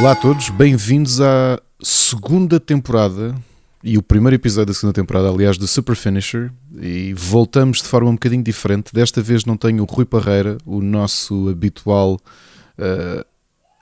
[0.00, 3.34] Olá a todos, bem-vindos à segunda temporada
[3.82, 6.52] e o primeiro episódio da segunda temporada, aliás, do Super Finisher.
[6.80, 8.94] E voltamos de forma um bocadinho diferente.
[8.94, 12.16] Desta vez não tenho o Rui Parreira, o nosso habitual
[12.78, 13.26] uh,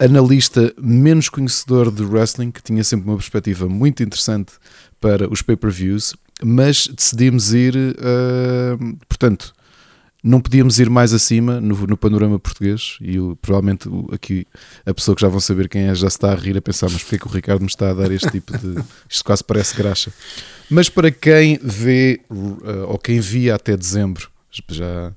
[0.02, 4.54] analista menos conhecedor de wrestling, que tinha sempre uma perspectiva muito interessante
[4.98, 9.52] para os pay-per-views, mas decidimos ir, uh, portanto,
[10.22, 14.46] não podíamos ir mais acima no, no panorama português e provavelmente aqui
[14.84, 17.02] a pessoa que já vão saber quem é já está a rir a pensar, mas
[17.02, 18.82] porque é que o Ricardo me está a dar este tipo de.
[19.08, 20.12] Isto quase parece graxa.
[20.68, 24.28] Mas para quem vê, uh, ou quem via até dezembro,
[24.68, 25.12] já,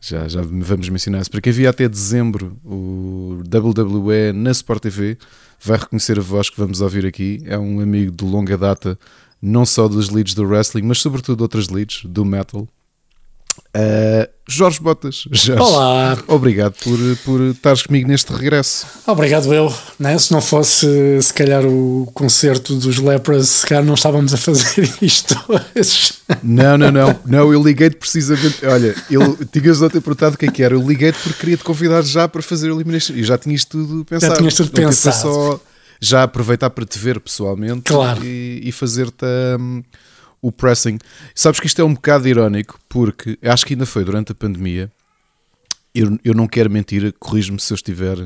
[0.00, 5.16] já, já vamos mencionar isso, para quem via até dezembro o WWE na Sport TV,
[5.60, 7.40] vai reconhecer a voz que vamos ouvir aqui.
[7.44, 8.98] É um amigo de longa data,
[9.40, 12.66] não só dos leads do wrestling, mas sobretudo outras leads, do metal.
[13.74, 16.18] Uh, Jorge Botas, Jorge, Olá.
[16.26, 18.86] obrigado por, por estares comigo neste regresso.
[19.06, 19.72] Obrigado eu.
[19.98, 20.18] Né?
[20.18, 20.86] Se não fosse
[21.22, 26.14] se calhar o concerto dos Lepras, se calhar não estávamos a fazer isto hoje.
[26.42, 28.64] Não, não, não, não, eu liguei-te precisamente.
[28.66, 30.74] Olha, eu tinhas outra perguntado o que é que era.
[30.74, 34.04] Eu liguei-te porque queria te convidar já para fazer o Elimination e já tinhas tudo
[34.04, 34.32] pensado.
[34.32, 35.16] Já tinhas tudo Não, pensado.
[35.16, 35.60] Só
[36.00, 38.22] já aproveitar para te ver pessoalmente Claro.
[38.24, 39.24] e, e fazer-te
[39.58, 39.82] um,
[40.42, 40.98] o pressing.
[41.34, 44.90] Sabes que isto é um bocado irónico porque acho que ainda foi durante a pandemia.
[45.94, 48.16] Eu, eu não quero mentir, corrijo-me se eu estiver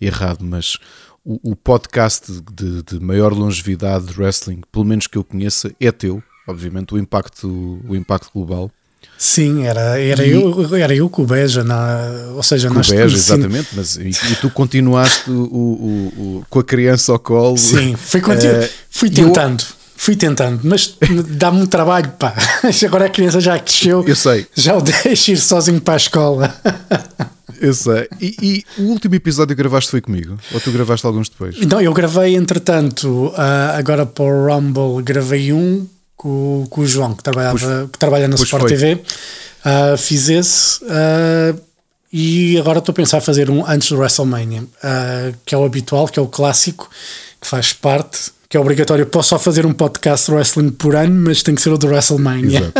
[0.00, 0.76] errado, mas
[1.24, 5.90] o, o podcast de, de maior longevidade de wrestling, pelo menos que eu conheça, é
[5.92, 6.22] teu.
[6.48, 8.70] Obviamente, o impacto, o impacto global.
[9.16, 12.88] Sim, era, era, E- eu, era eu com o Beja, na, ou seja, Com nós
[12.88, 16.06] o Beja, sim, exatamente, mas e, e tu continuaste o, o-
[16.40, 17.56] o- com a criança ao colo.
[17.56, 19.64] Sim, fui, Eh, fui eu- tentando.
[20.02, 20.96] Fui tentando, mas
[21.28, 22.34] dá-me um trabalho, pá.
[22.84, 26.52] Agora a criança já cresceu, Eu sei, já o deixo ir sozinho para a escola.
[27.60, 28.08] eu sei.
[28.20, 30.36] E, e o último episódio que gravaste foi comigo?
[30.52, 31.54] Ou tu gravaste alguns depois?
[31.60, 35.86] Então, eu gravei, entretanto, ah, agora para o Rumble, gravei um
[36.16, 38.70] com, com o João, que, trabalhava, que trabalha na Sport foi.
[38.70, 39.00] TV.
[39.64, 41.54] Ah, fiz esse ah,
[42.12, 45.64] e agora estou a pensar em fazer um antes do WrestleMania, ah, que é o
[45.64, 46.90] habitual, que é o clássico,
[47.40, 49.06] que faz parte, que é obrigatório.
[49.06, 51.86] Posso só fazer um podcast de wrestling por ano, mas tem que ser o do
[51.86, 52.70] WrestleMania.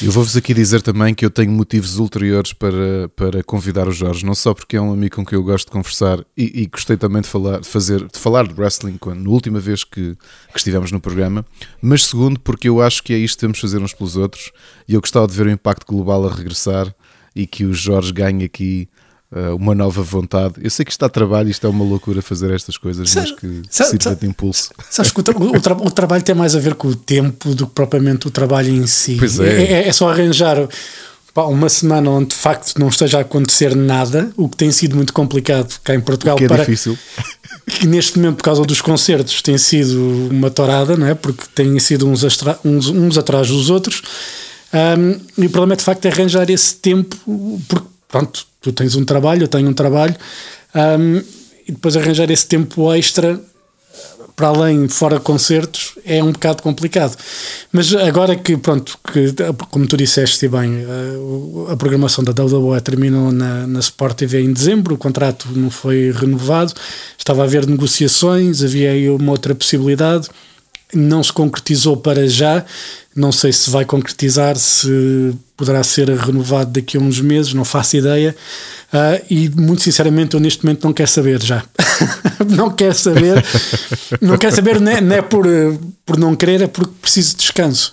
[0.00, 4.24] Eu vou-vos aqui dizer também que eu tenho motivos ulteriores para, para convidar o Jorge,
[4.24, 6.96] não só porque é um amigo com quem eu gosto de conversar e, e gostei
[6.96, 10.16] também de falar de, fazer, de falar de wrestling quando, na última vez que,
[10.52, 11.44] que estivemos no programa,
[11.82, 14.52] mas segundo porque eu acho que é isto que temos de fazer uns pelos outros
[14.88, 16.94] e eu gostava de ver o impacto global a regressar
[17.36, 18.88] e que o Jorge ganhe aqui
[19.34, 20.54] uh, uma nova vontade.
[20.62, 23.62] Eu sei que isto dá trabalho, isto é uma loucura fazer estas coisas, mas que
[23.70, 24.70] sabe- sirva sabe- de impulso.
[24.90, 27.54] Sabes que o, tra- o tra- o trabalho tem mais a ver com o tempo
[27.54, 29.16] do que propriamente o trabalho em si.
[29.18, 29.62] Pois é.
[29.64, 30.56] É, é só arranjar
[31.36, 35.12] uma semana onde de facto não esteja a acontecer nada, o que tem sido muito
[35.12, 36.36] complicado cá em Portugal.
[36.36, 36.96] Que é para, difícil.
[37.66, 41.14] que neste momento, por causa dos concertos, tem sido uma torada, não é?
[41.14, 44.00] Porque têm sido uns, astra- uns, uns atrás dos outros.
[44.72, 47.16] Ahm, e o problema é de facto arranjar esse tempo,
[47.68, 50.14] porque pronto, tu tens um trabalho, eu tenho um trabalho,
[50.74, 51.20] ahm,
[51.66, 53.40] e depois arranjar esse tempo extra
[54.36, 57.16] para além, fora concertos, é um bocado complicado.
[57.70, 59.32] Mas agora que, pronto, que,
[59.70, 64.40] como tu disseste bem, eh, o- a programação da WWE terminou na, na Sport TV
[64.42, 66.72] em dezembro, o contrato não foi renovado,
[67.16, 70.28] estava a haver negociações, havia aí uma outra possibilidade,
[70.94, 72.64] não se concretizou para já,
[73.14, 77.96] não sei se vai concretizar, se poderá ser renovado daqui a uns meses, não faço
[77.96, 78.34] ideia.
[78.92, 81.64] Ah, e muito sinceramente, eu neste momento não quero saber já.
[82.48, 83.44] não quero saber,
[84.20, 85.46] não quero saber, não é, não é por,
[86.04, 87.92] por não querer, é porque preciso de descanso.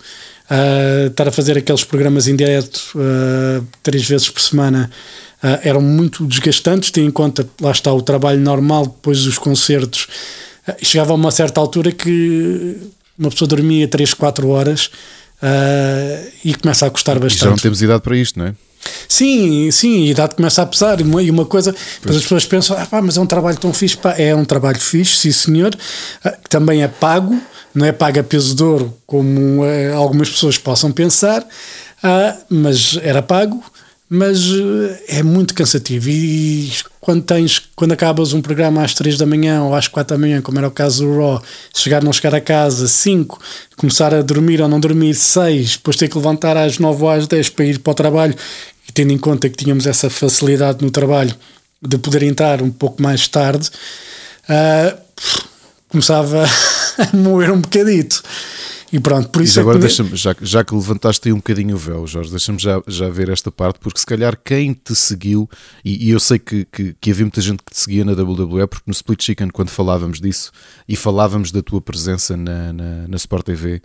[0.50, 4.90] Ah, estar a fazer aqueles programas em direto ah, três vezes por semana
[5.64, 10.08] eram muito desgastantes, tendo em conta, lá está, o trabalho normal depois dos concertos.
[10.68, 12.78] Ah, chegava a uma certa altura que
[13.18, 14.90] uma pessoa dormia 3, 4 horas
[15.42, 17.62] ah, e começa a custar E já não bastante.
[17.62, 18.56] temos idade para isto, não é?
[19.08, 21.00] Sim, sim, a idade começa a pesar.
[21.00, 23.58] E uma, e uma coisa, depois as pessoas pensam, ah, pá, mas é um trabalho
[23.58, 23.98] tão fixe.
[23.98, 25.76] Pá, é um trabalho fixe, sim senhor,
[26.44, 27.40] que também é pago,
[27.76, 31.46] não é pago a peso de ouro, como eh, algumas pessoas possam pensar,
[32.04, 33.64] ah, mas era pago.
[34.14, 36.70] Mas eh, é muito cansativo e
[37.00, 40.42] quando tens, quando acabas um programa às 3 da manhã ou às 4 da manhã,
[40.42, 41.42] como era o caso do Raw,
[41.74, 43.40] chegar não chegar a casa, 5,
[43.78, 47.26] começar a dormir ou não dormir, 6, depois ter que levantar às 9 ou às
[47.26, 48.36] 10 para ir para o trabalho,
[48.86, 51.34] e tendo em conta que tínhamos essa facilidade no trabalho
[51.82, 53.70] de poder entrar um pouco mais tarde,
[54.50, 54.94] ah,
[55.88, 56.44] começava
[57.00, 58.22] a moer um bocadito.
[58.92, 61.76] E pronto, por isso e agora é deixa já, já que levantaste aí um bocadinho
[61.76, 65.50] o véu, Jorge, deixa-me já, já ver esta parte, porque se calhar quem te seguiu,
[65.84, 68.68] e, e eu sei que, que, que, havia muita gente que te seguia na WWE,
[68.68, 70.52] porque no Split Chicken, quando falávamos disso
[70.88, 73.82] e falávamos da tua presença na, na, na Sport TV,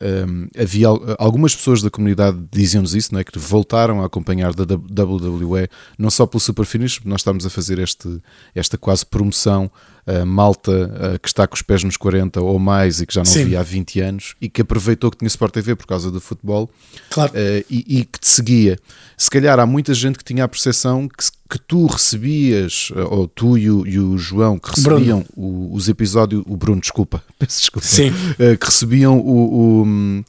[0.00, 3.24] um, havia algumas pessoas da comunidade diziam-nos isso, não é?
[3.24, 5.68] que voltaram a acompanhar da WWE,
[5.98, 8.20] não só pelo Super Finish, nós estamos a fazer este,
[8.54, 9.70] esta quase promoção
[10.06, 13.26] uh, malta que está com os pés nos 40 ou mais e que já não
[13.26, 13.44] Sim.
[13.44, 16.70] via há 20 anos e que aproveitou que tinha Sport TV por causa do futebol
[17.10, 17.32] claro.
[17.32, 18.78] uh, e, e, que te seguia.
[19.16, 23.56] Se calhar há muita gente que tinha a percepção que, que tu recebias, ou tu
[23.56, 27.86] e o, e o João, que recebiam o, os episódios, o Bruno, desculpa, peço desculpa,
[27.86, 28.12] Sim.
[28.58, 30.24] que recebiam o, o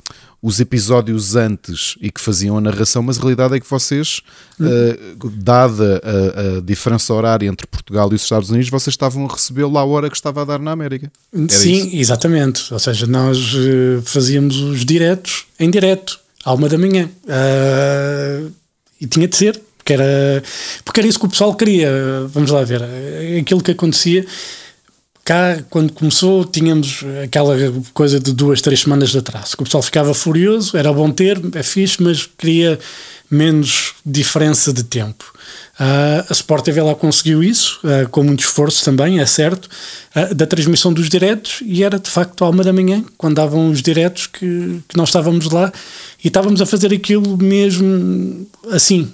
[0.45, 4.21] os episódios antes e que faziam a narração, mas a realidade é que vocês,
[4.59, 9.33] uh, dada a, a, diferença horária entre Portugal e os Estados Unidos, vocês estavam a
[9.33, 11.11] recebê-lo à hora que estava a dar na América.
[11.33, 11.95] Era Sim, isso?
[11.95, 12.71] exatamente.
[12.71, 17.09] Ou seja, nós uh, fazíamos os diretos em direto, à uma da manhã.
[17.23, 18.51] Uh,
[19.01, 20.43] e tinha de ser, porque era,
[20.83, 21.89] porque era isso que o pessoal queria.
[22.27, 22.83] Vamos lá ver.
[23.41, 24.23] Aquilo que acontecia
[25.25, 27.55] cá, quando começou, tínhamos aquela
[27.95, 29.55] coisa de duas, três semanas de atraso.
[29.59, 32.79] O pessoal ficava furioso, era bom ter, é fixe, mas queria
[33.29, 35.33] menos diferença de tempo.
[35.79, 39.67] Uh, a Sport TV lá conseguiu isso, uh, com muito esforço também, é certo,
[40.15, 43.71] uh, da transmissão dos diretos, e era de facto à uma da manhã, quando davam
[43.71, 45.73] os diretos, que, que nós estávamos lá
[46.23, 49.11] e estávamos a fazer aquilo mesmo assim.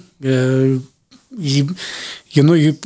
[1.38, 1.66] e
[2.36, 2.76] eu não, eu,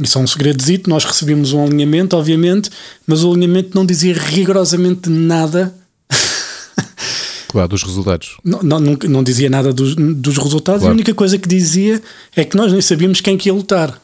[0.00, 2.70] isso é um segredozito, nós recebemos um alinhamento, obviamente,
[3.06, 5.74] mas o alinhamento não dizia rigorosamente nada.
[7.48, 8.36] Claro, dos resultados.
[8.42, 10.92] Não, não, não, dizia nada dos, dos resultados, claro.
[10.92, 12.02] a única coisa que dizia
[12.34, 13.96] é que nós nem sabíamos quem que ia lutar.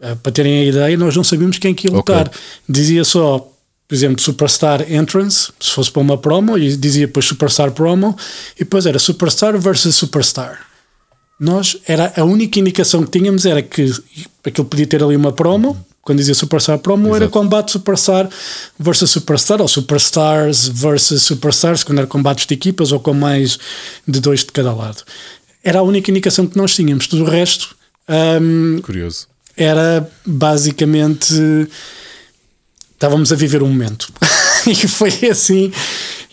[0.00, 2.28] Eh, para terem a ideia, nós não sabíamos quem que ia lutar.
[2.28, 2.40] Okay.
[2.66, 3.46] Dizia só,
[3.86, 8.16] por exemplo, Superstar Entrance, se fosse para uma promo, e dizia depois Superstar Promo,
[8.56, 10.67] e depois era Superstar versus Superstar
[11.38, 13.92] nós era a única indicação que tínhamos era que
[14.44, 15.86] aquilo podia ter ali uma promo.
[16.02, 17.16] Quando dizia Superstar Promo, Exato.
[17.16, 18.30] era combate Superstar
[18.78, 23.58] versus Superstar, ou Superstars versus Superstars, quando era combates de equipas ou com mais
[24.06, 25.02] de dois de cada lado.
[25.62, 27.06] Era a única indicação que nós tínhamos.
[27.06, 27.76] Tudo o resto.
[28.08, 29.26] Um, Curioso.
[29.54, 31.34] Era basicamente.
[32.94, 34.10] Estávamos a viver um momento.
[34.66, 35.70] e foi assim.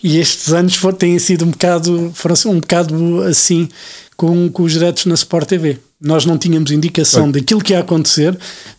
[0.02, 2.10] E estes anos foram, têm sido um bocado.
[2.14, 3.68] Foram um bocado assim
[4.16, 5.78] com, com os diretos na Sport TV.
[6.00, 8.36] Nós não tínhamos indicação daquilo que ia acontecer,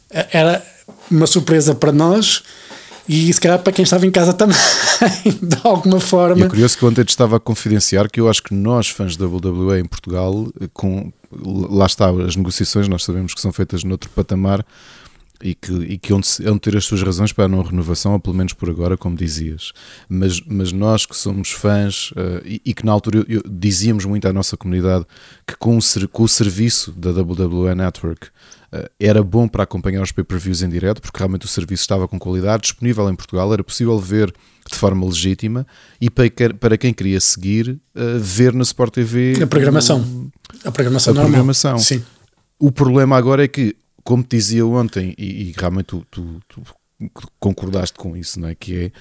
[0.09, 0.63] era
[1.09, 2.43] uma surpresa para nós
[3.07, 4.57] e se calhar para quem estava em casa também,
[5.41, 6.41] de alguma forma.
[6.41, 9.15] E é curioso que ontem te estava a confidenciar que eu acho que nós, fãs
[9.15, 14.09] da WWE em Portugal, com, lá está, as negociações nós sabemos que são feitas noutro
[14.09, 14.65] patamar,
[15.41, 18.19] e que, e que onde, onde ter as suas razões para a não renovação, ou
[18.19, 19.71] pelo menos por agora, como dizias.
[20.09, 24.05] Mas, mas nós que somos fãs uh, e, e, que na altura eu, eu, dizíamos
[24.05, 25.05] muito à nossa comunidade
[25.45, 30.11] que com o, com o serviço da WWE Network uh, era bom para acompanhar os
[30.11, 33.99] pay-per-views em direto, porque realmente o serviço estava com qualidade, disponível em Portugal, era possível
[33.99, 34.33] ver
[34.69, 35.65] de forma legítima
[36.01, 36.29] e para,
[36.59, 40.31] para quem queria seguir, uh, ver na Sport TV a programação.
[40.65, 41.31] a programação a normal.
[41.31, 41.77] programação.
[41.77, 42.03] Sim.
[42.59, 43.75] O problema agora é que
[44.07, 46.63] como te dizia ontem, e, e realmente tu, tu, tu,
[47.37, 48.55] concordaste com isso, não é?
[48.55, 48.91] Que é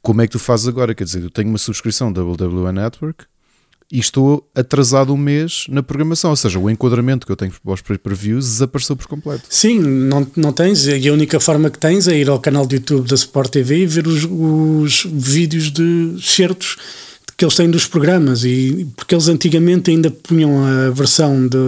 [0.00, 0.94] como é que tu fazes agora?
[0.94, 3.26] Quer dizer, eu tenho uma subscrição da WWE Network
[3.92, 7.74] e estou atrasado um mês na programação, ou seja, o enquadramento que eu tenho para
[7.74, 9.44] os pay-per-views desapareceu por completo.
[9.50, 12.76] Sim, não, não tens, e a única forma que tens é ir ao canal de
[12.76, 16.78] YouTube da Sport TV e ver os, os vídeos de certos
[17.36, 21.58] que eles têm dos programas, e porque eles antigamente ainda punham a versão de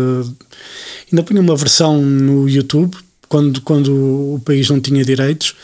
[1.11, 2.95] Ainda punha uma versão no YouTube,
[3.29, 3.93] quando, quando
[4.35, 5.55] o país não tinha direitos,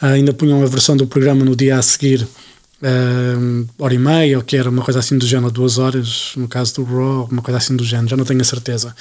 [0.00, 4.38] uh, ainda punham a versão do programa no dia a seguir, uh, hora e meia,
[4.38, 7.42] ou que era uma coisa assim do género, duas horas, no caso do Raw, uma
[7.42, 8.94] coisa assim do género, já não tenho a certeza.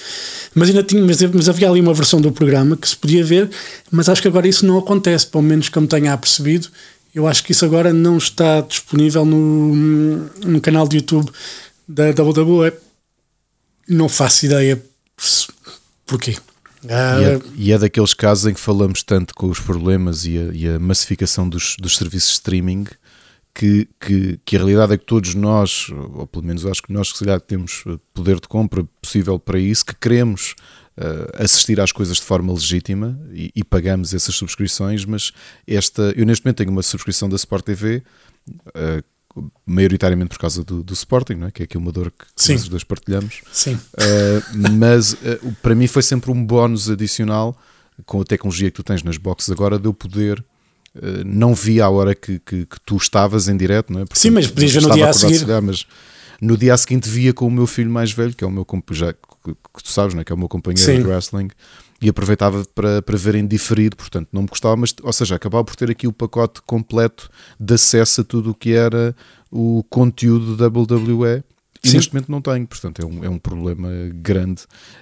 [0.55, 3.50] Mas ainda tinha, mas, mas havia ali uma versão do programa que se podia ver,
[3.91, 6.69] mas acho que agora isso não acontece, pelo menos que eu me tenha apercebido.
[7.13, 9.75] Eu acho que isso agora não está disponível no,
[10.46, 11.32] no canal de YouTube
[11.88, 12.74] da WWE.
[13.88, 14.82] Não faço ideia
[16.05, 16.36] Porquê?
[16.89, 20.38] Ah, e, é, e, é, daqueles casos em que falamos tanto com os problemas e
[20.38, 22.86] a, e a massificação dos, dos, serviços de streaming
[23.55, 27.12] que, que, que, a realidade é que todos nós, ou pelo menos acho que nós
[27.12, 30.55] que se calhar temos poder de compra possível para isso, que queremos
[30.97, 35.31] uh, assistir às coisas de forma legítima e, e, pagamos essas subscrições, mas
[35.67, 38.03] esta, eu neste momento tenho uma subscrição da Sport TV
[38.67, 41.51] uh, maioritariamente por causa do, do Sporting, não é?
[41.51, 42.53] que é aqui uma dor que Sim.
[42.53, 43.41] nós dois partilhamos.
[43.51, 43.73] Sim.
[43.73, 45.15] Uh, mas
[45.62, 47.57] para mim foi sempre um bónus adicional
[48.05, 50.43] com a tecnologia que tu tens nas boxes agora de eu poder
[51.25, 54.05] não vi a hora que, que, que, tu estavas em direto, não é?
[54.13, 55.39] Sim, mas podias ver no dia a seguir.
[55.39, 55.88] Chegar, mas
[56.39, 58.63] no dia a seguinte via com o meu filho mais velho, que é o meu
[58.91, 60.23] já, que, que tu sabes, não é?
[60.23, 61.01] que é o meu companheiro Sim.
[61.01, 61.50] de wrestling,
[62.01, 65.63] e aproveitava para, para ver em diferido, portanto não me custava, mas, ou seja, acabava
[65.63, 69.15] por ter aqui o pacote completo de acesso a tudo o que era
[69.50, 71.43] o conteúdo da WWE
[71.83, 71.97] e Sim.
[71.97, 74.62] neste momento não tenho, portanto é um, é um problema grande.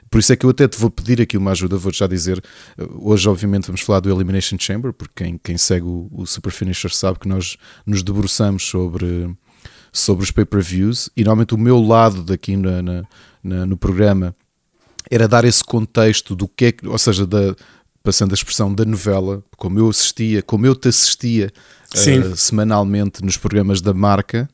[0.09, 2.43] Por isso é que eu até te vou pedir aqui uma ajuda, vou-te já dizer.
[2.99, 6.91] Hoje, obviamente, vamos falar do Elimination Chamber, porque quem, quem segue o, o Super Finisher
[6.91, 7.55] sabe que nós
[7.85, 9.29] nos debruçamos sobre,
[9.93, 13.03] sobre os pay-per-views e normalmente o meu lado daqui na, na,
[13.43, 14.35] na, no programa
[15.09, 17.55] era dar esse contexto do que é que, ou seja, da,
[18.03, 21.51] passando a expressão da novela, como eu assistia, como eu te assistia
[21.93, 24.49] uh, semanalmente nos programas da marca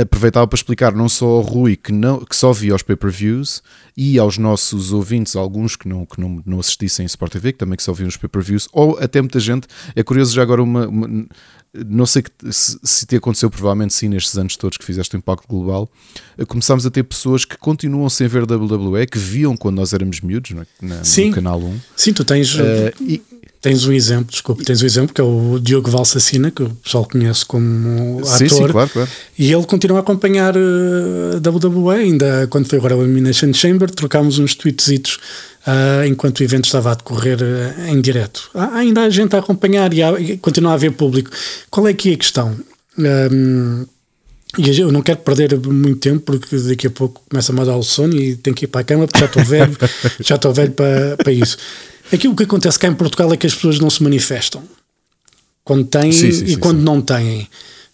[0.00, 3.62] aproveitava para explicar não só ao Rui que, não, que só via os pay-per-views
[3.96, 7.58] e aos nossos ouvintes, alguns que não, que não, não assistissem em Sport TV, que
[7.58, 9.66] também que só viam os pay-per-views, ou até muita gente,
[9.96, 11.26] é curioso já agora uma, uma
[11.74, 15.48] não sei se, se te aconteceu, provavelmente sim, nestes anos todos que fizeste o impacto
[15.48, 15.90] global,
[16.36, 20.20] eh, começámos a ter pessoas que continuam sem ver WWE, que viam quando nós éramos
[20.20, 20.66] miúdos, é?
[20.80, 21.28] Na, sim.
[21.28, 21.80] no canal 1.
[21.96, 22.54] Sim, tu tens.
[22.54, 23.22] Uh, e,
[23.62, 27.06] Tens um exemplo, desculpa, tens um exemplo que é o Diogo Valsacina, que o pessoal
[27.08, 28.36] conhece como ator.
[28.36, 29.08] Sim, sim, claro, claro.
[29.38, 33.88] E ele continua a acompanhar uh, a WWE, ainda quando foi agora o Elimination Chamber,
[33.88, 35.20] trocámos uns tweetsitos
[35.64, 38.50] uh, enquanto o evento estava a decorrer uh, em direto.
[38.52, 41.30] Há ainda há gente a acompanhar e, há, e continua a haver público.
[41.70, 42.56] Qual é que é a questão?
[42.98, 43.86] Um,
[44.58, 47.82] e eu não quero perder muito tempo porque daqui a pouco começa a dar o
[47.82, 49.76] sono e tenho que ir para a cama porque já estou velho,
[50.20, 51.56] já estou velho para, para isso.
[52.12, 54.62] Aquilo que acontece cá em Portugal é que as pessoas não se manifestam
[55.64, 57.48] quando têm sim, sim, e sim, quando não têm,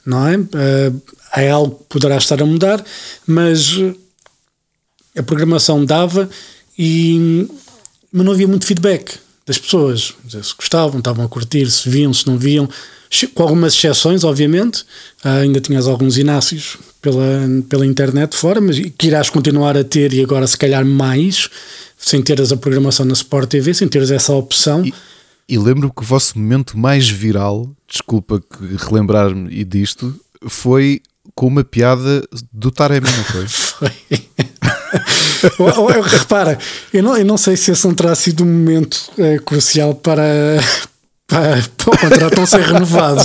[0.05, 0.37] não é?
[0.37, 1.03] Uh,
[1.37, 2.83] é algo que poderá estar a mudar,
[3.27, 3.75] mas
[5.17, 6.29] a programação dava
[6.79, 7.47] e
[8.11, 10.15] mas não havia muito feedback das pessoas.
[10.29, 12.69] Se gostavam, estavam a curtir, se viam, se não viam,
[13.35, 14.83] com algumas exceções, obviamente.
[15.25, 20.13] Uh, ainda tinhas alguns inácios pela, pela internet fora, mas que irás continuar a ter
[20.13, 21.49] e agora se calhar mais
[21.99, 24.85] sem teres a programação na Sport TV, sem teres essa opção.
[24.87, 24.95] E,
[25.49, 28.43] e lembro que o vosso momento mais viral, desculpa
[28.79, 31.03] relembrar-me disto, foi
[31.35, 33.47] com uma piada do Taremi, não foi?
[33.49, 33.93] foi.
[36.03, 36.59] Repara,
[36.93, 40.25] eu não, eu não sei se esse não terá sido um momento é, crucial para,
[41.27, 43.21] para, para o contrato não ser renovado.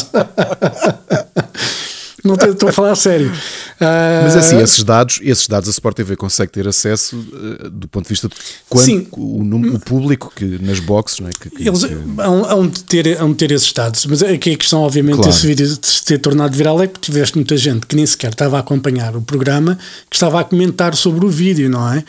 [2.24, 3.28] Não estou a falar a sério.
[3.30, 4.24] Uh...
[4.24, 8.06] Mas assim, esses dados, esses dados a Sport TV consegue ter acesso uh, do ponto
[8.06, 8.36] de vista de
[8.70, 9.08] quanto.
[9.12, 11.32] O, o, público que nas boxes, não é?
[11.32, 11.94] Que, que, Eles que...
[12.20, 15.32] Hão, de ter, hão de ter esses dados, mas aqui a questão, obviamente, claro.
[15.32, 18.32] desse vídeo de se ter tornado viral é que tiveste muita gente que nem sequer
[18.32, 19.78] estava a acompanhar o programa,
[20.10, 22.04] que estava a comentar sobre o vídeo, não é?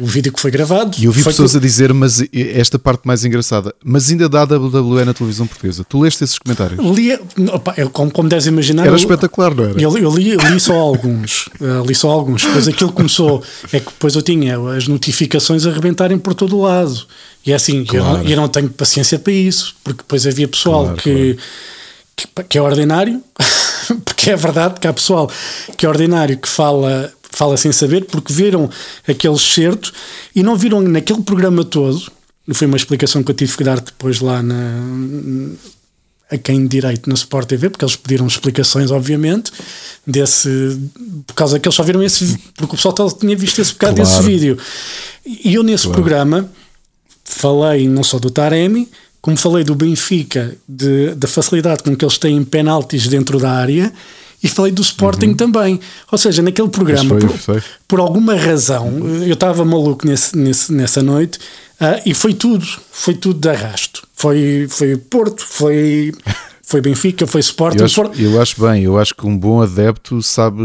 [0.00, 0.96] O vídeo que foi gravado.
[0.98, 5.04] E eu vi pessoas a dizer, mas esta parte mais engraçada, mas ainda dá WWE
[5.04, 5.84] na televisão portuguesa.
[5.84, 6.82] Tu leste esses comentários?
[6.96, 7.18] Li,
[7.52, 8.82] opa, eu, como, como deves imaginar.
[8.82, 9.80] Era eu, espetacular, não era?
[9.80, 11.48] Eu, eu li, li, só alguns.
[11.60, 12.44] Uh, li só alguns.
[12.44, 13.42] Depois aquilo começou.
[13.72, 17.06] É que depois eu tinha as notificações a arrebentarem por todo o lado.
[17.44, 18.04] E é assim, claro.
[18.04, 21.38] eu, não, eu não tenho paciência para isso, porque depois havia pessoal claro, que, claro.
[22.16, 23.22] que, que é ordinário,
[24.04, 25.30] porque é verdade que há pessoal
[25.76, 28.68] que é ordinário que fala fala sem saber, porque viram
[29.06, 29.92] aquele certo
[30.34, 32.00] e não viram naquele programa todo.
[32.52, 34.74] Foi uma explicação que eu tive que dar depois lá na,
[36.30, 39.52] a quem direito na Sport TV, porque eles pediram explicações, obviamente,
[40.06, 40.80] desse,
[41.26, 44.10] por causa que eles só viram esse, porque o pessoal tinha visto esse bocado claro.
[44.10, 44.58] desse vídeo.
[45.24, 46.00] E eu nesse claro.
[46.00, 46.50] programa
[47.24, 48.88] falei não só do Taremi,
[49.20, 53.92] como falei do Benfica, de, da facilidade com que eles têm penaltis dentro da área
[54.42, 55.34] e falei do Sporting uhum.
[55.34, 55.80] também.
[56.10, 61.02] Ou seja, naquele programa, foi, por, por, alguma razão, eu estava maluco nesse, nesse, nessa
[61.02, 61.38] noite
[61.80, 64.06] uh, e foi tudo, foi tudo de arrasto.
[64.14, 66.12] Foi, foi Porto, foi.
[66.62, 67.80] Foi Benfica, foi Sporting.
[67.80, 70.62] Eu acho, eu acho bem, eu acho que um bom adepto sabe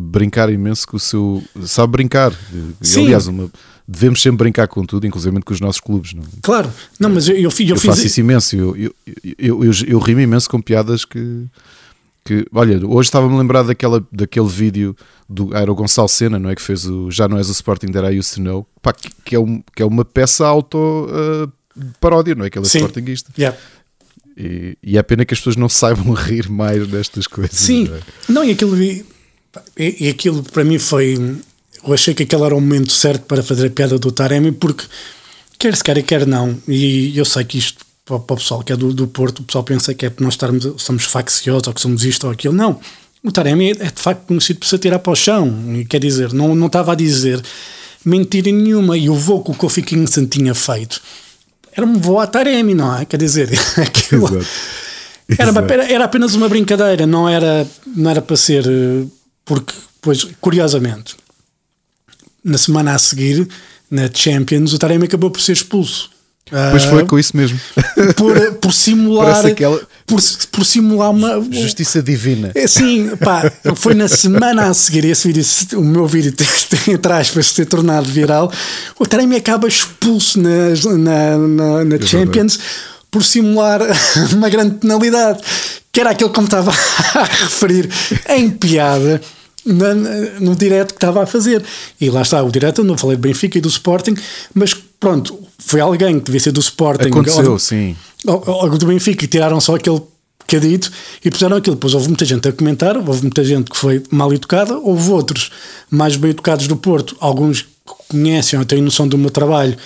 [0.00, 1.44] brincar imenso com o seu.
[1.66, 2.32] sabe brincar.
[2.80, 3.04] Sim.
[3.04, 3.50] Aliás, uma,
[3.86, 6.14] devemos sempre brincar com tudo, inclusive com os nossos clubes.
[6.14, 6.22] Não?
[6.22, 6.26] É?
[6.40, 7.90] Claro, não, mas eu, eu, eu, eu fiz.
[7.90, 8.94] faço isso imenso, eu, eu,
[9.38, 11.44] eu, eu, eu rimo imenso com piadas que
[12.24, 14.96] que, olha, hoje estava-me a lembrar daquela, daquele vídeo
[15.28, 16.54] do era o Gonçalo Sena, não é?
[16.54, 19.10] Que fez o Já Não És o Sporting That I Used to Know, pá, que,
[19.24, 21.52] que, é um, que é uma peça auto uh,
[22.00, 22.48] paródia, não é?
[22.48, 23.32] Aquele é Sportingista.
[23.36, 23.58] Yeah.
[24.36, 27.58] E, e é pena que as pessoas não saibam rir mais destas coisas.
[27.58, 28.00] Sim, não, é?
[28.28, 29.04] não e aquilo, e,
[29.76, 31.14] e aquilo para mim foi.
[31.84, 34.84] Eu achei que aquele era o momento certo para fazer a piada do Taremi, porque
[35.58, 38.62] quer se quer e quer não, e eu sei que isto para, para o pessoal
[38.62, 41.66] que é do, do Porto, o pessoal pensa que é por nós estarmos, somos facciosos
[41.66, 42.54] ou que somos isto ou aquilo.
[42.54, 42.78] Não.
[43.24, 45.74] O Taremi é, é de facto conhecido por se atirar para o chão.
[45.74, 47.40] E, quer dizer, não, não estava a dizer
[48.04, 48.98] mentira nenhuma.
[48.98, 51.00] E o voo que o Kofi Kingston tinha feito
[51.74, 53.04] era um voo a Taremi, não é?
[53.04, 53.48] Quer dizer,
[53.80, 54.26] aquilo.
[55.28, 55.72] Exato.
[55.72, 58.66] Era, era, apenas uma brincadeira, não era, não era para ser.
[58.66, 59.06] Eh,
[59.44, 61.16] porque, pois, curiosamente,
[62.44, 63.48] na semana a seguir,
[63.90, 66.11] na Champions, o Taremi acabou por ser expulso.
[66.70, 67.58] Pois foi com isso mesmo.
[68.16, 69.80] Por, por simular aquela...
[70.06, 72.50] por, por simular uma justiça divina.
[72.54, 75.44] É, sim, pá, foi na semana a seguir esse vídeo,
[75.78, 76.34] o meu vídeo
[76.94, 78.52] atrás para se ter tornado viral.
[78.98, 82.58] O Taremi acaba expulso na, na, na, na Champions
[83.10, 83.80] por simular
[84.32, 85.40] uma grande penalidade,
[85.92, 87.88] que era aquilo que me estava a referir
[88.28, 89.20] em piada
[89.64, 89.94] no,
[90.40, 91.62] no direto que estava a fazer.
[92.00, 94.16] E lá está, o direto, não falei do Benfica e do Sporting,
[94.54, 97.08] mas pronto, foi alguém que devia ser do Sporting.
[97.08, 97.96] Aconteceu, ou, sim.
[98.26, 100.00] Ou, ou do Benfica e tiraram só aquele
[100.38, 100.90] bocadito
[101.24, 101.76] e puseram aquilo.
[101.76, 105.50] Depois houve muita gente a comentar, houve muita gente que foi mal educada, houve outros
[105.90, 107.68] mais bem educados do Porto, alguns que
[108.08, 109.76] conhecem ou têm noção do meu trabalho,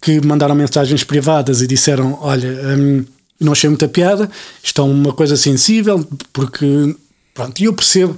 [0.00, 3.04] que mandaram mensagens privadas e disseram: Olha, hum,
[3.40, 4.30] não achei muita piada,
[4.62, 6.96] isto é uma coisa sensível, porque.
[7.34, 8.16] Pronto, e eu percebo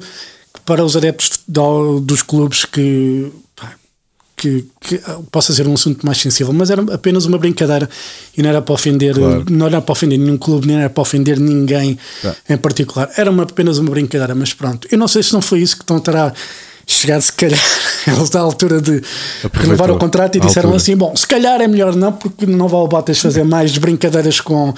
[0.55, 3.33] que para os adeptos do, dos clubes que
[4.39, 5.01] que, que,
[5.33, 7.91] possa ser um assunto mais sensível, mas era apenas uma brincadeira
[8.37, 9.45] e não era para ofender, claro.
[9.51, 12.55] não era para ofender nenhum clube, nem era para ofender ninguém é.
[12.55, 13.11] em particular.
[13.17, 14.87] Era uma, apenas uma brincadeira, mas pronto.
[14.91, 16.33] Eu não sei se não foi isso que estão terá
[16.87, 17.61] chegado, se calhar,
[18.07, 19.03] eles da altura de
[19.53, 22.85] renovar o contrato e disseram assim: bom, se calhar é melhor não, porque não vale
[22.85, 24.73] o Bottas fazer mais brincadeiras com,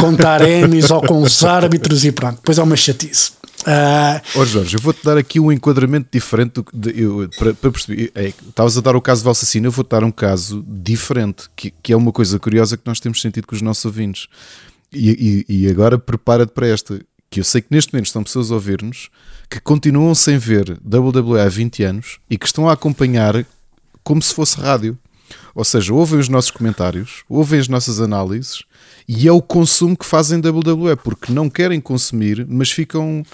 [0.00, 3.32] com Taremis ou com os árbitros e pronto, depois é uma chatice.
[3.66, 4.20] Uh...
[4.38, 8.12] Oh Jorge, eu vou-te dar aqui um enquadramento diferente de, eu, para, para, perceber.
[8.14, 11.72] É, estavas a dar o caso de Valsacina, eu vou-te dar um caso diferente, que,
[11.82, 14.28] que é uma coisa curiosa que nós temos sentido com os nossos ouvintes.
[14.92, 18.50] E, e, e agora prepara-te para esta, que eu sei que neste momento estão pessoas
[18.50, 19.08] a ouvir-nos
[19.50, 23.44] que continuam sem ver WWE há 20 anos e que estão a acompanhar
[24.02, 24.98] como se fosse rádio.
[25.54, 28.64] Ou seja, ouvem os nossos comentários, ouvem as nossas análises
[29.06, 33.24] e é o consumo que fazem WWE, porque não querem consumir, mas ficam.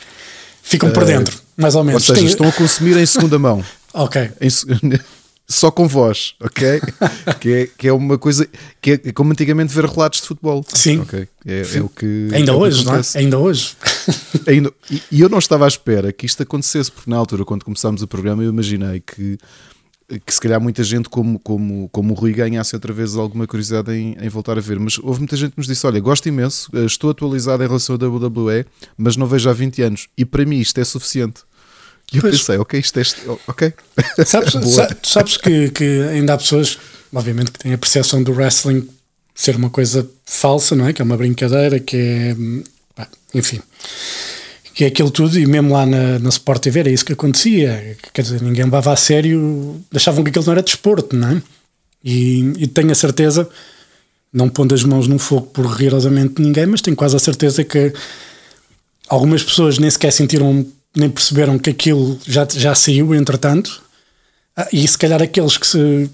[0.62, 2.08] Ficam por uh, dentro, mais ou menos.
[2.08, 2.28] Ou seja, Tem...
[2.28, 3.64] estão a consumir em segunda mão.
[3.94, 4.30] ok.
[4.40, 4.48] Em,
[5.48, 6.80] só com voz, ok?
[7.40, 8.48] que, é, que é uma coisa
[8.80, 10.64] que é como antigamente ver relatos de futebol.
[10.68, 11.00] Sim.
[11.00, 11.26] Okay?
[11.46, 12.28] É, é, o que.
[12.32, 13.00] Ainda é hoje, não é?
[13.14, 13.76] Ainda hoje.
[14.46, 17.64] Ainda, e, e eu não estava à espera que isto acontecesse, porque na altura, quando
[17.64, 19.38] começámos o programa, eu imaginei que
[20.18, 23.92] que se calhar muita gente como, como, como o Rui ganhasse outra vez alguma curiosidade
[23.92, 26.68] em, em, voltar a ver, mas houve muita gente que nos disse, olha, gosto imenso,
[26.74, 30.44] eh, estou atualizado em relação ao WWE, mas não vejo há 20 anos, e para
[30.44, 31.42] mim isto é suficiente.
[32.12, 32.38] E eu pois.
[32.38, 33.02] pensei, ok, isto é,
[33.46, 33.72] ok.
[34.26, 34.54] Sabes,
[35.04, 36.76] sabes que, que ainda há pessoas,
[37.12, 38.88] obviamente, que têm a percepção do wrestling
[39.32, 40.92] ser uma coisa falsa, não é?
[40.92, 42.64] Que é uma brincadeira, que é, hum,
[43.32, 43.62] enfim
[44.80, 47.98] que é aquilo tudo, e mesmo lá na, na Sport TV era isso que acontecia,
[48.14, 51.42] quer dizer, ninguém levava a sério, achavam que aquilo não era desporto, não é?
[52.02, 53.46] E, e tenho a certeza,
[54.32, 57.92] não pondo as mãos no fogo por rigorosamente ninguém, mas tenho quase a certeza que
[59.06, 60.64] algumas pessoas nem sequer sentiram,
[60.96, 63.82] nem perceberam que aquilo já, já saiu, entretanto,
[64.56, 66.10] ah, e se calhar aqueles que, se,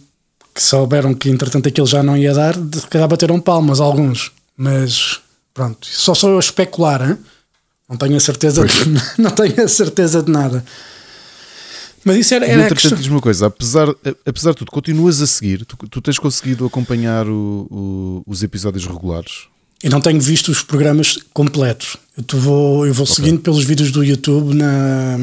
[0.53, 5.21] que souberam que entretanto aquilo já não ia dar, se calhar bateram palmas, alguns, mas
[5.55, 7.17] pronto, só sou eu a especular, hein?
[7.89, 8.73] Não tenho a certeza, de,
[9.19, 10.65] não tenho a certeza de nada.
[12.05, 12.97] Mas isso era, era e questão...
[12.97, 13.89] diz uma coisa, apesar,
[14.25, 18.87] apesar de tudo, continuas a seguir, tu, tu tens conseguido acompanhar o, o, os episódios
[18.87, 19.49] regulares?
[19.83, 21.97] Eu não tenho visto os programas completos.
[22.17, 23.17] Eu, vou, eu vou okay.
[23.17, 25.19] seguindo pelos vídeos do YouTube na,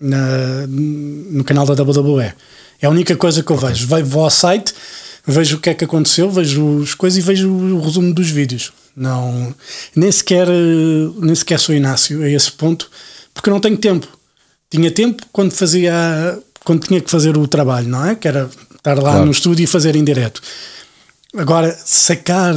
[0.00, 2.32] na, no canal da WWE.
[2.80, 3.68] É a única coisa que eu okay.
[3.68, 3.86] vejo.
[4.04, 4.74] Vou ao site,
[5.26, 8.72] vejo o que é que aconteceu, vejo as coisas e vejo o resumo dos vídeos.
[8.96, 9.54] Não,
[9.96, 10.48] nem sequer,
[11.18, 12.90] nem sequer sou Inácio a esse ponto,
[13.32, 14.06] porque não tenho tempo.
[14.70, 15.92] Tinha tempo quando fazia,
[16.64, 18.14] quando tinha que fazer o trabalho, não é?
[18.14, 19.26] Que era estar lá claro.
[19.26, 20.42] no estúdio e fazer em direto.
[21.36, 22.54] Agora, sacar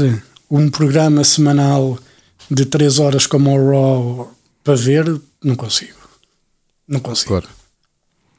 [0.50, 1.98] um programa semanal
[2.50, 5.98] de 3 horas como o Raw para ver, não consigo.
[6.88, 7.30] Não consigo.
[7.30, 7.48] Claro.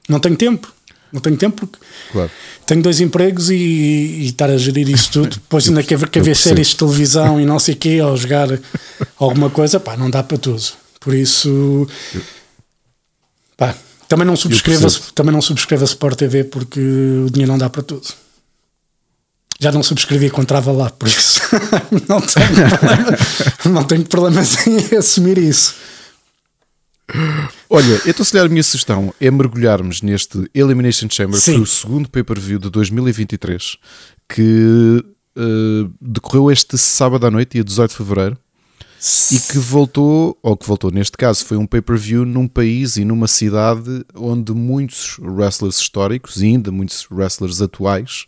[0.09, 0.73] Não tenho tempo.
[1.13, 1.79] Não tenho tempo porque
[2.13, 2.31] claro.
[2.67, 5.35] tenho dois empregos e, e, estar a gerir isso tudo.
[5.37, 8.49] Depois ainda quer, quer ver séries de televisão e não sei o quê, ou jogar
[9.19, 10.63] alguma coisa, pá, não dá para tudo.
[11.01, 11.87] Por isso,
[13.57, 13.75] pá,
[14.09, 18.07] também não subscreva, também não subscreva Sport TV porque o dinheiro não dá para tudo.
[19.59, 21.41] Já não subscrevi quando entrava lá, por isso
[22.09, 23.19] não tenho problema,
[23.65, 25.75] não tenho problema em assumir isso.
[27.69, 31.55] Olha, então se calhar a minha sugestão é mergulharmos neste Elimination Chamber, Sim.
[31.55, 33.77] que o segundo pay-per-view de 2023,
[34.29, 35.05] que
[35.37, 38.39] uh, decorreu este sábado à noite, dia 18 de Fevereiro,
[39.31, 43.29] e que voltou, ou que voltou neste caso, foi um pay-per-view num país e numa
[43.29, 48.27] cidade onde muitos wrestlers históricos e ainda muitos wrestlers atuais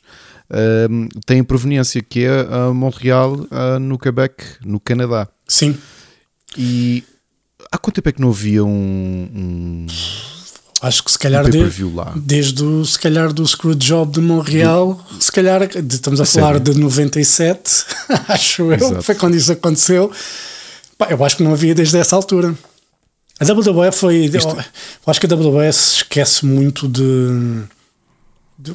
[0.50, 5.26] uh, têm proveniência, que é a Montreal, uh, no Quebec, no Canadá.
[5.46, 5.76] Sim.
[6.56, 7.02] E
[7.70, 9.28] há quanto tempo é que não havia um.
[9.34, 9.86] um
[10.80, 12.12] Acho que se calhar um de, pay-per-view lá?
[12.16, 16.52] desde o, se calhar do Screwjob de Montreal, se calhar de- estamos a, A falar
[16.58, 16.72] sério?
[16.74, 17.84] de 97,
[18.28, 19.02] acho eu, Exato.
[19.02, 20.12] foi quando isso aconteceu.
[20.96, 22.54] Pá, eu acho que não havia desde essa altura.
[23.40, 24.26] A WWE foi.
[24.26, 27.62] Eu acho que a WWE se esquece muito de.
[28.58, 28.74] de-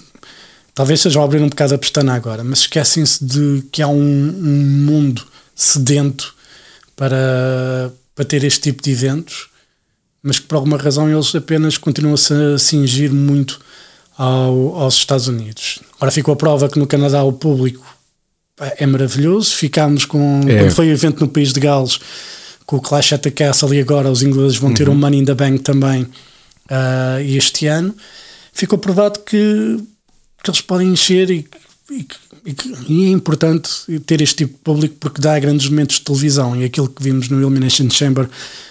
[0.73, 4.85] talvez seja abrir um bocado a pestana agora, mas esquecem-se de que há um, um
[4.85, 6.33] mundo sedento
[6.95, 9.47] para, para ter este tipo de eventos,
[10.21, 13.59] mas que por alguma razão eles apenas continuam-se a cingir muito
[14.17, 15.79] ao- aos Estados Unidos.
[15.95, 17.83] Agora ficou a prova que no Canadá o público
[18.77, 19.55] é maravilhoso.
[19.55, 20.41] Ficámos com.
[20.47, 20.59] É.
[20.59, 21.99] Quando foi o evento no País de Gales,
[22.65, 25.25] com o Clash at the Castle, e agora os ingleses vão ter um Money in
[25.25, 26.07] the Bank também
[26.69, 27.93] ah, este ano.
[28.53, 29.79] Ficou provado que,
[30.43, 31.47] que eles podem encher e,
[31.91, 32.15] e, que-
[32.89, 33.69] e é importante
[34.05, 36.55] ter este tipo de público porque dá grandes momentos de televisão.
[36.55, 38.27] E aquilo que vimos no Elimination Chamber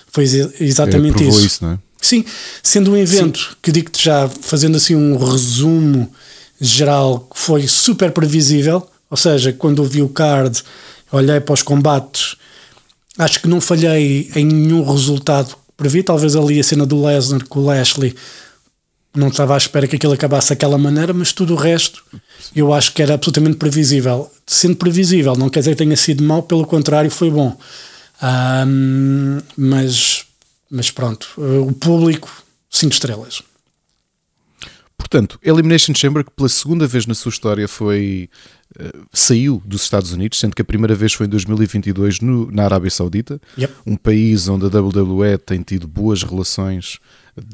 [0.09, 1.47] foi exa- exatamente provou isso.
[1.47, 1.79] isso, é?
[2.01, 2.25] Sim,
[2.63, 6.13] sendo um evento que digo-te já, fazendo assim um resumo
[6.61, 10.63] geral, que foi super previsível, ou seja, quando eu vi o card,
[11.11, 12.37] olhei para os combates,
[13.17, 17.47] acho que não falhei em nenhum resultado que previ, talvez ali a cena do Lesnar
[17.49, 18.15] com o Lashley,
[19.15, 22.03] não estava à espera que aquilo acabasse daquela maneira, mas tudo o resto
[22.57, 24.31] eu acho que era absolutamente previsível.
[24.47, 27.57] Sendo previsível, não quer dizer que tenha sido mau, pelo contrário, foi bom.
[28.21, 30.25] Ahm, mas,
[30.71, 32.31] mas pronto, eh, o público,
[32.71, 33.43] 5 estrelas.
[34.97, 38.31] Portanto, Elimination Chamber, que pela segunda vez na sua história foi
[38.79, 42.65] eh, saiu dos Estados Unidos, sendo que a primeira vez foi em 2022 no- na
[42.65, 43.75] Arábia Saudita, Yep.
[43.87, 46.99] um país onde a WWE tem tido boas relações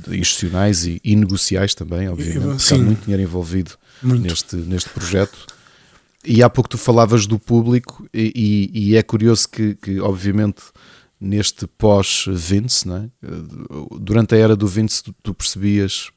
[0.08, 4.22] institucionais e, e negociais também, obviamente, porque há muito dinheiro envolvido Muito.
[4.22, 5.38] neste, neste projeto.
[6.24, 8.32] E há pouco tu falavas do público, e,
[8.74, 10.62] e- e é curioso que, que, obviamente,
[11.20, 13.04] neste pós-Vince, é?
[13.22, 13.28] Eh,
[14.00, 16.10] durante a era do Vince, tu, tu percebias.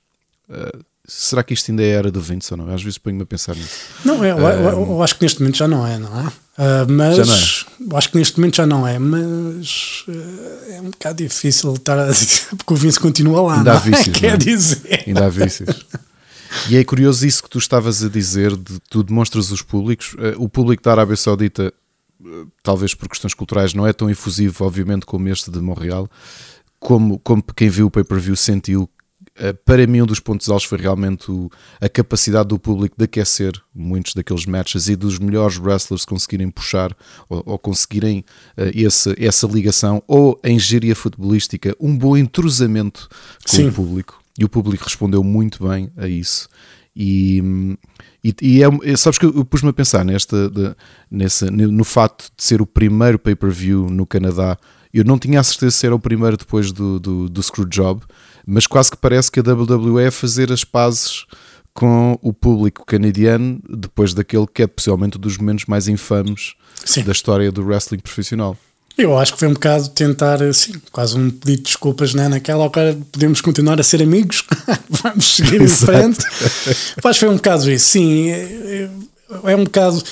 [0.49, 2.73] eh, será que isto ainda é a era do Vince ou não?
[2.73, 3.79] Às vezes ponho-me a pensar nisso.
[4.05, 6.31] Não, eu, eu- eu- eu acho que neste momento já não é, não é?
[6.57, 7.37] Ah, mas Já não é?
[7.93, 12.11] Acho que neste momento já não é, mas eh, é um bocado difícil estar a
[12.11, 13.57] dizer, porque o Vince continua lá.
[13.57, 13.79] Ainda há é?
[13.79, 14.37] vícios, Quer é?
[14.37, 15.03] dizer.
[15.07, 15.85] Ainda há vícios.
[16.69, 20.15] E é curioso isso que tu estavas a dizer, de tu demonstras os públicos.
[20.19, 21.73] Eh, O público da Arábia Saudita,
[22.23, 22.27] eh,
[22.61, 26.09] talvez por questões culturais, não é tão efusivo, obviamente, como este de Montreal.
[26.79, 28.89] Como, como quem viu o pay-per-view sentiu,
[29.65, 31.49] para mim, um dos pontos altos foi realmente o-
[31.79, 36.95] a capacidade do público de aquecer muitos daqueles matches e dos melhores wrestlers conseguirem puxar
[37.27, 38.23] ou, ou conseguirem
[38.55, 43.09] eh, esse, essa ligação, ou em engenharia futebolística, um bom entrosamento
[43.49, 43.67] com Sim.
[43.69, 46.47] o público e o público respondeu muito bem a isso.
[46.95, 47.41] E,
[48.23, 50.75] e, e é, sabes que eu pus-me a pensar nesta, de,
[51.09, 54.57] nessa, no, facto de ser o primeiro pay-per-view no Canadá.
[54.93, 58.01] Eu não tinha a certeza se era o primeiro depois do, do, do Screwjob,
[58.45, 61.25] mas quase que parece que a WWE é fazer as pazes
[61.73, 67.03] com o público canadiano depois daquele que é possivelmente um dos momentos mais infames Sim.
[67.03, 68.57] da história do wrestling profissional.
[68.97, 72.27] Eu acho que foi um bocado tentar, assim, quase um pedido de desculpas, né?
[72.27, 74.43] naquela, ok, podemos continuar a ser amigos,
[74.89, 76.19] vamos seguir em frente.
[77.01, 78.29] Mas foi um bocado isso, sim.
[78.29, 78.89] É, é-
[79.45, 80.03] é um bocado,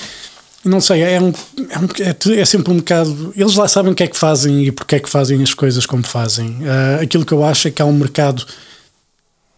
[0.65, 1.29] não sei, é, um,
[1.69, 3.33] é, um- é é sempre um bocado.
[3.35, 5.85] Eles lá sabem o que é que fazem e porque é que fazem as coisas
[5.85, 6.57] como fazem.
[6.67, 8.45] Ah, aquilo que eu acho é que há um mercado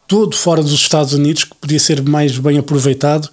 [0.07, 3.29] todo fora dos Estados Unidos que podia ser mais bem aproveitado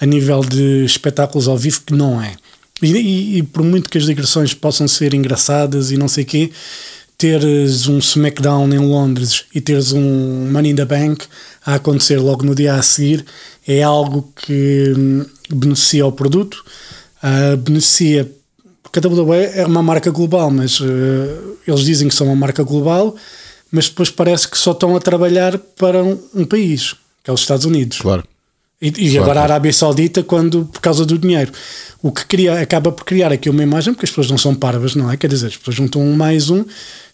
[0.00, 2.36] a nível de espetáculos ao vivo, que não é.
[2.82, 6.26] E, e- e por muito que as digressões possam ser engraçadas e não sei o
[6.26, 6.52] quê,
[7.16, 11.24] teres um SmackDown em Londres e teres um Money in the Bank
[11.66, 13.24] a acontecer logo no dia a seguir
[13.66, 16.64] é algo que hum, beneficia o produto,
[17.22, 18.30] ah, beneficia
[18.90, 22.62] porque a WWE é uma marca global, mas eh, eles dizem que são uma marca
[22.62, 23.14] global,
[23.70, 27.40] mas depois parece que só estão a trabalhar para um, um país, que é os
[27.40, 27.98] Estados Unidos.
[27.98, 28.24] Claro.
[28.80, 29.42] E, e Claro, agora a.
[29.44, 31.52] Arábia Saudita, quando, por causa do dinheiro.
[32.00, 34.94] O que cria, acaba por criar aqui uma imagem, porque as pessoas não são parvas,
[34.94, 35.16] não é?
[35.16, 36.64] Quer dizer, as pessoas juntam um mais um,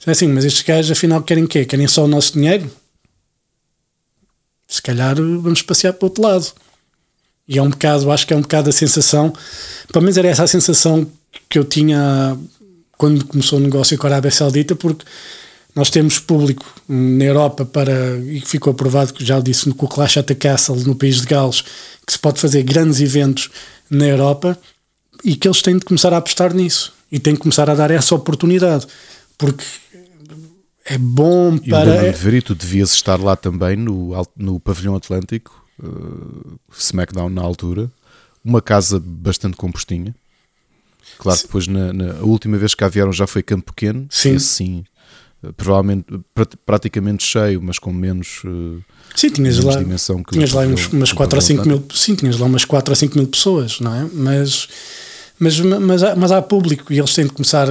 [0.06, 1.64] é assim, mas estes gajos afinal querem o quê?
[1.64, 2.70] Querem só o nosso dinheiro?
[4.68, 6.52] Se calhar vamos passear para o outro lado.
[7.46, 9.32] E é um bocado, acho que é um bocado a sensação,
[9.92, 11.06] pelo menos era essa a sensação
[11.48, 12.36] que eu tinha
[12.96, 15.04] quando começou o negócio com a Arábia Saudita, porque
[15.74, 20.26] nós temos público na Europa para, e ficou aprovado, que já disse no Clash at
[20.26, 21.62] the Castle, no país de Gales,
[22.06, 23.50] que se pode fazer grandes eventos
[23.90, 24.58] na Europa
[25.24, 27.90] e que eles têm de começar a apostar nisso e têm de começar a dar
[27.90, 28.86] essa oportunidade,
[29.36, 29.64] porque
[30.84, 31.84] é bom E para.
[31.84, 37.28] lembro-me de ver, e tu devias estar lá também no, no Pavilhão Atlântico, uh, SmackDown
[37.28, 37.90] na altura,
[38.44, 40.14] uma casa bastante compostinha.
[41.18, 44.06] Claro, depois na, na, a última vez que cá vieram já foi Campo Pequeno.
[44.10, 44.38] Sim.
[44.38, 44.84] Sim.
[45.56, 46.06] Provavelmente
[46.64, 48.42] praticamente cheio, mas com menos.
[48.44, 48.82] Uh,
[49.14, 51.84] sim, tinhas lá, dimensão que tinhas lá uns, umas 4 a 5 mil.
[51.92, 54.08] Sim, tinhas lá umas 4 a 5 mil pessoas, não é?
[54.10, 54.66] Mas,
[55.38, 57.68] mas, mas, há, mas há público e eles têm de começar.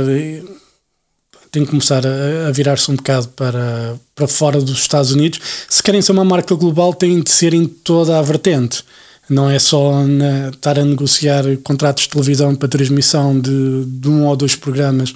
[1.53, 5.39] Têm de começar a, a virar-se um bocado para, para fora dos Estados Unidos.
[5.69, 8.83] Se querem ser uma marca global, têm de ser em toda a vertente
[9.29, 14.25] não é só na, estar a negociar contratos de televisão para transmissão de, de um
[14.25, 15.13] ou dois programas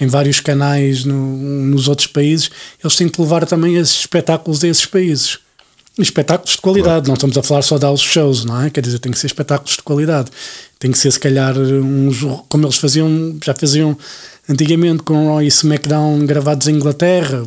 [0.00, 2.50] em vários canais no, nos outros países,
[2.82, 5.38] eles têm que levar também esses espetáculos a esses países.
[5.98, 7.08] espetáculos de qualidade, claro.
[7.08, 8.70] não estamos a falar só de house shows, não é?
[8.70, 10.30] Quer dizer, tem que ser espetáculos de qualidade.
[10.78, 13.96] Tem que ser, se calhar, uns, como eles faziam, já faziam
[14.48, 17.42] antigamente com Raw e SmackDown gravados em Inglaterra,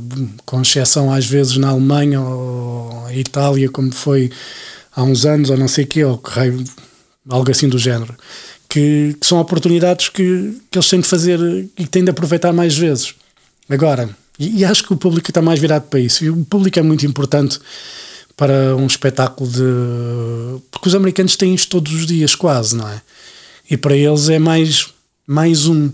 [0.45, 4.31] com exceção às vezes na Alemanha ou Itália, como foi
[4.95, 6.21] há uns anos, ou não sei o quê, ou
[7.29, 8.15] algo assim do género.
[8.67, 11.39] Que, que, são oportunidades que, que eles têm de fazer
[11.77, 13.13] e têm de aproveitar mais vezes.
[13.69, 16.23] Agora, e, e, acho que o público está mais virado para isso.
[16.25, 17.59] E o público é muito importante
[18.35, 20.61] para um espetáculo de.
[20.71, 23.01] Porque os americanos têm isto todos os dias, quase, não é?
[23.69, 24.87] E para eles é mais,
[25.25, 25.89] mais um.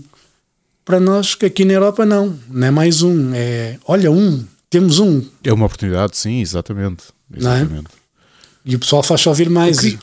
[0.84, 2.38] Para nós, aqui na Europa, não.
[2.48, 3.32] Não é mais um.
[3.34, 4.44] É, olha, um.
[4.68, 5.22] Temos um.
[5.44, 7.04] É uma oportunidade, sim, exatamente.
[7.34, 7.86] exatamente.
[7.86, 8.02] É?
[8.64, 9.76] E o pessoal faz-se ouvir mais.
[9.76, 9.98] Eu queria,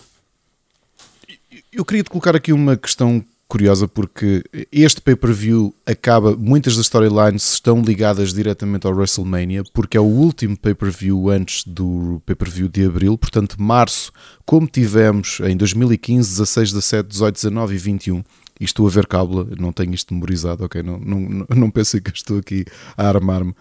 [1.73, 7.53] eu queria te colocar aqui uma questão curiosa porque este pay-per-view acaba, muitas das storylines
[7.53, 13.17] estão ligadas diretamente ao WrestleMania, porque é o último pay-per-view antes do pay-per-view de abril,
[13.17, 14.11] portanto, março,
[14.45, 18.23] como tivemos em 2015, 16, 17, 18, 19 e 21.
[18.59, 20.83] E estou a ver cábula, não tenho isto memorizado, ok?
[20.83, 22.65] Não, não, não pensem que estou aqui
[22.97, 23.53] a armar-me.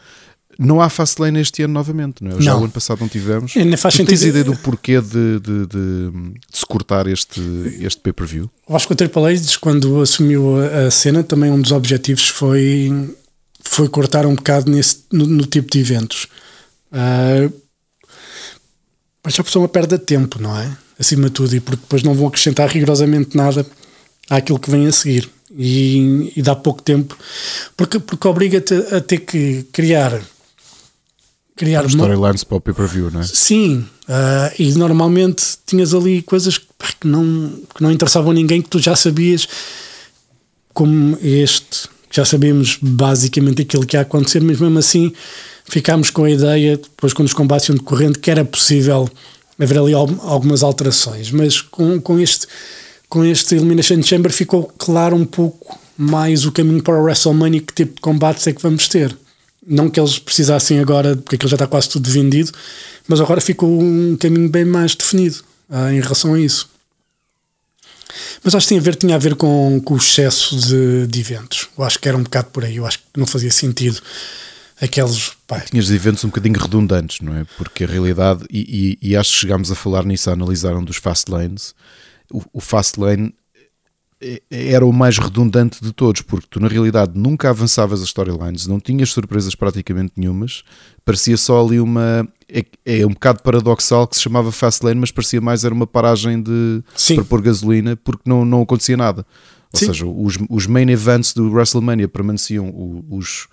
[0.58, 2.42] Não há Fastlane este ano novamente, não é?
[2.42, 2.62] Já não.
[2.62, 3.54] o ano passado não tivemos.
[3.54, 4.08] Não faz tu sentido.
[4.08, 7.40] tens ideia do porquê de, de, de, de se cortar este,
[7.80, 8.50] este pay-per-view?
[8.68, 13.14] Eu acho que o Triple H, quando assumiu a cena, também um dos objetivos foi,
[13.60, 16.26] foi cortar um bocado nesse, no, no tipo de eventos.
[16.90, 17.52] Uh,
[19.22, 20.76] mas uma perda de tempo, não é?
[20.98, 23.64] Acima de tudo, e porque depois não vão acrescentar rigorosamente nada
[24.28, 25.28] àquilo que vem a seguir.
[25.56, 27.16] E, e dá pouco tempo,
[27.74, 30.20] porque, porque obriga-te a ter que criar
[31.56, 31.88] criar uma...
[31.88, 33.24] storylines para o pay-per-view, não é?
[33.24, 38.68] Sim, uh, e normalmente tinhas ali coisas que não, que não interessavam a ninguém, que
[38.68, 39.48] tu já sabias,
[40.72, 45.12] como este, já sabemos basicamente aquilo que ia acontecer, mas mesmo assim
[45.64, 49.08] ficámos com a ideia, depois quando os combates iam decorrendo, que era possível
[49.58, 52.46] haver ali algumas alterações, mas com, com este
[53.08, 57.72] com este Elimination Chamber ficou claro um pouco mais o caminho para o WrestleMania, que
[57.72, 59.16] tipo de combates é que vamos ter.
[59.66, 62.52] Não que eles precisassem agora, porque aquilo já está quase tudo vendido,
[63.06, 66.70] mas agora ficou um caminho bem mais definido ah, em relação a isso.
[68.42, 71.20] Mas acho que tinha a ver, tinha a ver com, com o excesso de, de,
[71.20, 71.68] eventos.
[71.76, 72.76] Eu acho que era um bocado por aí.
[72.76, 74.00] Eu acho que não fazia sentido
[74.80, 75.32] aqueles.
[75.46, 75.60] Pá.
[75.60, 77.44] Tinhas eventos um bocadinho redundantes, não é?
[77.56, 80.84] Porque a realidade, e, e, e acho que chegámos a falar nisso, a analisar um
[80.84, 81.74] dos fast lanes.
[82.32, 83.34] O, o fast lane
[84.20, 88.66] é, era o mais redundante de todos, porque tu na realidade nunca avançavas as storylines,
[88.66, 90.64] não tinhas surpresas praticamente nenhumas,
[91.04, 92.26] parecia só ali uma.
[92.48, 96.42] É, é um bocado paradoxal que se chamava Fastlane, mas parecia mais era uma paragem
[96.42, 97.16] de Sim.
[97.16, 99.24] para pôr gasolina porque não, não acontecia nada.
[99.72, 99.86] Ou Sim.
[99.86, 102.72] seja, os, os main events do WrestleMania permaneciam,
[103.10, 103.46] os,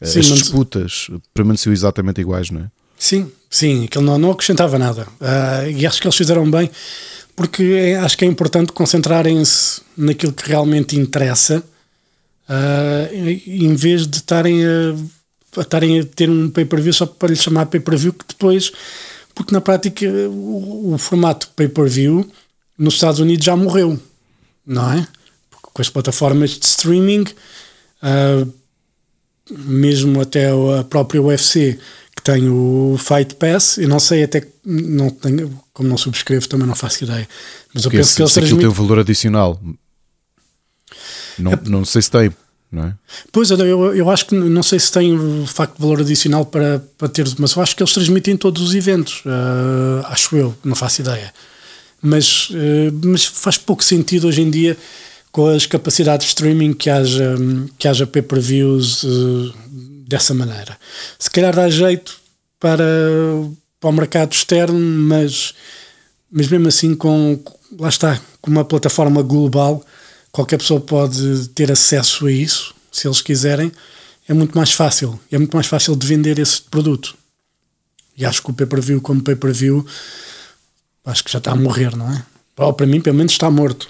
[0.00, 2.70] sim, as disputas permaneciam exatamente iguais, não é?
[2.98, 5.06] Sim, sim, aquilo não, não acrescentava nada.
[5.20, 6.70] Uh, e acho que eles fizeram bem
[7.36, 11.62] porque é, acho que é importante concentrarem-se naquilo que realmente interessa,
[12.48, 13.14] uh,
[13.46, 18.14] em vez de estarem a, estarem a ter um pay-per-view só para lhe chamar pay-per-view,
[18.14, 18.72] que depois,
[19.34, 22.28] porque na prática o, o formato pay-per-view
[22.78, 24.00] nos Estados Unidos já morreu,
[24.66, 25.06] não é?
[25.50, 27.24] Porque com as plataformas de streaming,
[28.02, 28.52] uh,
[29.50, 31.78] mesmo até a própria UFC
[32.26, 36.74] tem o Fight Pass, e não sei até não tenho, como não subscrevo, também não
[36.74, 37.28] faço ideia.
[37.74, 38.60] Mas eu penso esse, que eles transmitem...
[38.60, 39.60] tem um valor adicional.
[41.38, 41.60] Não, é...
[41.66, 42.32] não sei se tem,
[42.72, 42.94] não é?
[43.30, 46.82] Pois, eu, eu acho que não sei se tem o facto de valor adicional para,
[46.96, 50.74] para ter, mas eu acho que eles transmitem todos os eventos, uh, acho eu, não
[50.74, 51.30] faço ideia.
[52.00, 54.78] Mas, uh, mas faz pouco sentido hoje em dia
[55.30, 57.36] com as capacidades de streaming que haja,
[57.76, 59.54] que haja pay-per-views uh,
[60.08, 60.78] dessa maneira.
[61.18, 62.16] Se calhar dá jeito
[62.58, 62.82] para,
[63.86, 65.54] para o mercado externo, mas,
[66.28, 67.40] mas mesmo assim, com,
[67.78, 69.84] lá está, com uma plataforma global,
[70.32, 73.70] qualquer pessoa pode ter acesso a isso, se eles quiserem.
[74.28, 77.16] É muito mais fácil, é muito mais fácil de vender esse produto.
[78.16, 79.86] E acho que o pay-per-view, como pay-per-view,
[81.04, 82.24] acho que já está a morrer, não é?
[82.56, 83.88] Ou para mim, pelo menos, está morto.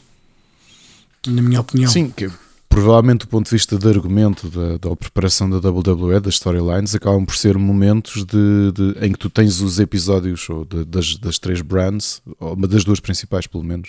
[1.26, 1.90] Na minha opinião.
[1.90, 2.30] Sim, que
[2.76, 7.24] provavelmente do ponto de vista de argumento da, da preparação da WWE, das storylines, acabam
[7.24, 11.38] por ser momentos de, de, em que tu tens os episódios ou de, das, das
[11.38, 13.88] três brands, ou uma das duas principais pelo menos,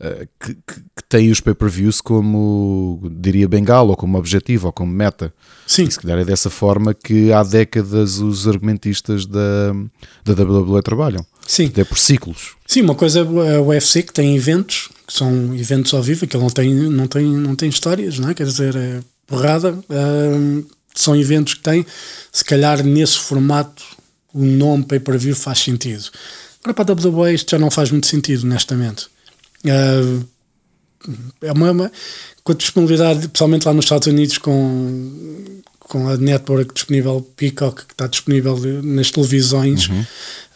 [0.00, 4.90] uh, que, que, que têm os pay-per-views como, diria, bengala, ou como objetivo, ou como
[4.90, 5.30] meta.
[5.66, 5.84] Sim.
[5.84, 9.74] E se calhar é dessa forma que há décadas os argumentistas da,
[10.24, 11.26] da WWE trabalham.
[11.46, 11.66] Sim.
[11.66, 12.56] Até por ciclos.
[12.66, 16.36] Sim, uma coisa é o UFC que tem eventos, que são eventos ao vivo, que
[16.36, 18.34] não tem, não tem, não tem histórias, não é?
[18.34, 19.78] Quer dizer, é porrada.
[20.94, 21.84] são eventos que têm,
[22.32, 23.82] se calhar nesse formato,
[24.32, 26.10] o nome pay-per-view faz sentido.
[26.62, 29.06] Agora para a WWE isto já não faz muito sentido, honestamente.
[29.64, 30.26] Uh,
[31.42, 31.92] é uma, uma,
[32.42, 37.92] com a disponibilidade, principalmente lá nos Estados Unidos, com, com a network disponível, Peacock, que
[37.92, 40.04] está disponível nas televisões, Uhum.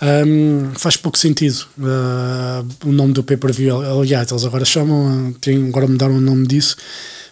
[0.03, 3.81] um, faz pouco sentido uh, o nome do pay-per-view.
[4.01, 6.77] Aliás, eles agora chamam, tem, agora mudaram o nome disso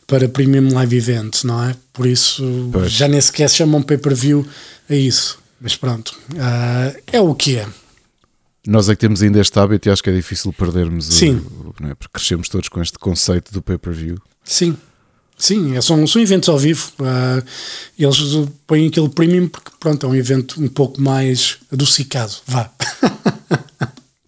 [0.06, 1.74] para Premium Live Event, não é?
[1.92, 2.92] Por isso Pois.
[2.92, 4.46] já nem sequer se chamam pay-per-view
[4.88, 5.38] a isso.
[5.60, 7.66] Mas pronto, uh, é o que é.
[8.68, 11.36] Nós é que temos ainda este hábito e acho que é difícil perdermos Sim.
[11.36, 11.94] o- é?
[11.94, 14.16] porque crescemos todos com este conceito do pay-per-view.
[14.44, 14.76] Sim.
[15.38, 16.90] Sim, é- são, são eventos ao vivo.
[17.00, 17.42] Ah,
[17.98, 18.16] eles
[18.66, 22.32] põem aquele premium porque pronto, é um evento um pouco mais adocicado.
[22.46, 22.70] Vá.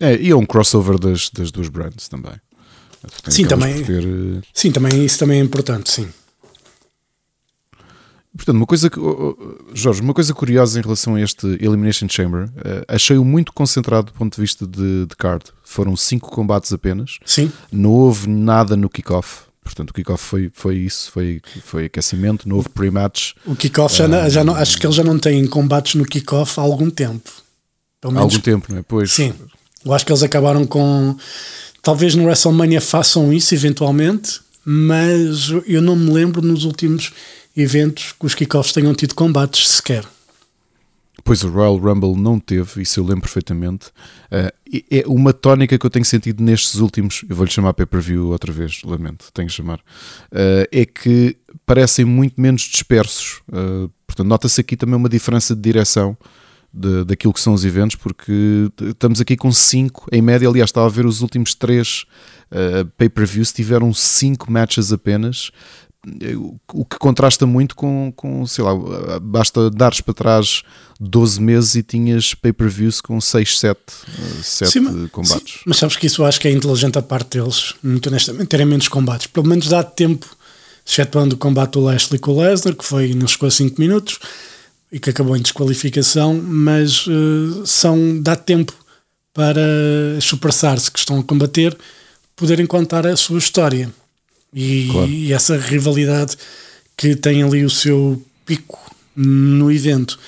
[0.01, 2.35] É, e é um crossover das, das duas brands também.
[3.25, 3.83] Tens- Sim, também.
[3.83, 6.09] ter, eh, Sim, também, isso também é importante, sim.
[8.37, 12.07] Portanto, uma coisa que, oh, oh, Jorge, uma coisa curiosa em relação a este Elimination
[12.09, 15.47] Chamber, eh, achei-o muito concentrado do ponto de vista de, de card.
[15.65, 19.48] Foram cinco combates apenas, Sim, não houve nada no kickoff.
[19.69, 24.31] Portanto, o kickoff foi, foi isso, foi, foi aquecimento, houve pre-match o kickoff já, não-
[24.31, 27.31] já não, acho que eles já não têm combates no kickoff há algum tempo.
[28.01, 28.83] Pelo há menos, algum tempo, não é?
[28.83, 29.35] Pois, Sim,
[29.85, 31.17] eu acho que eles acabaram com.
[31.83, 37.13] Talvez no WrestleMania façam isso eventualmente, mas eu não me lembro nos últimos
[37.57, 40.05] eventos que os kickoffs tenham tido combates sequer.
[41.29, 43.89] Pois o Royal Rumble não teve, isso eu lembro perfeitamente.
[44.73, 48.51] E é uma tónica que eu tenho sentido nestes últimos, eu vou-lhe chamar pay-per-view outra
[48.51, 49.79] vez, lamento, tenho que chamar,
[50.33, 51.37] eh, é que
[51.67, 53.43] parecem muito menos dispersos.
[53.53, 56.17] Eh, portanto, nota-se aqui também uma diferença de direção
[56.73, 60.87] de, daquilo que são os eventos, porque estamos aqui com cinco, em média, aliás, estava
[60.87, 62.07] a ver os últimos três
[62.51, 65.51] eh, pay-per-views, tiveram cinco matches apenas,
[66.73, 68.73] o que contrasta muito com, com sei lá,
[69.21, 70.63] basta dares para trás
[71.01, 73.81] 12 meses e tinhas pay-per-views com 6, 7,
[74.43, 75.55] 7 Sim, combates.
[75.55, 78.49] sim, mas sabes que isso eu acho que é inteligente a parte deles, muito honestamente,
[78.49, 79.27] terem menos combates.
[79.27, 80.27] Pelo menos dá tempo,
[80.87, 84.19] excetuando o combate do Lashley com o Lesnar, que foi, não chegou a 5 minutos
[84.91, 88.73] e que acabou em desqualificação, mas eh, são, dá tempo
[89.35, 89.61] para
[90.17, 91.77] as superstars que estão a combater
[92.35, 93.93] poderem contar a sua história.
[94.55, 95.09] E, Claro.
[95.11, 96.37] e essa rivalidade
[96.97, 98.79] que tem ali o seu pico
[99.15, 100.19] no evento.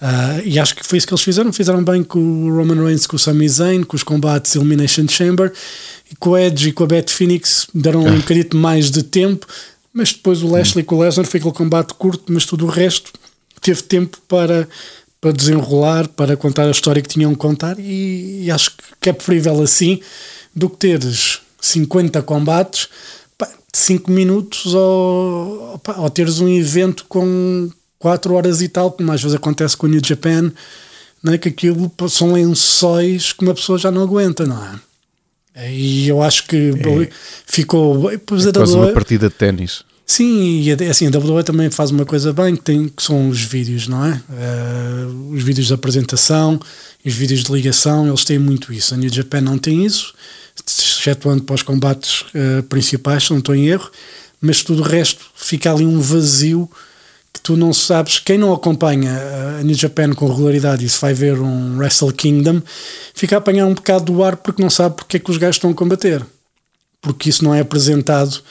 [0.00, 1.52] Ah, e acho que foi isso que eles fizeram.
[1.52, 5.52] Fizeram bem com o Roman Reigns, com o Sami Zayn, com os combates Elimination Chamber
[6.10, 9.46] e com o Edge e com a Beth Phoenix deram um bocadito mais de tempo.
[9.92, 13.12] Mas depois o Lashley com o Lesnar foi aquele combate curto, mas tudo o resto
[13.60, 14.68] teve tempo para,
[15.20, 17.78] para desenrolar, para contar a história que tinham que contar.
[17.78, 20.00] E, e acho que é preferível assim
[20.54, 22.88] do que teres 50 combates,
[23.72, 29.22] 5 minutos ou, pá, ou teres um evento com 4 horas e tal, como às
[29.22, 30.52] vezes acontece com o New Japan,
[31.22, 31.38] não é?
[31.38, 34.80] que aquilo são lençóis que uma pessoa já não aguenta, não é?
[35.68, 36.72] E eu acho que
[37.46, 38.10] ficou.
[38.24, 39.82] Pois a Quase uma partida de ténis.
[40.06, 43.42] Sim, e assim, a WWE também faz uma coisa bem, que, tem, que são os
[43.42, 44.20] vídeos, não é?
[44.32, 46.58] Eh, os vídeos de apresentação,
[47.06, 48.92] os vídeos de ligação, eles têm muito isso.
[48.92, 50.12] A New Japan não tem isso,
[50.66, 53.90] excetuando para os combates eh, principais, se não estou em erro,
[54.40, 56.70] mas tudo o resto fica ali um vazio
[57.32, 58.18] que tu não sabes.
[58.18, 59.12] Quem não acompanha
[59.58, 62.60] a New Japan com regularidade e se vai ver um Wrestle Kingdom,
[63.14, 65.56] fica a apanhar um bocado do ar porque não sabe porque é que os gajos
[65.56, 66.24] estão a combater.
[67.00, 68.42] Porque isso não é apresentado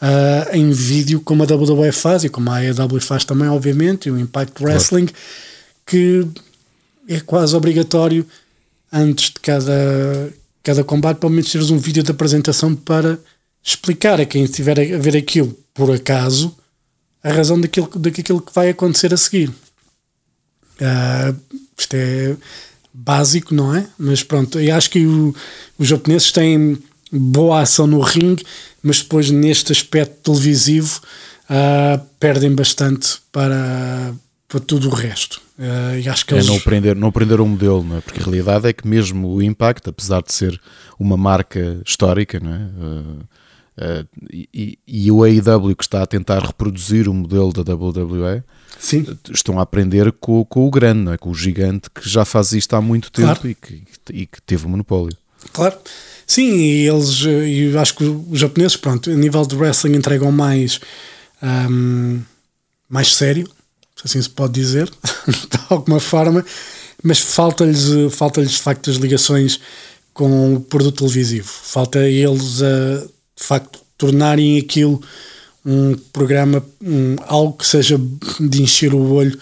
[0.00, 4.12] ah, em vídeo como a WWE faz e como a AEW faz também, obviamente, e
[4.12, 5.08] o Impact Wrestling,
[5.84, 6.26] que
[7.08, 8.24] é quase obrigatório
[8.92, 10.32] antes de cada,
[10.68, 13.18] cada combate, pelo menos teres um vídeo de apresentação para
[13.64, 16.54] explicar a quem estiver a ver aquilo por acaso
[17.24, 19.50] a razão daquilo, daquilo que vai acontecer a seguir.
[20.78, 21.34] Ah,
[21.78, 22.36] isto é
[22.92, 23.88] básico, não é?
[23.98, 25.34] Mas pronto, eu acho que o-
[25.78, 26.76] os japoneses têm
[27.10, 28.44] boa ação no ringue,
[28.82, 31.00] mas depois neste aspecto televisivo
[31.48, 34.14] ah, perdem bastante para,
[34.46, 35.40] para tudo o resto.
[35.58, 38.00] Ah, e acho que É eles, não prender, não prender um modelo, não é?
[38.00, 40.60] porque a realidade é que mesmo o Impact, apesar de ser
[40.98, 42.58] uma marca histórica, não é?
[42.58, 43.28] Uh,
[44.32, 48.42] e, e, o AEW que está a tentar reproduzir o modelo da WWE
[48.76, 49.06] Sim.
[49.32, 51.16] estão a aprender com, com o grande, não é?
[51.16, 53.48] com o gigante que já faz isto há muito tempo claro.
[53.48, 53.82] e, que,
[54.12, 55.16] e que teve o monopólio.
[55.52, 55.76] Claro.
[56.26, 60.80] Sim, e eles, e acho que os japoneses, pronto, a nível de wrestling entregam mais,
[61.40, 62.20] um,
[62.88, 63.48] mais sério,
[63.98, 64.88] se assim se pode dizer,
[65.26, 66.44] de alguma forma,
[67.02, 69.60] mas falta-lhes falta de facto as ligações
[70.14, 71.48] com o produto televisivo.
[71.48, 75.00] Falta eles a de facto tornarem aquilo
[75.64, 78.00] um programa, um, algo que seja
[78.40, 79.38] de encher o olho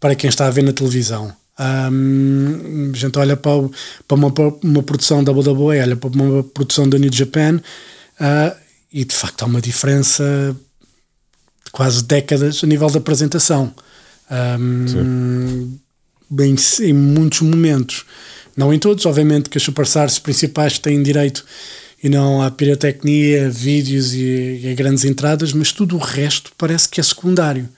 [0.00, 1.34] para quem está a ver na televisão.
[1.58, 3.68] Um, a gente olha para,
[4.06, 4.32] para uma,
[4.62, 7.56] uma produção da WWE, olha para uma produção da New Japan
[8.20, 8.56] uh,
[8.92, 10.56] e de facto há uma diferença
[11.64, 13.74] de quase décadas a nível da apresentação.
[14.30, 15.78] Um,
[16.28, 18.04] bem, em muitos momentos,
[18.56, 21.44] não em todos, obviamente que as superstars principais têm direito
[22.02, 27.00] e não há pirotecnia, vídeos e, e grandes entradas, mas tudo o resto parece que
[27.00, 27.68] é secundário.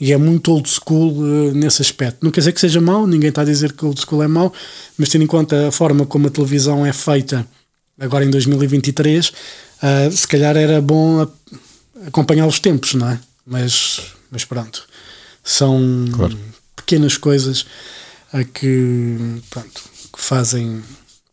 [0.00, 2.18] E é muito old school uh, nesse aspecto.
[2.22, 4.52] Não quer dizer que seja mau, ninguém está a dizer que old school é mau,
[4.98, 7.46] mas tendo em conta a forma como a televisão é feita
[7.98, 9.32] agora em 2023, uh,
[9.82, 11.26] eh, se calhar era bom
[12.06, 13.20] acompanhar os tempos, não é?
[13.46, 14.86] Mas, mas pronto,
[15.44, 16.36] são claro.
[16.74, 17.66] pequenas coisas
[18.32, 19.82] a que, pronto,
[20.12, 20.82] que fazem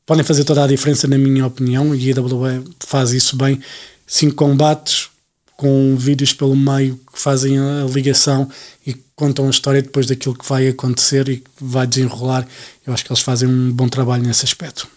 [0.05, 3.61] podem fazer toda a diferença, na minha opinião, e a IWE faz isso bem.
[4.05, 5.09] Cinco combates
[5.55, 8.49] com vídeos pelo meio que fazem a ligação
[8.85, 12.45] e contam a história depois daquilo que vai acontecer e que vai desenrolar.
[12.85, 14.87] Eu acho que eles fazem um bom trabalho nesse aspecto.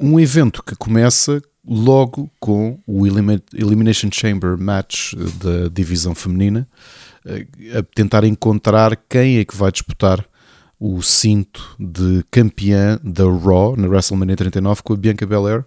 [0.00, 6.68] Um evento que começa logo com o Elimination Chamber Match da divisão feminina,
[7.24, 7.46] eh,
[7.78, 10.24] a tentar encontrar quem é que vai disputar
[10.78, 15.64] o cinto de campeã da Raw na WrestleMania 39 com a Bianca Belair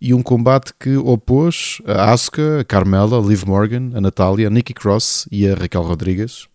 [0.00, 4.50] e um combate que opôs a Asuka, a Carmela, a Liv Morgan, a Natália, a
[4.50, 6.48] Nikki Cross e a Raquel Rodrigues.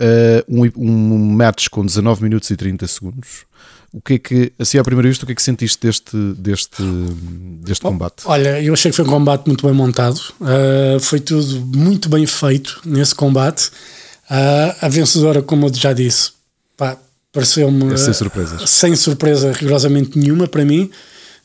[0.00, 3.46] Uh, um, um match com 19 minutos e 30 segundos.
[3.92, 6.82] O que é que, assim à primeira vista, o que é que sentiste deste, deste,
[7.62, 8.22] deste Bom, combate?
[8.26, 12.26] Olha, eu achei que foi um combate muito bem montado, uh, foi tudo muito bem
[12.26, 13.70] feito nesse combate.
[14.30, 16.32] Uh, a vencedora, como eu já disse,
[16.76, 16.98] pá,
[17.32, 17.94] pareceu-me.
[17.94, 18.68] É sem surpresas.
[18.68, 20.90] Sem surpresa rigorosamente nenhuma para mim.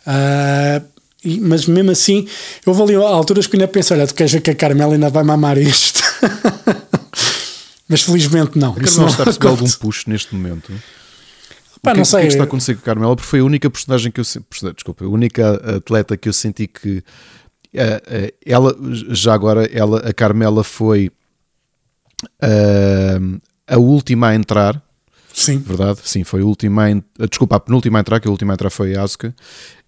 [0.06, 0.86] Uh,
[1.24, 2.28] e, mas mesmo assim,
[2.66, 4.94] eu vou ali a alturas que ainda pensei: olha, tu queres ver que a Carmela
[4.94, 6.04] ainda vai mamar isto?
[7.88, 8.72] mas felizmente não.
[8.72, 10.74] A Carmela está a receber algum push neste momento.
[11.84, 12.20] Pá, o que, não sei.
[12.20, 13.16] O que, é que está a acontecer com a Carmela?
[13.16, 14.24] Porque foi a única personagem que eu
[14.74, 18.76] desculpa, a única atleta que eu senti que uh, uh, ela
[19.10, 21.12] já agora ela, a Carmela foi
[22.42, 24.82] uh, a última a entrar
[25.34, 25.58] Sim.
[25.58, 26.00] Verdade?
[26.04, 26.84] Sim, foi a última.
[27.28, 29.36] Desculpa, a penúltima a entrar, que a última a entrar foi a Asuka.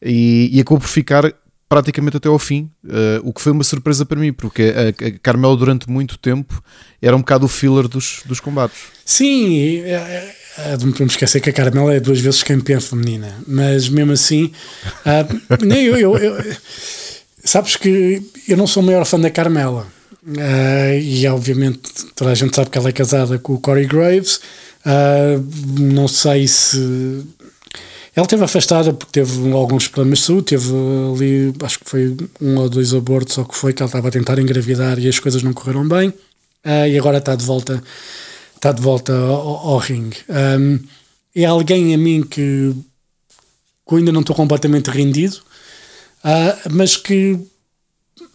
[0.02, 1.32] E, e acabou por ficar
[1.70, 5.20] praticamente até ao fim, uh, o que foi uma surpresa para mim, porque a, a
[5.20, 6.64] Carmelo durante muito tempo
[7.02, 8.78] era um bocado o filler dos, dos combates.
[9.04, 10.36] Sim, é, é,
[10.80, 14.52] não podemos esquecer que a Carmela é duas vezes campeã feminina, mas mesmo assim,
[15.06, 16.56] uh, nem eu, eu, eu,
[17.44, 19.88] sabes que eu não sou o maior fã da Carmela,
[20.26, 21.82] uh, e obviamente
[22.16, 24.40] toda a gente sabe que ela é casada com o Corey Graves.
[24.86, 25.44] Uh,
[25.80, 27.26] não sei se.
[28.16, 30.72] Ela esteve afastada porque teve alguns problemas de saúde, teve
[31.14, 34.12] ali, acho que foi um ou dois abortos, ou que foi, que ela estava a
[34.12, 36.14] tentar engravidar e as coisas não correram bem,
[36.64, 37.84] e agora está de volta,
[38.56, 40.18] está de volta ao, ao ringue.
[40.30, 40.80] Um,
[41.36, 42.74] é alguém a mim que,
[43.88, 45.38] que ainda não estou completamente rendido,
[46.24, 47.40] uh, mas que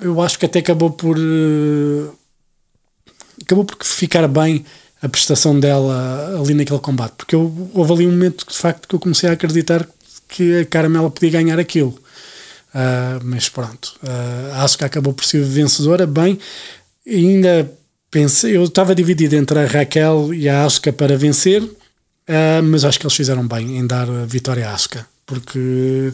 [0.01, 2.19] eu acho que até acabou por uh,
[3.43, 4.65] acabou por ficar bem
[5.03, 8.95] a prestação dela ali naquele combate, porque eu, houve ali um momento de facto que
[8.95, 9.89] eu comecei a acreditar
[10.29, 11.99] que a Caramela podia ganhar aquilo.
[12.73, 16.07] Uh, mas pronto, uh, acho que acabou por ser vencedora.
[16.07, 16.39] Bem,
[17.07, 17.71] ainda
[18.11, 22.99] pensei, eu estava dividido entre a Raquel e a Asuka para vencer, uh, mas acho
[22.99, 26.13] que eles fizeram bem em dar a vitória à Asuka, porque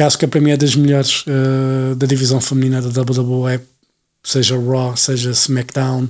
[0.00, 1.24] a Asuka para mim é das melhores
[1.96, 3.60] da divisão feminina da WWE,
[4.24, 6.08] seja Raw, seja SmackDown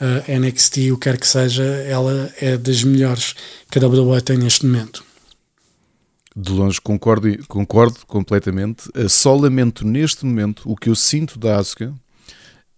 [0.00, 3.34] uh, NXT, o que quer que seja, ela é das melhores
[3.70, 5.04] que a WWE tem neste momento.
[6.36, 8.88] De longe concordo, concordo completamente.
[8.88, 11.94] Uh, só lamento neste momento o que eu sinto da Asuka,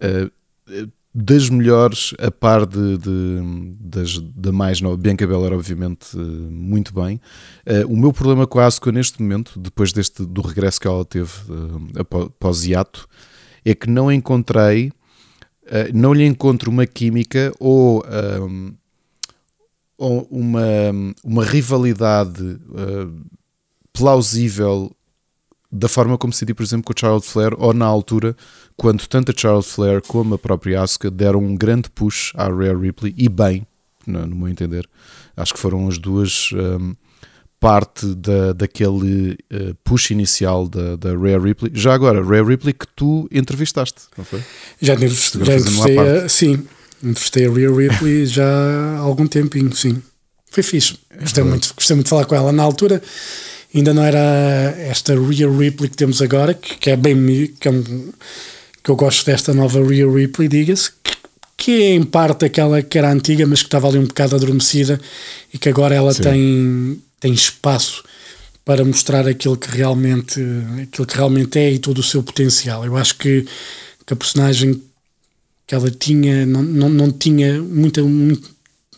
[0.02, 3.40] uh, das melhores, a par de, de
[3.80, 4.96] das, da mais nova.
[4.96, 7.18] Bianca Belair, obviamente, uh, muito bem.
[7.88, 11.32] o meu problema com a Asuka neste momento, depois deste, do regresso que ela teve
[11.98, 13.08] após hiato,
[13.64, 18.04] é que não encontrei uh, não lhe encontro uma química ou,
[19.96, 20.62] ou uma,
[21.24, 23.26] uma rivalidade uh,
[23.92, 24.94] plausível
[25.70, 28.36] da forma como decidi, por exemplo, com o Charlotte Flair, ou na altura,
[28.76, 32.76] quando tanto a Charlotte Flair como a própria Asuka deram um grande push à Rhea
[32.76, 33.66] Ripley, e bem,
[34.06, 34.88] no, no meu entender.
[35.36, 36.94] Acho que foram as duas um,
[37.58, 41.72] parte da, daquele uh, push inicial da, da Rhea Ripley.
[41.74, 44.42] Já agora, Rhea Ripley que tu entrevistaste, não foi?
[44.80, 46.66] Já, entrevistei, já entrevistei a, sim,
[47.02, 50.02] entrevistei a Rhea Ripley já há algum tempinho, sim.
[50.50, 50.98] Foi fixe.
[51.18, 53.02] Gostei, é muito, gostei muito de falar com ela na altura
[53.74, 54.18] ainda não era
[54.78, 57.16] esta Rhea Ripley que temos agora, que, que é bem
[57.60, 58.12] que, é um,
[58.86, 61.16] que, eu gosto desta nova Rhea Ripley, diga-se, que,
[61.56, 65.00] que, é em parte aquela que era antiga, mas que estava ali um bocado adormecida
[65.52, 68.04] e que agora ela tem, tem espaço
[68.64, 70.40] para mostrar aquilo que realmente
[70.82, 72.84] aquilo que realmente é e todo o seu potencial.
[72.84, 73.44] Eu acho que,
[74.06, 74.80] que a personagem
[75.66, 78.48] que ela tinha não, não, não tinha muita, muito,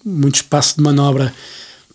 [0.04, 1.34] muito espaço de manobra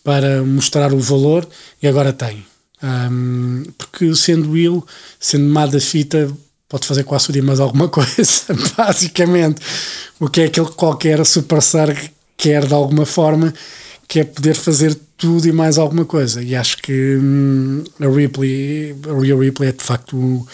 [0.04, 1.48] para mostrar o valor
[1.82, 2.44] e agora tem.
[2.84, 4.82] Um, porque sendo ele,
[5.20, 6.30] sendo má da fita,
[6.74, 8.42] pode fazer quase tudo e mais alguma coisa,
[8.76, 9.62] basicamente.
[10.20, 11.96] O que é aquele que qualquer superstar
[12.36, 13.54] quer de alguma forma,
[14.08, 16.42] que é poder fazer tudo e mais alguma coisa.
[16.42, 20.48] E acho que hum, a Ripley, a Real Ripley é de facto o,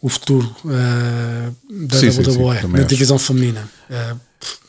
[0.00, 3.68] o futuro uh, da sim, WWE, sim, sim, da divisão feminina.
[3.90, 4.16] Uh,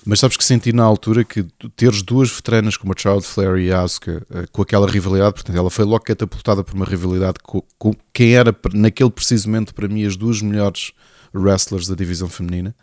[0.06, 1.44] mas sabes que senti na altura que
[1.76, 5.58] teres duas veteranas como a Charlotte Flair e a Asuka eh, com aquela rivalidade, portanto,
[5.58, 9.88] ela foi logo catapultada por uma rivalidade com, com quem era naquele preciso momento para
[9.88, 10.92] mim as duas melhores
[11.34, 12.76] wrestlers da divisão feminina.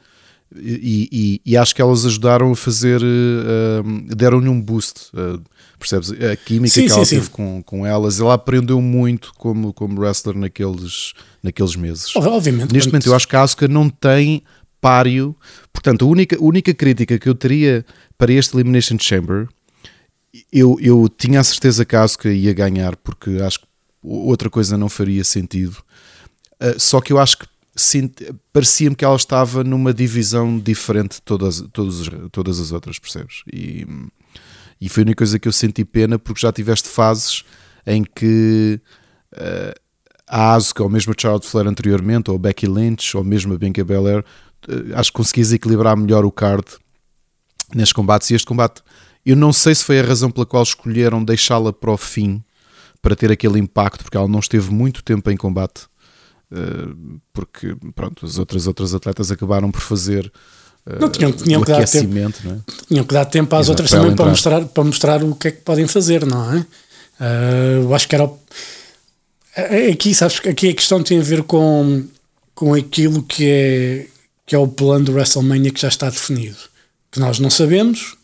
[0.55, 5.43] E, e, e, acho que elas ajudaram a fazer, uh, deram-lhe um boost, uh,
[5.79, 6.11] percebes?
[6.11, 7.33] A química sim, que ela sim, teve sim.
[7.33, 12.15] Com, com elas, ela aprendeu muito como, como wrestler naqueles, naqueles meses.
[12.17, 12.73] Obviamente.
[12.73, 14.43] Neste momento, eu acho que a Asuka não tem
[14.83, 15.35] páreo.
[15.73, 17.87] Portanto, a única, a única crítica que eu teria
[18.19, 19.49] para este Elimination Chamber,
[20.53, 23.67] eu, eu tinha a certeza que a Asuka ia ganhar, porque acho que
[24.03, 25.79] outra coisa não faria sentido.
[26.61, 27.47] Uh, só que eu acho que
[28.53, 33.43] parecia-me que ela estava numa divisão diferente de todas, todas, todas as outras, percebes?
[33.51, 33.87] E,
[34.81, 37.45] e foi a única coisa que eu senti pena, porque já tiveste fases
[37.87, 38.81] em que
[39.35, 39.81] uh,
[40.27, 43.59] a Asuka, ou mesmo a Charlotte Flair anteriormente, ou a Becky Lynch, ou mesmo a
[43.59, 44.25] Bianca Belair,
[44.95, 46.65] acho que conseguis equilibrar melhor o card
[47.75, 48.31] nestes combates.
[48.31, 48.83] E este combate,
[49.25, 52.43] eu não sei se foi a razão pela qual escolheram deixá-la para o fim
[53.01, 55.87] para ter aquele impacto, porque ela não esteve muito tempo em combate.
[56.53, 56.95] Eh,
[57.33, 60.31] porque pronto, as outras, outras atletas acabaram por fazer
[60.87, 62.73] uh, não, tinham, tinham, que aquecimento, tempo, é?
[62.87, 65.51] tinham que dar tempo às Exato, outras também para mostrar, para mostrar o que é
[65.51, 66.67] que podem fazer, não é?
[67.81, 68.31] Eu acho que era.
[69.91, 72.05] Aqui, sabes, aqui a questão tem a ver com,
[72.55, 74.07] com aquilo que é
[74.53, 76.59] que é o plano do WrestleMania que já está definido.
[77.11, 78.19] Que nós não sabemos,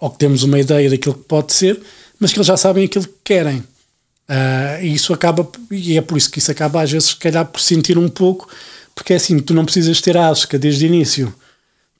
[0.00, 1.80] ou que temos uma ideia daquilo que pode ser,
[2.18, 3.58] mas que eles já sabem aquilo que querem.
[3.58, 7.46] Uh, e isso acaba, e é por isso que isso acaba às vezes, se calhar,
[7.46, 8.48] por sentir um pouco,
[8.96, 11.32] porque é assim, tu não precisas ter a Asuka desde o início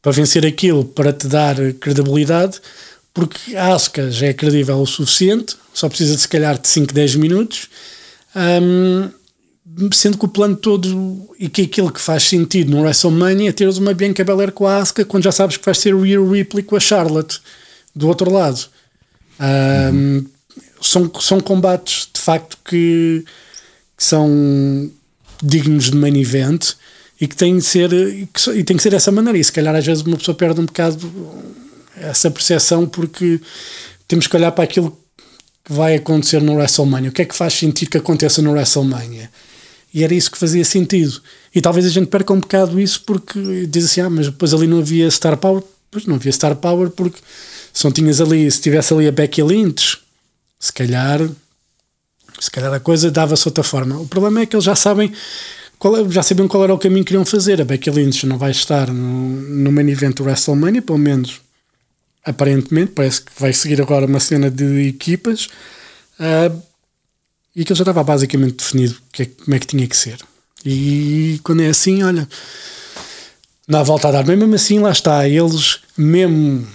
[0.03, 2.61] para vencer aquilo, para te dar credibilidade,
[3.13, 6.93] porque a Asuka já é credível o suficiente, só precisa de se calhar de 5,
[6.93, 7.69] 10 minutos.
[8.35, 9.11] Um,
[9.93, 13.77] sendo que o plano todo e que aquilo que faz sentido no WrestleMania é teres
[13.79, 16.63] uma Bianca Belair com a Asuka quando já sabes que vais ter o Real Ripley
[16.63, 17.41] com a Charlotte
[17.95, 18.67] do outro lado.
[19.41, 20.25] Um,
[20.81, 23.25] são, são combates de facto que,
[23.97, 24.91] que, são
[25.43, 26.73] dignos de main event
[27.21, 27.91] e que têm de ser
[28.33, 29.39] que, e tem que ser dessa maneira.
[29.39, 31.11] E se calhar às vezes uma pessoa perde um bocado
[31.97, 33.41] essa percepção porque
[34.07, 34.97] temos que olhar para aquilo
[35.65, 37.11] que vai acontecer no WrestleMania.
[37.11, 39.31] O que é que faz sentido que aconteça no WrestleMania?
[39.95, 41.23] E era isso que fazia sentido.
[41.55, 44.67] E talvez a gente perca um bocado isso porque diz assim, ah, mas depois ali
[44.67, 45.63] não havia Star Power.
[45.89, 47.21] Pois não havia Star Power porque
[47.73, 49.99] se não tinhas ali, se tivesse ali a Becky Lynch,
[50.59, 51.21] se calhar,
[52.41, 54.01] se calhar a coisa dava-se outra forma.
[54.01, 55.13] O problema é que eles já sabem
[55.79, 57.61] qual, é, já sabiam qual era o caminho que queriam fazer.
[57.61, 61.41] A Becky Lynch não vai estar no, no main event do WrestleMania, pelo menos
[62.25, 62.91] aparentemente.
[62.91, 65.49] Parece que vai seguir agora uma cena de equipas.
[66.19, 66.74] Uh,
[67.55, 70.19] e aquilo já estava basicamente definido que é, como é que tinha que ser.
[70.65, 72.29] E quando é assim, olha,
[73.69, 74.27] dá a volta a dar.
[74.27, 76.67] Mas mesmo assim, lá está, eles, mesmo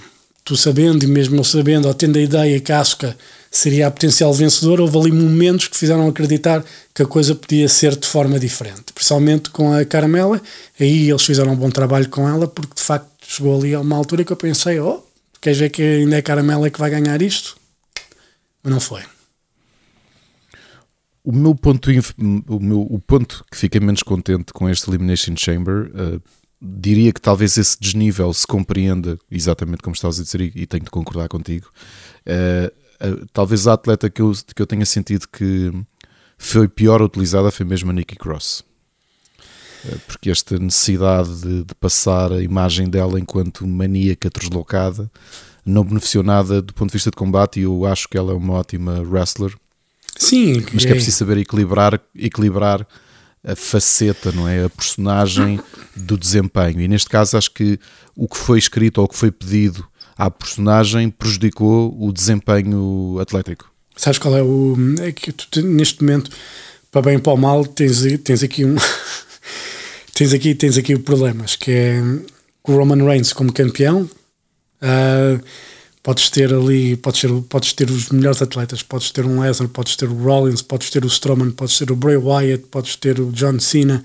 [0.45, 3.17] tu sabendo e mesmo não sabendo, ou tendo a ideia que a Asuka
[3.51, 6.63] seria a potencial vencedora, houve ali momentos que fizeram acreditar
[6.93, 8.93] que a coisa podia ser de forma diferente.
[8.93, 10.41] Principalmente com a Caramela,
[10.79, 13.97] aí eles fizeram um bom trabalho com ela, porque de facto chegou ali a uma
[13.97, 15.03] altura que eu pensei: oh,
[15.41, 17.57] quer dizer que ainda é a Caramela que vai ganhar isto?
[18.63, 19.01] Mas não foi
[21.29, 21.91] o meu ponto,
[22.47, 26.19] o, meu, o ponto que fiquei menos contente com este Elimination Chamber, uh,
[26.59, 30.83] diria que talvez esse desnível se compreenda exatamente como estás a dizer, e, e tenho
[30.83, 31.69] de concordar contigo.
[32.25, 35.71] Uh, uh, talvez a atleta que eu, que eu tenha sentido que
[36.35, 38.63] foi pior utilizada foi mesmo a Nikki Cross.
[40.07, 45.09] Porque esta necessidade de, de, passar a imagem dela enquanto maníaca deslocada
[45.63, 48.35] não beneficiou nada do ponto de vista de combate e eu acho que ela é
[48.35, 49.55] uma ótima wrestler.
[50.17, 52.85] Sim, mas que é, é preciso saber equilibrar, equilibrar
[53.43, 54.65] a faceta, não é?
[54.65, 55.59] A personagem
[55.95, 56.81] do desempenho.
[56.81, 57.79] E neste caso acho que
[58.15, 59.85] o que foi escrito ou o que foi pedido
[60.17, 63.71] à personagem prejudicou o desempenho atlético.
[63.95, 64.75] Sabes qual é o.
[65.01, 66.31] É que tu, neste momento,
[66.91, 68.75] para bem e para o mal, tens, tens aqui um.
[70.13, 72.01] tens aqui tens aqui problemas, que é
[72.63, 74.09] o Roman Reigns como campeão.
[74.81, 75.41] Uh,
[76.01, 79.95] podes ter ali, podes ter, podes ter os melhores atletas, podes ter um Lesnar, podes
[79.95, 83.31] ter o Rollins, podes ter o Strowman, podes ter o Bray Wyatt, podes ter o
[83.31, 84.03] John Cena,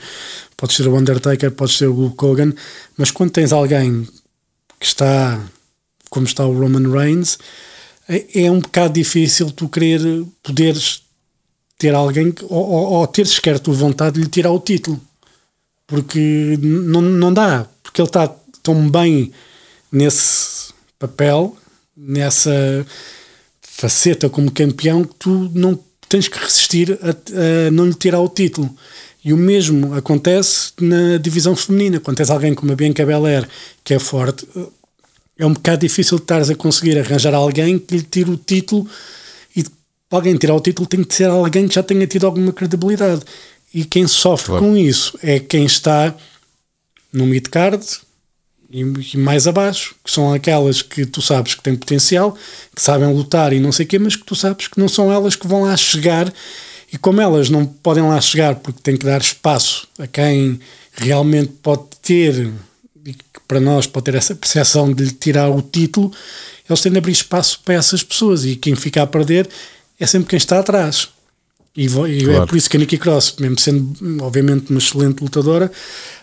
[0.57, 2.53] podes ter o Undertaker, podes ter o Hulk Hogan,
[2.97, 4.07] mas quando tens alguém
[4.79, 5.41] que está
[6.11, 7.39] como está o Roman Reigns,
[8.09, 10.01] é, é um bocado difícil tu querer
[10.43, 11.03] poderes
[11.77, 15.01] ter alguém ou, ou, ou ter sequer tua vontade de lhe tirar o título
[15.87, 18.29] porque não, não dá, porque ele está
[18.63, 19.33] tão bem
[19.93, 21.57] nesse papel,
[21.97, 22.87] nessa
[23.61, 25.79] faceta como campeão, que tu não
[26.09, 28.75] tens que resistir a, a não lhe tirar o título.
[29.25, 31.99] E o mesmo acontece na divisão feminina.
[31.99, 33.49] Quando tens alguém como a Bianca Belair,
[33.83, 34.47] que é forte,
[35.39, 38.87] é um bocado difícil de estares a conseguir arranjar alguém que lhe tire o título
[39.57, 39.65] e
[40.09, 43.23] para alguém tirar o título tem que ser alguém que já tenha tido alguma credibilidade.
[43.73, 44.65] E quem sofre claro.
[44.65, 46.15] com isso é quem está
[47.13, 47.85] no mid-card
[48.75, 48.81] e,
[49.15, 52.37] e, mais abaixo, que são aquelas que tu sabes que têm potencial,
[52.75, 55.13] que sabem lutar e não sei o quê, mas que tu sabes que não são
[55.13, 56.33] elas que vão lá chegar.
[56.93, 60.59] E como elas não podem lá chegar porque têm que dar espaço a quem
[60.97, 62.53] realmente pode ter
[63.47, 66.11] para nós pode ter essa percepção de lhe tirar o título,
[66.69, 69.49] eles têm de abrir espaço para essas pessoas e quem fica a perder
[70.01, 71.09] é sempre quem está atrás.
[71.77, 72.43] E, e é claro.
[72.43, 75.71] é por isso que a Nikki Cross, mesmo sendo obviamente uma excelente lutadora,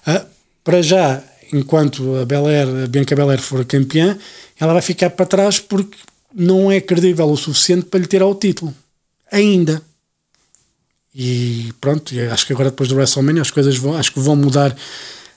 [0.07, 0.25] uh,
[0.63, 1.21] para já,
[1.53, 4.17] enquanto a Belair, a Bianca Belair for campeã,
[4.59, 5.97] ela vai ficar para trás porque
[6.33, 8.73] não é credível o suficiente para lhe tirar o título.
[9.31, 9.81] Ainda.
[11.13, 14.75] E pronto, acho que agora depois do WrestleMania as coisas vão, acho que vão mudar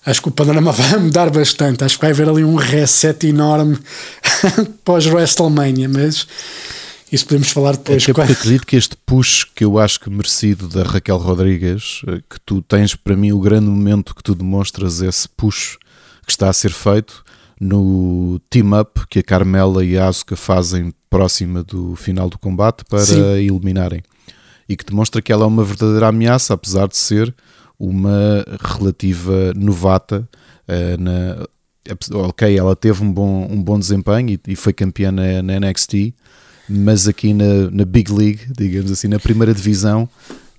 [0.07, 1.85] acho que o panorama vai mudar bastante.
[1.85, 3.79] Acho que vai haver ali um reset enorme
[4.85, 6.27] pós-WrestleMania, mas
[7.11, 8.09] isso podemos falar depois.
[8.09, 12.21] É que acredito que este push que eu acho que merecido da Raquel Rodrigues, eh,
[12.29, 15.77] que tu tens para mim o grande momento que tu demonstras esse push
[16.25, 17.25] que está a ser feito
[17.61, 23.05] no team-up que a Carmela e a Asuka fazem próxima do final do combate para
[23.05, 23.23] Sim.
[23.37, 24.03] eliminarem.
[24.69, 27.35] E que demonstra que ela é uma verdadeira ameaça, apesar de ser
[27.79, 30.29] uma relativa novata
[30.69, 31.47] uh, na,
[32.29, 36.15] ok, ela teve um bom, um bom desempenho e, foi campeã na, na, NXT,
[36.69, 40.09] mas aqui na, na Big League, digamos assim, na primeira divisão,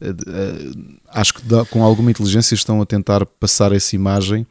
[0.02, 1.42] uh, acho que
[1.72, 4.46] com alguma inteligência estão a tentar passar essa imagem.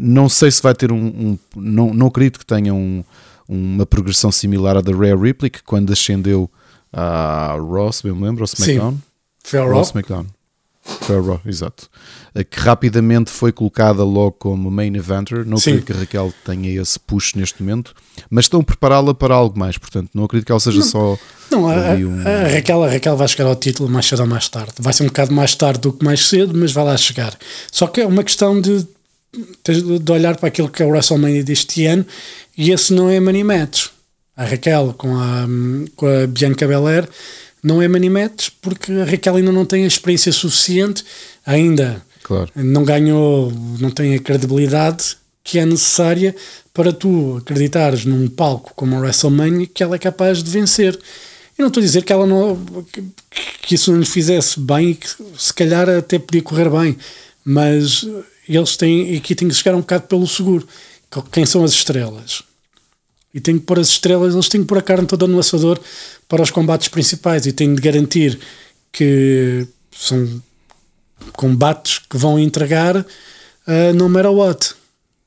[0.00, 1.06] Não sei se vai ter um.
[1.06, 3.02] um não, não acredito que tenha um,
[3.48, 6.50] uma progressão similar à da Rare Ripley, que quando ascendeu
[6.92, 8.92] a Ross, bem me lembro, ao SmackDown.
[8.92, 9.02] Sim.
[9.44, 9.82] Foi ao Raw?
[9.82, 10.26] SmackDown.
[10.82, 11.88] Foi Raw, exato.
[12.50, 15.46] Que rapidamente foi colocada logo como main eventer.
[15.46, 15.78] Não Sim.
[15.78, 17.94] acredito que a Raquel tenha esse push neste momento,
[18.28, 19.78] mas estão a prepará-la para algo mais.
[19.78, 21.18] Portanto, não acredito que ela seja não, só.
[21.50, 22.20] Não, a, um...
[22.26, 24.74] a, Raquel, a Raquel vai chegar ao título mais cedo ou mais tarde.
[24.78, 27.36] Vai ser um bocado mais tarde do que mais cedo, mas vai lá chegar.
[27.70, 28.86] Só que é uma questão de,
[29.32, 32.04] de olhar para aquilo que é o WrestleMania deste ano
[32.56, 33.88] e esse não é money match.
[34.36, 35.46] A Raquel com a,
[35.96, 37.08] com a Bianca Belair
[37.62, 41.04] não é manimetes porque a Raquel ainda não tem a experiência suficiente,
[41.46, 42.50] ainda claro.
[42.54, 46.34] não ganhou, não tem a credibilidade que é necessária
[46.74, 50.94] para tu acreditares num palco como a WrestleMania que ela é capaz de vencer.
[51.56, 52.58] Eu não estou a dizer que ela não
[53.62, 55.08] que isso não lhe fizesse bem e que
[55.38, 56.96] se calhar até podia correr bem,
[57.44, 58.04] mas
[58.48, 60.66] eles têm aqui tem que chegar um bocado pelo seguro.
[61.30, 62.42] Quem são as estrelas?
[63.34, 65.80] E tem que pôr as estrelas, eles têm que pôr a carne toda no assador
[66.28, 68.38] para os combates principais e têm de garantir
[68.90, 70.42] que são
[71.32, 74.74] combates que vão entregar uh, no matter what.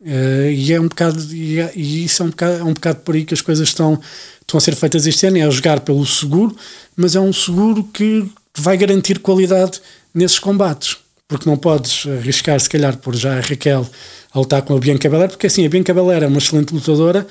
[0.02, 3.00] Uh, e é um bocado e, é, e, isso é um bocado, é um bocado
[3.00, 4.00] por aí que as coisas estão,
[4.42, 6.56] estão a ser feitas este ano, é jogar pelo seguro,
[6.96, 9.82] mas é um seguro que vai garantir qualidade
[10.14, 10.98] nesses combates.
[11.28, 13.88] Porque não podes arriscar, se calhar, por já a Raquel
[14.32, 17.26] a lutar com a Bianca Belair, porque assim, a Bianca Belair é uma excelente lutadora,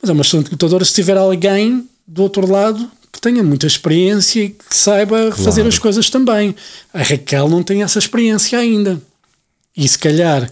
[0.00, 4.42] mas é uma excelente lutadora se tiver alguém do outro lado que tenha muita experiência
[4.42, 5.42] e que saiba claro.
[5.42, 6.54] fazer as coisas também.
[6.92, 9.00] A Raquel não tem essa experiência ainda.
[9.76, 10.48] E se calhar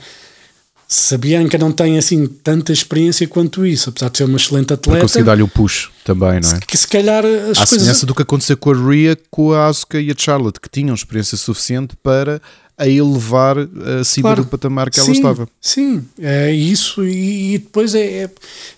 [0.87, 5.01] Sabianca não tem assim tanta experiência quanto isso, apesar de ser uma excelente atleta.
[5.01, 6.61] Conseguir dar-lhe o push também, não é?
[6.61, 7.69] Que se calhar as À coisas.
[7.69, 10.95] semelhança do que aconteceu com a Rhea, com a Asuka e a Charlotte, que tinham
[10.95, 12.41] experiência suficiente para
[12.77, 13.57] a elevar
[14.01, 14.45] acima Claro.
[14.45, 15.49] do patamar que sim, ela estava.
[15.61, 18.31] Sim, é isso, e, e depois é, é,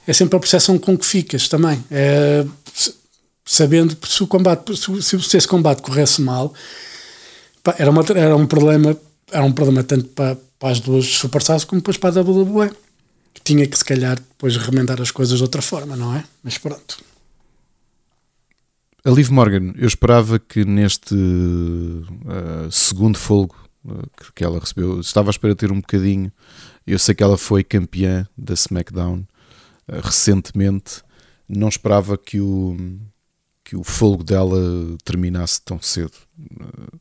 [0.07, 1.83] é sempre a percepção com que ficas também.
[1.91, 2.45] É,
[3.45, 6.53] sabendo se o combate, se, se esse combate corresse mal,
[7.63, 8.97] pá, era, uma, era um problema,
[9.31, 12.71] era um problema tanto para, para as duas superstars como depois para a WWE.
[13.33, 16.25] Que tinha que se calhar depois remendar as coisas de outra forma, não é?
[16.43, 16.99] Mas pronto.
[19.05, 23.66] A Liv Morgan, eu esperava que neste uh, segundo folgo uh,
[24.35, 26.33] que- ela recebeu, estava à espera de ter um bocadinho.
[26.87, 29.19] Eu sei que ela foi campeã da SmackDown
[29.89, 31.03] uh, recentemente,
[31.49, 32.77] não esperava que o,
[33.65, 34.59] que o folgo dela
[35.05, 36.13] terminasse tão cedo.
[36.39, 36.99] Uh,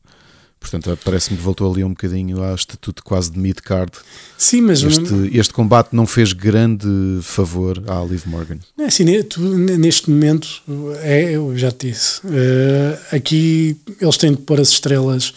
[0.59, 3.91] portanto, parece-me que voltou ali um bocadinho a estatuto quase de mid-card.
[4.37, 6.87] Sim, mas Este, este combate não fez grande
[7.21, 8.57] favor à Liv Morgan.
[8.79, 10.63] É assim, neste momento,
[11.01, 15.33] é, eu já te disse, eh, aqui eles têm de pôr as estrelas,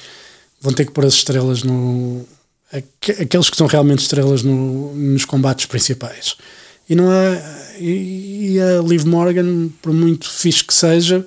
[0.61, 2.25] vão ter que pôr as estrelas no.
[2.73, 6.37] aque- Aqueles que são realmente estrelas no- nos combates principais.
[6.89, 7.79] E não há.
[7.81, 11.25] E, e a Liv Morgan, por muito fixe que seja,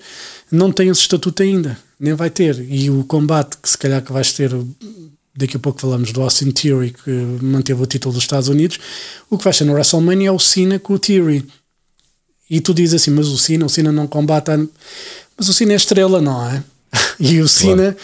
[0.51, 2.59] não tem esse estatuto ainda, nem vai ter.
[2.69, 4.51] E o combate que se calhar que vais ter
[5.33, 7.09] daqui a pouco falamos do Austin Theory que
[7.41, 8.77] manteve o título dos Estados Unidos
[9.29, 11.47] o que vai ser no WrestleMania é o Cena com o Theory
[12.49, 14.57] e tu dizes assim, mas o Cena, o Cena não combate a...
[15.37, 16.61] mas o Cena é estrela, não é?
[17.19, 17.95] e o Cena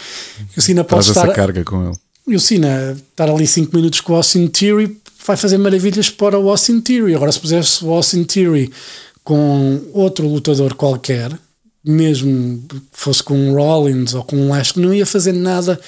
[0.56, 1.96] o Cena pode Traz essa estar carga com ele.
[2.26, 6.38] e o Cena estar ali 5 minutos com o Austin Theory vai fazer maravilhas para
[6.38, 7.14] o Austin Theory.
[7.14, 8.72] Agora, se pusesse o Austin Theory
[9.22, 11.30] com outro lutador qualquer,
[11.84, 15.78] mesmo que fosse com um Rollins ou com um Lashley, não ia fazer nada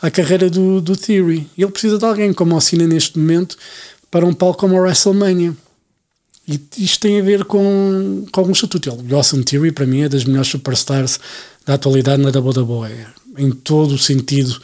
[0.00, 1.48] à carreira do, do Theory.
[1.56, 3.56] Ele precisa de alguém como o Cena neste momento
[4.10, 5.54] para um palco como a WrestleMania.
[6.46, 8.90] E isto tem a ver com, com algum estatuto.
[8.90, 11.20] O Austin Theory, para mim, é das melhores superstars
[11.66, 13.06] da atualidade na WWE,
[13.38, 14.60] em todo o sentido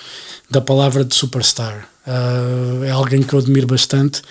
[0.51, 1.89] da palavra de superstar.
[2.07, 4.23] Ah, é alguém que eu admiro bastante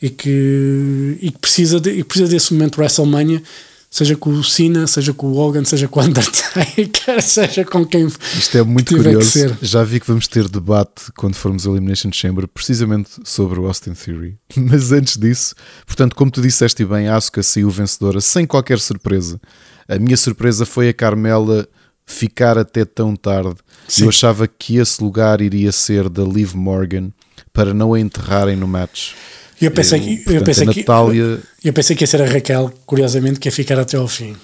[0.00, 3.40] e que, e que, precisa, de, e precisa desse momento WrestleMania,
[3.88, 8.08] seja com o Cena, seja com o Hogan, seja com o Undertaker, seja com quem
[8.36, 9.56] Isto é muito curioso.
[9.62, 13.92] Já vi que vamos ter debate quando formos ao Elimination Chamber, precisamente sobre o Austin
[13.92, 14.36] Theory.
[14.56, 15.54] Mas antes disso,
[15.86, 19.40] portanto, como tu disseste bem, a Asuka saiu vencedora sem qualquer surpresa.
[19.86, 21.68] A minha surpresa foi a Carmela
[22.06, 23.56] ficar até tão tarde.
[23.88, 24.02] Sim.
[24.04, 27.10] Eu achava que esse lugar iria ser da Liv Morgan
[27.52, 29.12] para não a enterrarem no match.
[29.60, 32.20] Eu pensei, Eu, que, eu, portanto, pensei a que, Natália- eu pensei que ia ser
[32.22, 34.34] a Raquel, curiosamente, que ia ficar até ao fim.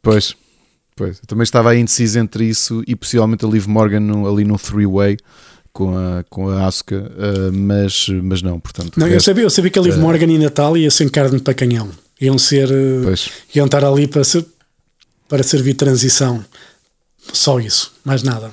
[0.00, 0.34] Pois,
[0.96, 1.18] pois.
[1.18, 5.16] Eu também estava indeciso entre isso e possivelmente a Liv Morgan no- ali no three-way
[5.72, 8.92] com a, com a Asuka, ah, mas, mas não, portanto.
[8.98, 11.40] Não, eu, resto- sabia, eu sabia que a Liv Morgan e Natália iam ser carne
[11.40, 11.88] para canhão.
[12.20, 12.70] Iam ser.
[12.70, 13.30] eh, Pois.
[13.54, 14.44] iam estar ali para, ser,
[15.32, 16.44] para servir transição.
[17.32, 18.52] Só isso, mais nada.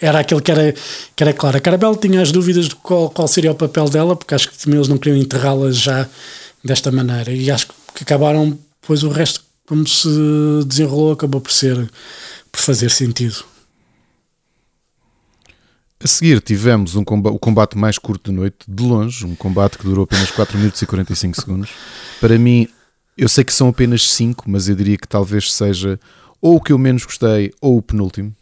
[0.00, 0.72] Era aquele que era,
[1.14, 1.58] que era claro.
[1.58, 4.70] A Carabel tinha as dúvidas de qual, qual seria o papel dela, porque acho que
[4.70, 6.08] eles não queriam enterrá-la já
[6.64, 7.30] desta maneira.
[7.30, 10.08] E acho que acabaram, pois o resto, como se
[10.66, 11.76] desenrolou, acabou por ser
[12.50, 13.44] por fazer sentido.
[16.02, 19.76] A seguir tivemos um comba- o combate mais curto da noite, de longe, um combate
[19.76, 21.70] que durou apenas 4 minutos e 45 segundos.
[22.18, 22.66] Para mim,
[23.16, 25.98] eu sei que são apenas 5, mas eu diria que talvez seja
[26.40, 28.34] ou o que eu menos gostei ou o penúltimo.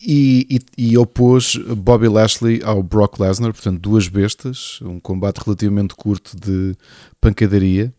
[0.00, 5.94] E, e, e opôs Bobby Lashley ao Brock Lesnar, portanto, duas bestas, um combate relativamente
[5.94, 6.74] curto de
[7.20, 7.92] pancadaria.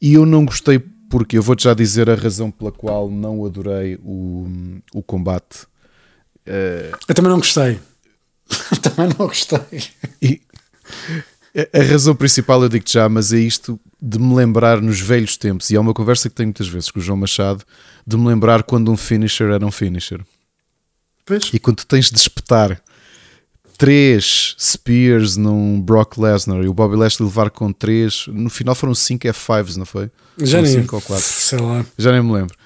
[0.00, 0.78] E eu não gostei
[1.10, 4.46] porque eu vou-te já dizer a razão pela qual não adorei o,
[4.94, 5.66] o combate.
[6.46, 7.78] Eu também não gostei.
[8.80, 9.60] também não gostei.
[10.20, 10.40] E
[11.72, 15.70] a razão principal eu digo já, mas é isto de me lembrar nos velhos tempos,
[15.70, 17.62] e é uma conversa que tenho muitas vezes com o João Machado,
[18.06, 20.20] de me lembrar quando um finisher era um finisher.
[21.24, 21.50] Pois.
[21.52, 22.80] E quando tu tens de espetar
[23.78, 28.94] três Spears num Brock Lesnar e o Bobby Lashley levar com três, no final foram
[28.94, 30.10] 5 F5s, não foi?
[30.38, 30.80] Já Foram nem.
[30.80, 31.24] cinco ou quatro.
[31.24, 31.84] Sei lá.
[31.98, 32.56] Já nem me lembro.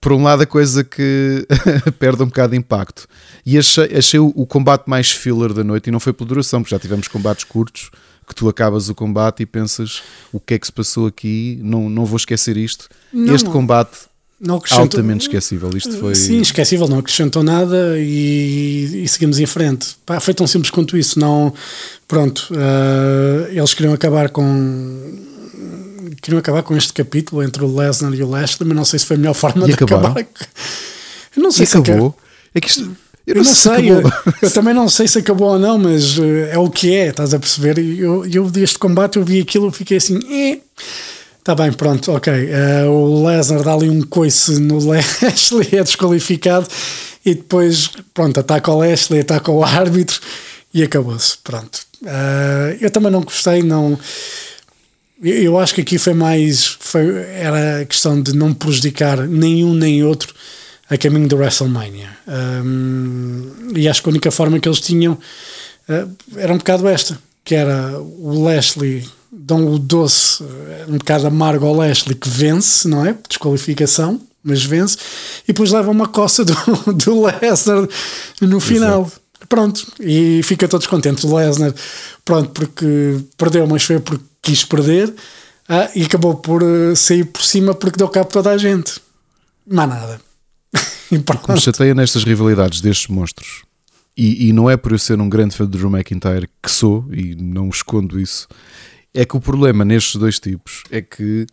[0.00, 1.46] Por um lado, a coisa que
[1.98, 3.06] perde um bocado de impacto.
[3.44, 6.62] E achei, achei o, o combate mais filler da noite, e não foi pela duração,
[6.62, 7.90] porque já tivemos combates curtos
[8.26, 10.02] que tu acabas o combate e pensas
[10.32, 12.88] o que é que se passou aqui, não, não vou esquecer isto.
[13.12, 13.34] Não.
[13.34, 13.98] Este combate
[14.40, 15.70] Não altamente esquecível.
[15.76, 16.14] Isto foi.
[16.14, 19.96] Sim, esquecível, não acrescentou nada e, e seguimos em frente.
[20.06, 21.18] Pá, foi tão simples quanto isso.
[21.18, 21.52] Não,
[22.08, 24.42] pronto, eh, eles queriam acabar com
[26.22, 29.06] queriam acabar com este capítulo entre o Lesnar e o Lashley, mas não sei se
[29.06, 30.10] foi a melhor forma E de acabaram?
[30.12, 30.26] acabar.
[31.36, 32.16] Eu não E sei se acabou.
[32.54, 32.96] É que isto,
[33.26, 34.02] Eu Eu não sei se sei, eu,
[34.42, 37.32] eu também não sei se acabou ou não, mas eh, é o que é, estás
[37.34, 37.78] a perceber?
[37.78, 40.58] E Eu, eu deste combate, eu vi aquilo, eu fiquei assim, eh,
[41.42, 42.32] tá bem, pronto, ok.
[42.32, 46.66] Eh, o Lesnar dá ali um coice no Lashley, é desqualificado,
[47.24, 50.20] e depois, pronto, ataca o Lashley, ataca o árbitro
[50.72, 51.80] e acabou-se, pronto.
[52.04, 53.98] Eh, eu também não gostei, não.
[55.24, 56.66] Eu acho que aqui foi mais.
[56.66, 60.34] Foi, era a questão de não prejudicar nenhum nem outro
[60.88, 62.10] a caminho do WrestleMania.
[62.28, 67.18] Um, e acho que a única forma que eles tinham uh, era um bocado esta:
[67.42, 70.46] que era o Lashley dão o doce, uh,
[70.88, 73.16] um bocado amargo ao Lashley que vence, não é?
[73.26, 74.98] Desqualificação, mas vence,
[75.44, 76.54] e depois leva uma coça do,
[76.92, 77.88] do Lesnar
[78.42, 79.10] no final.
[79.48, 81.24] Pronto, e fica todos contentes.
[81.24, 81.74] O Lesnar,
[82.24, 85.12] pronto, porque perdeu, mas foi porque quis perder,
[85.68, 89.00] ah, e acabou por uh, sair por cima porque deu cabo toda a gente.
[89.66, 90.20] Mais nada.
[91.10, 91.60] e O que me pronto.
[91.60, 93.62] chateia nestas rivalidades destes monstros,
[94.16, 97.04] e, e não é por eu ser um grande fã de Drew McIntyre, que sou,
[97.12, 98.46] e não escondo isso,
[99.12, 101.46] é que o problema nestes dois tipos é que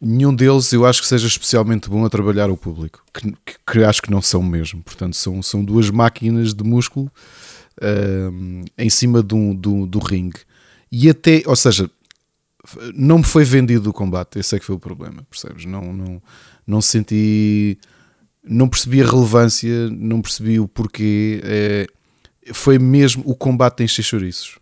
[0.00, 3.84] nenhum deles eu acho que seja especialmente bom a trabalhar o público, que, que- que
[3.84, 4.82] acho que não são mesmo.
[4.82, 7.10] Portanto, são, são duas máquinas de músculo
[7.80, 10.40] ahm, em cima do, do, do ringue.
[10.90, 11.88] E até, ou seja,
[12.94, 15.64] não me foi vendido o combate, esse é que foi o problema, percebes?
[15.64, 16.22] Não, não,
[16.66, 17.78] não senti,
[18.44, 21.40] não percebi a relevância, não percebi o porquê.
[21.44, 21.86] é,
[22.52, 24.58] foi mesmo o combate em chouriços.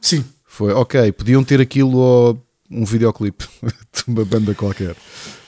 [0.00, 4.96] Sim, Foi, ok, podiam ter aquilo ou um videoclipe de uma banda qualquer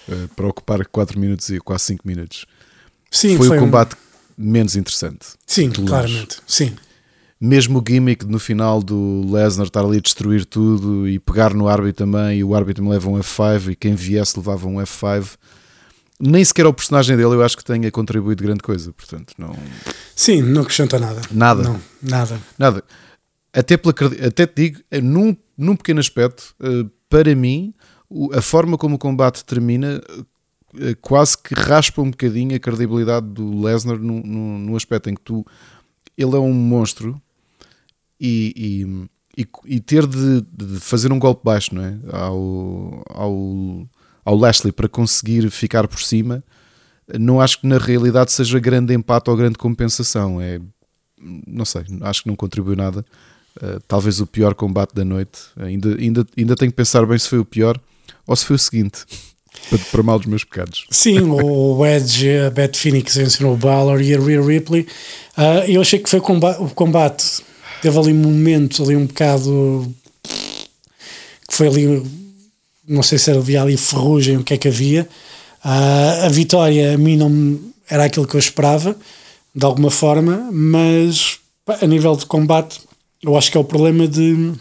[0.08, 2.46] eh, para ocupar 4 minutos e quase 5 minutos.
[3.10, 3.96] sim, foi, o um- combate
[4.36, 5.26] menos interessante.
[5.46, 6.38] Sim, claramente.
[6.46, 6.74] Sim,
[7.44, 11.66] Mesmo o gimmick no final do Lesnar estar ali a destruir tudo e pegar no
[11.66, 15.36] árbitro também, e o árbitro me leva um F5 e quem viesse levava um F5.
[16.20, 19.56] Nem sequer o personagem dele eu acho que tenha contribuído grande coisa, portanto, não.
[20.14, 21.20] sim, não acrescenta nada.
[21.32, 21.64] Nada.
[21.64, 22.40] Não, nada.
[22.56, 22.84] Nada.
[23.52, 23.92] Até, pela,
[24.24, 27.74] até te digo, eh, num, num pequeno aspecto, eh, para mim,
[28.34, 30.00] a forma como o combate termina
[30.78, 35.14] eh, quase que raspa um bocadinho a credibilidade do Lesnar no, no, no aspecto em
[35.14, 35.44] que tu
[36.16, 37.20] ele é um monstro
[38.22, 38.86] e,
[39.36, 41.98] e, e, ter de, de fazer um golpe baixo não é?
[42.12, 43.88] ao, ao,
[44.24, 46.44] ao Lashley para conseguir ficar por cima
[47.18, 50.60] não acho que na realidade seja grande empate ou grande compensação é
[51.46, 53.04] não sei, acho que não contribuiu nada.
[53.56, 55.40] Uh, talvez o pior combate da noite.
[55.56, 57.78] Ainda, ainda, ainda tenho que pensar bem se foi o pior
[58.26, 59.04] ou se foi o seguinte,
[59.68, 60.86] para, para mal dos meus pecados.
[60.90, 64.86] Sim, o Edge, a Beth Phoenix venceu o Balor e a Rhea Ripley.
[65.36, 67.42] Ah, eu achei que foi o combate.
[67.82, 72.02] Teve ali momentos ali um bocado que foi ali,
[72.86, 75.08] não sei se havia ali ferrugem, o que é que havia.
[75.64, 77.58] Ah, a vitória a mim não
[77.90, 78.96] era aquilo que eu esperava,
[79.52, 81.40] de alguma forma, mas
[81.80, 82.80] a nível de combate,
[83.20, 84.52] eu acho que é o problema de,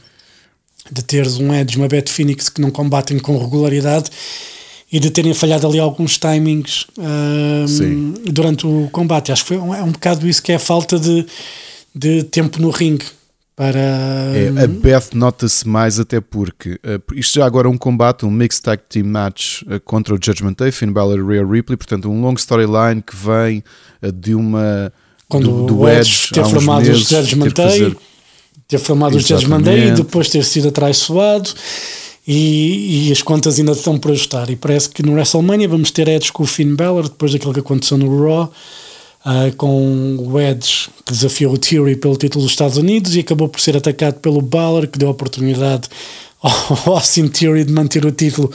[0.91, 4.09] de teres um Edge uma Beth Phoenix que não combatem com regularidade
[4.91, 6.87] e de terem falhado ali alguns timings
[7.67, 8.15] Sim.
[8.25, 9.31] durante o combate.
[9.31, 11.25] Acho que foi é um bocado isso que é a falta de,
[11.93, 13.05] de tempo no ringue
[13.55, 13.79] para.
[13.79, 18.31] É, a Beth nota-se mais até porque uh, isto já agora é um combate, um
[18.31, 22.09] Mixed Tag Team Match uh, contra o Judgment Day, Finn Balor e Rhea Ripley, portanto
[22.09, 23.63] um long storyline que vem
[24.01, 24.91] uh, de uma
[25.27, 27.97] Quando do, do o Edge ter formado os Judgment Day, fazer-
[28.67, 31.49] ter formado os Judgment Day e depois ter sido atraiçoado
[32.25, 34.49] e, e as contas ainda estão por ajustar.
[34.49, 37.59] E parece que no WrestleMania vamos ter Edge com o Finn Balor depois daquilo que
[37.59, 38.51] aconteceu no Raw.
[39.25, 43.47] Ah, com o Edge que desafiou o Theory pelo título dos Estados Unidos e acabou
[43.49, 45.89] por ser atacado pelo Balor que deu a oportunidade
[46.41, 48.51] ao Austin Theory de manter o título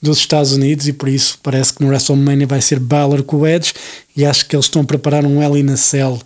[0.00, 3.46] dos Estados Unidos e por isso parece que no WrestleMania vai ser Balor com o
[3.46, 3.72] Edge
[4.16, 6.20] e acho que eles estão a preparar um Hell in a Cell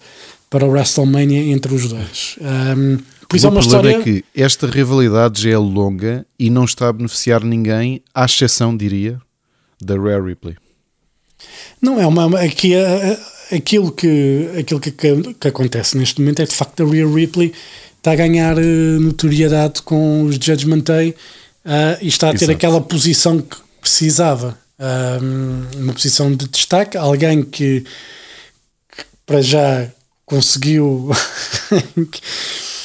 [0.50, 2.36] para o WrestleMania entre os dois.
[2.40, 4.00] Um, por isso é o uma problema história.
[4.00, 8.74] é que esta rivalidade já é longa e não está a beneficiar ninguém, à exceção,
[8.76, 9.20] diria,
[9.80, 10.56] da Rhea Ripley.
[11.80, 12.40] Não, é uma.
[12.40, 12.80] Aqui, a-
[13.12, 17.06] a- aquilo que, aquilo que, que, que acontece neste momento é de facto a Rhea
[17.06, 17.52] Ripley
[17.96, 21.14] está a ganhar eh, notoriedade com os Judgment Day
[21.64, 22.52] ah, e está a ter Exato.
[22.52, 24.58] aquela posição que precisava.
[25.76, 29.90] Uma posição de destaque, alguém que, que para já
[30.24, 31.10] conseguiu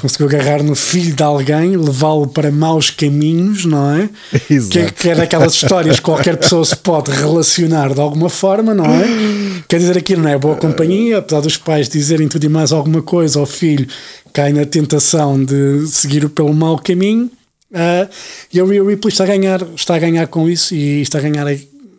[0.00, 4.08] conseguiu agarrar no filho de alguém, levá-lo para maus caminhos, não é?
[4.48, 4.94] Que, Exato.
[4.94, 9.62] que é daquelas histórias que qualquer pessoa se pode relacionar de alguma forma, não é?
[9.68, 13.02] Quer dizer, aquilo não é boa companhia, apesar dos pais dizerem tudo e mais alguma
[13.02, 13.86] coisa, o filho
[14.32, 17.30] cai na tentação de seguir pelo mau caminho.
[17.74, 18.08] ah,
[18.52, 21.22] e a Rhea Ripley está a ganhar, está a ganhar com isso e está a
[21.22, 21.46] ganhar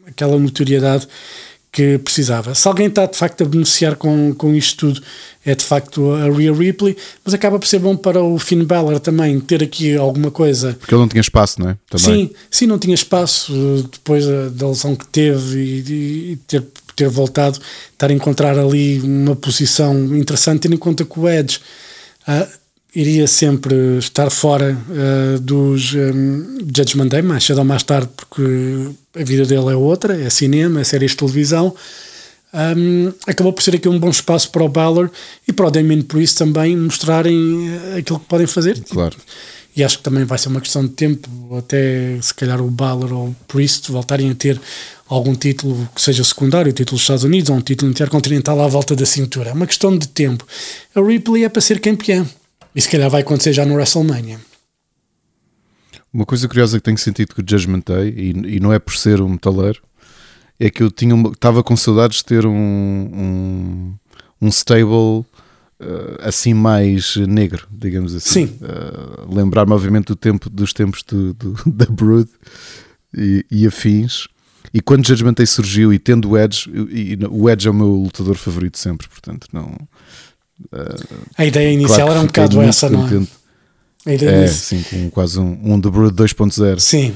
[0.08, 1.08] aquela notoriedade
[1.72, 2.53] que precisava.
[2.53, 5.01] Se alguém está de facto a beneficiar com, com isto tudo,
[5.45, 8.99] é de facto a Rhea Ripley, mas acaba por ser bom para o Finn Balor
[8.99, 10.76] também ter aqui alguma coisa.
[10.80, 11.78] Porque ele não tinha espaço, não é?
[11.89, 12.28] Também.
[12.28, 16.63] Sim, sim, não tinha espaço depois da, da lesão que teve e, e, ter,
[16.93, 17.57] ter voltado,
[17.93, 21.59] estar a encontrar ali uma posição interessante, tendo em conta que o Edge.
[22.28, 22.61] Uh,
[22.94, 28.89] iria sempre estar fora uh, dos um, Judgment Day, mais cedo ou mais tarde, porque
[29.16, 31.74] a vida dele é outra, é cinema, é séries de televisão.
[32.54, 35.10] Um, acabou por ser aqui um bom espaço para o Balor
[35.48, 38.78] e para o Damien Priest também mostrarem eh, aquilo que podem fazer.
[38.89, 39.16] Claro.
[39.74, 43.14] E acho que também vai ser uma questão de tempo, até se calhar o Balor
[43.14, 44.60] ou o Priest voltarem a ter
[45.08, 48.98] algum título que seja secundário, título dos Estados Unidos ou um título intercontinental à volta
[48.98, 49.52] da cintura.
[49.52, 50.46] É uma questão de tempo.
[50.94, 52.28] A Ripley é para ser campeã.
[52.76, 54.39] E se calhar vai acontecer já no WrestleMania.
[56.13, 58.95] Uma coisa curiosa que tenho sentido com o Judgment Day, e, e não é por
[58.95, 59.82] ser um metaleiro,
[60.59, 63.93] é que eu tinha estava com saudades de ter um, um,
[64.41, 65.26] um stable
[65.82, 68.47] uh, assim mais negro, digamos assim.
[68.47, 68.59] Sim.
[68.61, 72.30] Uh, Lembrar-me, obviamente, do tempo, dos tempos do, do da Brood
[73.17, 74.28] e, e afins.
[74.74, 77.74] E quando Judgment Day surgiu e tendo o Edge, e, e, o Edge é o
[77.74, 79.76] meu lutador favorito sempre, portanto, não
[81.38, 83.28] a ideia inicial claro era um bocado essa, não é?
[84.05, 86.80] A ideia é, sim, com quase um, um The Brood 2.0.
[86.80, 87.16] Sim.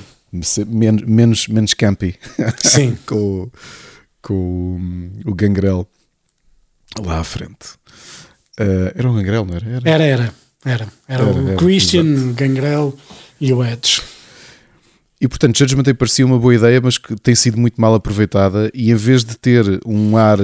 [0.67, 2.15] Menos, menos, menos campy.
[2.57, 2.97] Sim.
[3.07, 3.49] com,
[4.21, 4.79] com
[5.25, 5.87] o, o Gangrel
[7.03, 7.73] lá à frente.
[8.59, 9.67] Uh, era o Gangrel, não era?
[9.69, 10.03] Era, era.
[10.03, 10.33] Era, era.
[10.65, 12.97] era, era o era, Christian, o Gangrel
[13.39, 14.01] e o Edge.
[15.19, 18.69] E portanto, Judgment Day parecia uma boa ideia, mas que tem sido muito mal aproveitada.
[18.73, 20.37] E em vez de ter um ar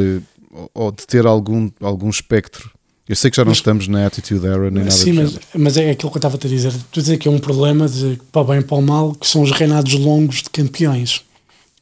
[0.73, 2.71] ou de ter algum, algum espectro
[3.11, 5.75] eu sei que já não mas, estamos na Attitude Era nem nada Sim, mas, mas,
[5.75, 6.73] é aquilo que eu estava a dizer.
[6.91, 9.27] Tu dizer que é um problema de para o bem e para o mal, que
[9.27, 11.21] são os reinados longos de campeões.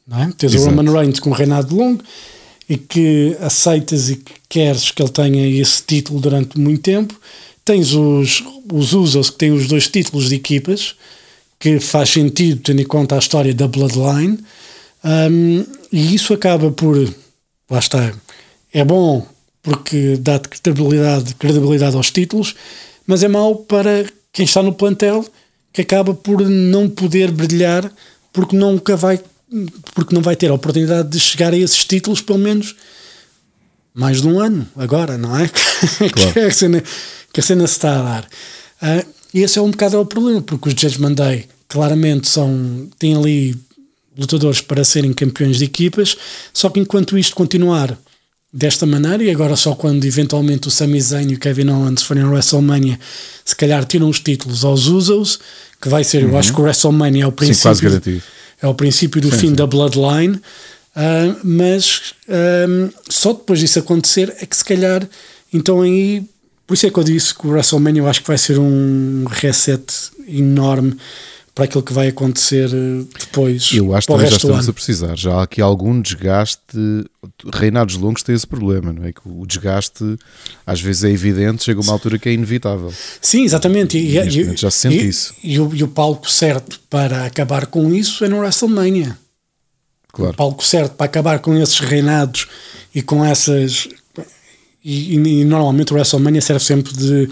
[0.08, 0.32] Não é?
[0.36, 0.72] Tens Exato.
[0.72, 2.02] o Roman Reigns com um reinado longo
[2.68, 7.14] e que aceitas e que queres que ele tenha esse título durante muito tempo.
[7.64, 10.96] Tens os, os Usos que têm os dois títulos de equipas,
[11.60, 14.36] que faz sentido tendo em conta a história da Bloodline.
[15.04, 16.96] Um, e isso acaba por.
[17.70, 18.12] Lá está.
[18.72, 19.24] É bom
[19.70, 22.56] porque dá credibilidade, credibilidade aos títulos,
[23.06, 25.24] mas é mau para quem está no plantel
[25.72, 27.88] que acaba por não poder brilhar
[28.32, 29.20] porque nunca vai
[29.94, 32.74] porque não vai ter a oportunidade de chegar a esses títulos pelo menos
[33.94, 35.48] mais de um ano agora, não é?
[36.12, 36.32] Claro.
[36.32, 36.82] que, a cena,
[37.32, 38.24] que a cena se está a dar.
[38.82, 43.16] Uh, e esse é um bocado o problema, porque os Judgment Day claramente são, têm
[43.16, 43.56] ali
[44.18, 46.16] lutadores para serem campeões de equipas,
[46.52, 47.96] só que enquanto isto continuar
[48.52, 52.24] desta maneira e agora só quando eventualmente o Sami Zayn e o Kevin Owens forem
[52.24, 52.98] ao WrestleMania
[53.44, 55.38] se calhar tiram os títulos aos Usos
[55.80, 56.30] que vai ser, uhum.
[56.30, 58.20] eu acho que o WrestleMania é o princípio sim,
[58.60, 59.54] é o princípio do sim, fim sim.
[59.54, 62.14] da Bloodline uh, mas
[62.68, 65.08] um, só depois disso acontecer é que se calhar
[65.52, 66.24] então aí
[66.66, 69.24] por isso é que eu disse que o WrestleMania eu acho que vai ser um
[69.28, 69.84] reset
[70.26, 70.96] enorme
[71.60, 73.70] para aquilo que vai acontecer eh, depois.
[73.74, 75.18] Eu acho que também já estamos a precisar.
[75.18, 77.04] Já há aqui algum desgaste.
[77.52, 79.12] Reinados longos têm esse problema, não é?
[79.12, 80.16] Que o desgaste
[80.66, 82.90] às vezes é evidente, chega uma altura que é inevitável.
[83.20, 83.98] Sim, exatamente.
[83.98, 85.34] E, e já se sente e, isso.
[85.44, 89.18] E o, e o palco certo para acabar com isso é no WrestleMania.
[90.10, 90.32] Claro.
[90.32, 92.48] O palco certo para acabar com esses reinados
[92.94, 93.86] e com essas.
[94.82, 97.28] E, e, normalmente o WrestleMania serve sempre de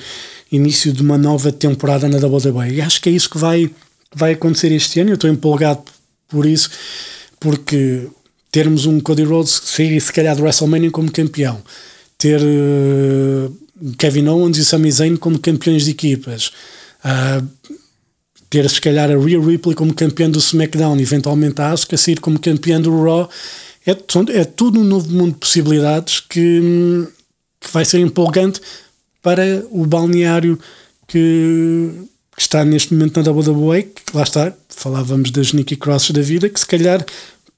[0.53, 2.75] início de uma nova temporada na WWE.
[2.75, 3.71] E acho que é isso que vai
[4.15, 5.11] vai acontecer este ano.
[5.11, 5.83] Eu estou empolgado
[6.29, 6.71] por isso,
[7.41, 8.09] porque
[8.51, 11.63] termos um Cody Rhodes sair se calhar do WrestleMania como campeão,
[12.17, 13.57] ter uh,
[13.97, 16.51] Kevin Owens e Sami Zayn como campeões de equipas,
[17.05, 17.47] uh,
[18.51, 22.39] ter se calhar a Rhea Ripley como campeão do SmackDown, eventualmente a Asuka sair como
[22.39, 23.29] campeã do Raw,
[23.87, 23.93] é,
[24.41, 27.07] é tudo um novo mundo de possibilidades que,
[27.61, 28.61] que vai ser empolgante
[29.23, 30.59] para o balneário
[31.07, 31.91] que
[32.39, 36.49] que está neste momento na WWE, que lá está, falávamos das Nikki Crosses da vida,
[36.49, 37.05] que se calhar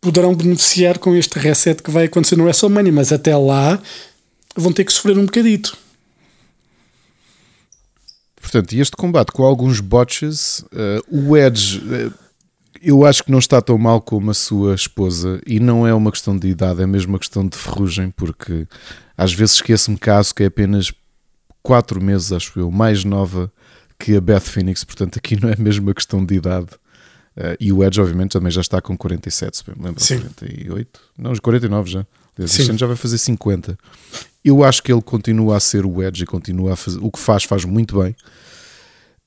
[0.01, 3.78] poderão beneficiar com este reset que vai acontecer no WrestleMania, mas até lá
[4.57, 5.76] vão ter que sofrer um bocadito.
[8.41, 12.14] Portanto, este combate com alguns botches, uh, o Edge, uh,
[12.81, 16.11] eu acho que não está tão mal como a sua esposa, e não é uma
[16.11, 18.66] questão de idade, é mesmo uma questão de ferrugem, porque
[19.14, 20.91] às vezes esqueço-me caso que é apenas
[21.62, 23.53] 4 meses, acho eu, mais nova
[24.01, 26.69] que a Beth Phoenix, portanto, aqui não é mesmo uma questão de idade.
[27.37, 30.19] Uh, e o Edge, obviamente, também já está com 47, se me lembro, Sim.
[30.21, 32.07] 48, não, os 49 já.
[32.39, 33.79] Este ano já vai fazer 50.
[34.43, 37.19] Eu acho que ele continua a ser o Edge e continua a fazer o que
[37.19, 38.17] faz, faz muito bem.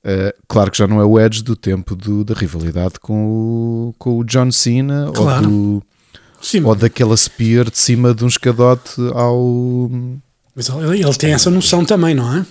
[0.04, 3.96] Uh, claro que já não é o Edge do tempo do, da rivalidade com o,
[3.98, 5.46] com o John Cena claro.
[5.46, 5.84] ou do,
[6.42, 9.90] Sim, ou daquela spear de cima de um escadote ao.
[10.56, 12.46] mas ele, ele tem essa noção também, não é?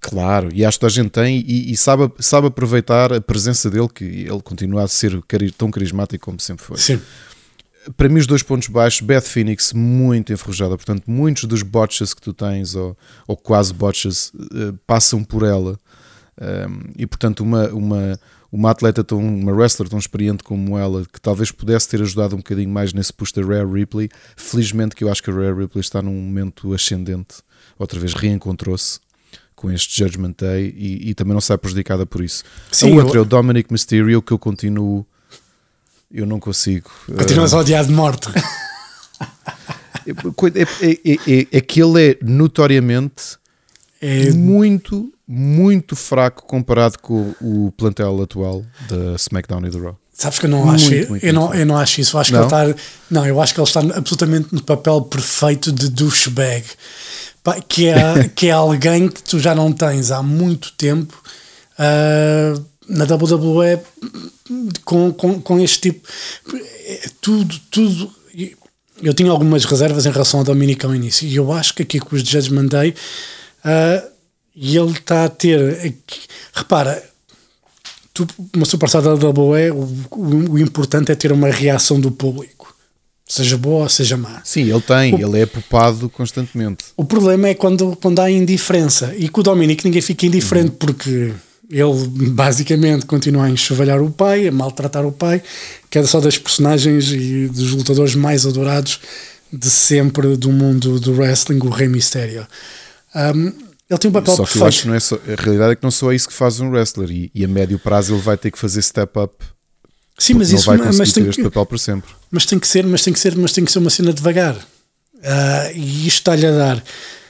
[0.00, 3.88] Claro, e acho que a gente tem e, e sabe, sabe aproveitar a presença dele,
[3.88, 6.76] que ele continua a ser cari- tão carismático como sempre foi.
[6.76, 7.00] Sim.
[7.96, 12.20] Para mim, os dois pontos baixos, Beth Phoenix muito enferrujada, portanto, muitos dos botches que
[12.20, 12.96] tu tens, ou,
[13.26, 15.78] ou quase botches, eh, passam por ela.
[16.40, 18.20] Um, e portanto, uma, uma,
[18.52, 22.38] uma atleta tão, uma wrestler tão experiente como ela, que talvez pudesse ter ajudado um
[22.38, 25.80] bocadinho mais nesse push da Rare Ripley, felizmente que eu acho que a Rare Ripley
[25.80, 27.36] está num momento ascendente,
[27.78, 29.00] outra vez reencontrou-se
[29.58, 32.44] com este Judgment Day e, e também não sai prejudicada por isso.
[32.70, 35.04] Sim, a outra eu- é o Dominic Mysterio, que eu continuo.
[36.10, 36.88] Eu não consigo.
[37.06, 38.28] Continuas a odiar de morte.
[40.06, 43.36] É, é, é, é, é que ele é notoriamente
[44.00, 49.98] É, muito, muito fraco comparado com o plantel atual da SmackDown e do Raw.
[50.18, 52.16] Sabes que eu não Muito, acho, muito, eu, não, muito eu não acho isso.
[52.16, 52.48] Eu acho Não?
[52.48, 52.82] que ele está.
[53.08, 56.64] Não, eu acho que ele está absolutamente no papel perfeito de douchebag.
[57.68, 61.16] Que é, que é alguém que tu já não tens há muito tempo
[61.78, 63.80] ah, na WWE
[64.84, 66.06] com, com, com este tipo.
[67.20, 68.12] Tudo, tudo.
[69.00, 72.00] Eu tinha algumas reservas em relação ao Dominic ao início e eu acho que aqui
[72.00, 72.92] com os Judgment Day
[73.64, 74.04] ah,
[74.54, 75.94] e ele está a ter.
[76.52, 77.07] Repara,
[78.26, 82.74] tu, uma superstar da WWE, o, o, o importante é ter uma reação do público,
[83.26, 84.40] seja boa ou seja má.
[84.44, 86.84] Sim, ele tem, ele é popado constantemente.
[86.96, 89.14] O problema é quando, quando há indiferença.
[89.16, 91.32] E com o Dominic ninguém fica indiferente porque
[91.70, 95.42] ele basicamente continua a enxovalhar o pai, a maltratar o pai,
[95.90, 99.00] que é só das personagens e dos lutadores mais adorados
[99.52, 102.46] de sempre do mundo do wrestling, o Rei Mistério.
[103.14, 104.66] Um, ele tem um papel Só que eu perfeito.
[104.66, 106.60] acho que não é só, a realidade é que não só é isso que faz
[106.60, 109.34] um wrestler e, e a médio prazo ele vai ter que fazer step up.
[110.18, 112.10] Sim, mas não isso vai mas conseguir tem que, papel para sempre.
[112.30, 114.56] mas tem que ser, mas tem que ser, mas tem que ser uma cena devagar.
[115.22, 116.84] Ah, e isto está-lhe a dar,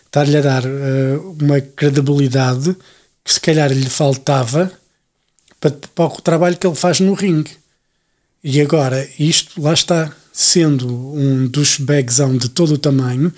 [0.06, 2.74] está-lhe a dar ah, uma credibilidade
[3.24, 4.72] que se calhar lhe faltava
[5.60, 7.50] para, para o trabalho que ele faz no ringue.
[8.42, 13.32] E agora, isto lá está, sendo um douchebagzão de todo o tamanho,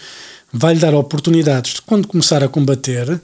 [0.53, 3.21] vai-lhe dar oportunidades de quando começar a combater,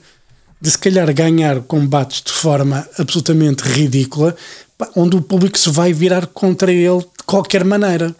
[0.59, 4.35] de se calhar ganhar combates de forma absolutamente ridícula,
[4.95, 8.15] onde o público se vai virar contra ele de qualquer maneira.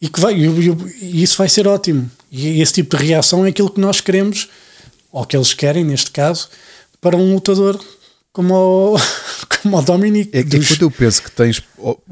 [0.00, 2.10] E, que vai, e isso vai ser ótimo.
[2.30, 4.48] E esse tipo de reação é aquilo que nós queremos,
[5.12, 6.48] ou que eles querem, neste caso,
[7.00, 7.78] para um lutador
[8.32, 8.54] como
[8.94, 8.96] o,
[9.62, 10.30] como o Dominic.
[10.32, 11.62] É que dos- quando eu penso que tens,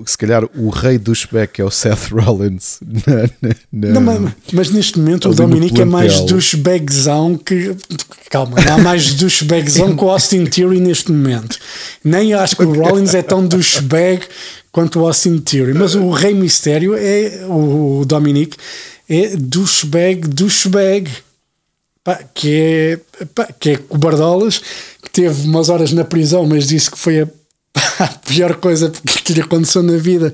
[0.07, 2.79] se calhar, o rei do Shbeck é o Seth Rollins.
[3.07, 6.29] Na, na- Não, mas, mas neste momento o Dominic é mais plantel.
[6.29, 7.75] douchebagzão que.
[8.31, 11.59] Calma, não há mais douchebagzão que o Austin Theory neste momento.
[12.05, 14.23] Nem acho que o Rollins é tão douchebag
[14.71, 15.75] quanto o Austin Theory.
[15.75, 17.45] Mas o Rei Mistério é.
[17.49, 18.57] O Dominic
[19.09, 21.11] é douchebag, douchebag.
[22.03, 24.59] Pá, que é, pá, que é cobardolas,
[25.03, 27.29] que teve umas horas na prisão, mas disse que foi a,
[28.05, 30.33] a pior coisa que lhe aconteceu na vida,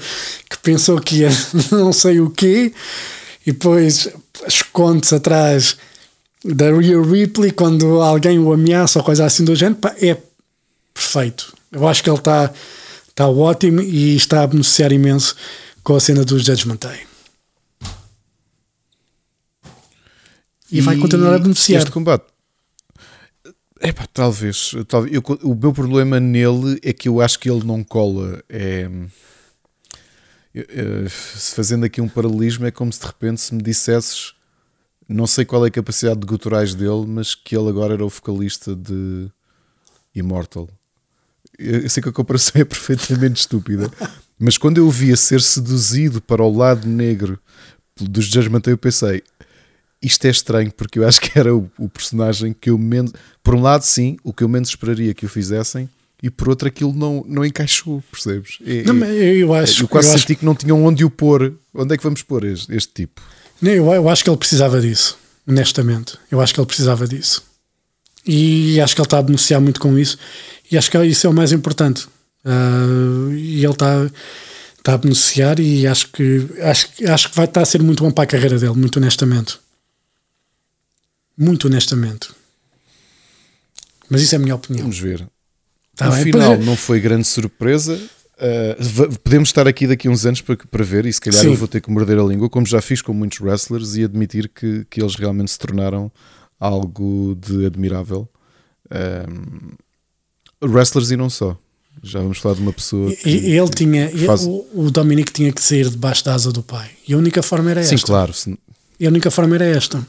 [0.49, 1.31] que pensou que ia
[1.73, 2.73] não sei o quê,
[3.45, 4.09] e depois
[4.47, 5.77] esconde-se atrás
[6.45, 10.17] da Rhea Ripley quando alguém o ameaça ou coisa assim do género, pá, é
[10.95, 11.53] perfeito.
[11.73, 12.53] Eu acho que ele está
[13.17, 15.35] está ótimo e está a beneficiar imenso
[15.83, 17.16] com a cena dos Judgment Day.
[20.71, 21.79] E, vai continuar a beneficiar.
[21.83, 22.25] Este combate.
[23.81, 24.75] Epá, talvez.
[24.89, 28.43] talvez eu- o meu problema nele é que eu acho que ele não cola.
[28.49, 28.89] É,
[30.55, 34.33] eu- fazendo aqui um paralelismo, é como se de repente se me dissesses,
[35.09, 38.09] não sei qual é a capacidade de guturais dele, mas que ele agora era o
[38.09, 39.31] vocalista de
[40.15, 40.69] Immortal.
[41.59, 43.91] Eu sei que a comparação é perfeitamente estúpida,
[44.39, 47.39] mas quando eu o via ser seduzido para o lado negro
[48.01, 49.23] dos Judgment eu pensei,
[50.07, 53.13] isto é estranho porque eu acho que era o, o personagem que eu menos.
[53.43, 55.89] Por um lado, sim, o que eu menos esperaria que o fizessem,
[56.23, 58.59] e por outro, aquilo não, não encaixou, percebes?
[58.67, 61.11] É- Não, é- eu, acho, eu quase eu, senti acho, que não tinham onde o
[61.11, 61.53] pôr.
[61.75, 63.21] Onde é que vamos pôr este, este tipo?
[63.61, 66.15] não, eu, eu acho que ele precisava disso, honestamente.
[66.31, 67.43] Eu acho que ele precisava disso.
[68.27, 70.19] E acho que ele está a beneficiar muito com isso.
[70.71, 72.07] E acho que isso é o mais importante.
[72.45, 74.11] Ah, e ele está,
[74.79, 78.11] está a beneficiar e acho que, acho, acho que vai estar a ser muito bom
[78.11, 79.59] para a carreira dele, muito honestamente.
[81.37, 82.29] Muito honestamente.
[84.09, 84.83] Mas isso é a minha opinião.
[84.85, 85.27] Vamos ver.
[85.97, 86.25] Tá no bem?
[86.25, 86.65] final Pois é.
[86.65, 87.95] não foi grande surpresa.
[88.39, 91.49] Uh, podemos estar aqui daqui a uns anos para, para ver, e se calhar Sim.
[91.49, 94.49] eu vou ter que morder a língua, como já fiz com muitos wrestlers, e admitir
[94.51, 96.13] que, que eles realmente se tornaram
[96.61, 98.29] algo de admirável.
[98.91, 99.73] Um,
[100.69, 101.59] wrestlers e não só.
[102.03, 103.11] Já vamos falar de uma pessoa.
[103.25, 106.63] E, e ele tinha, faz- o, o Dominic tinha que sair debaixo da asa do
[106.63, 106.91] pai.
[107.09, 108.07] E a única forma era Sim, esta.
[108.07, 108.35] claro.
[108.35, 108.57] se-
[109.01, 110.07] E a única forma era esta.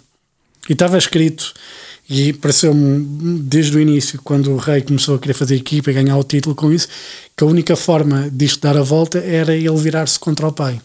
[0.68, 1.54] E estava escrito,
[2.10, 6.18] e pareceu-me desde o início, quando o Rei começou a querer fazer equipa e ganhar
[6.18, 6.88] o título com isso,
[7.36, 10.82] que a única forma disto dar a volta era ele virar-se contra o pai.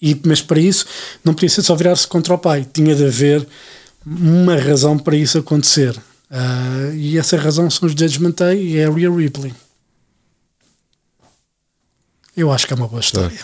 [0.00, 0.86] E, mas para isso
[1.24, 3.46] não podia ser só virar-se contra o pai, tinha de haver
[4.04, 5.96] uma razão para isso acontecer.
[6.30, 9.54] Ah, e essa razão são os Judgment Day e a Rhea Ripley.
[12.36, 13.40] Eu acho que é uma boa história.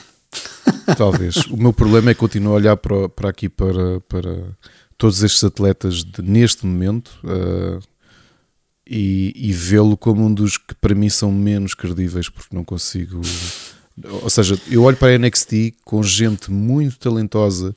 [0.96, 1.36] Talvez.
[1.46, 4.56] o meu problema é que continuo a olhar para, para aqui para, para
[5.02, 7.80] todos estes atletas de- neste momento ah,
[8.86, 13.20] e, e vê-lo como um dos que para mim são menos credíveis porque não consigo.
[14.22, 17.74] Ou seja, eu olho para a NXT com gente muito talentosa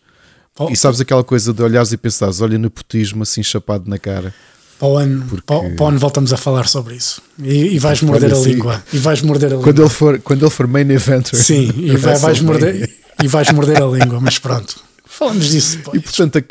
[0.58, 0.70] Oh.
[0.72, 4.34] e sabes aquela coisa de olhares e pensares, olha nepotismo assim chapado na cara.
[4.80, 7.22] Para o, ano, Porque- para, o- ano voltamos a falar sobre isso.
[7.40, 8.52] E, e vais morder Olha, a sim.
[8.54, 8.84] língua.
[8.94, 9.64] E vais morder a língua.
[9.66, 12.90] Quando ele for, quando ele for main eventer, Sim, e vai vai- vais, morder,
[13.22, 14.80] e vais morder a língua, mas pronto.
[15.06, 16.02] Falamos disso E depois.
[16.04, 16.46] portanto a- a-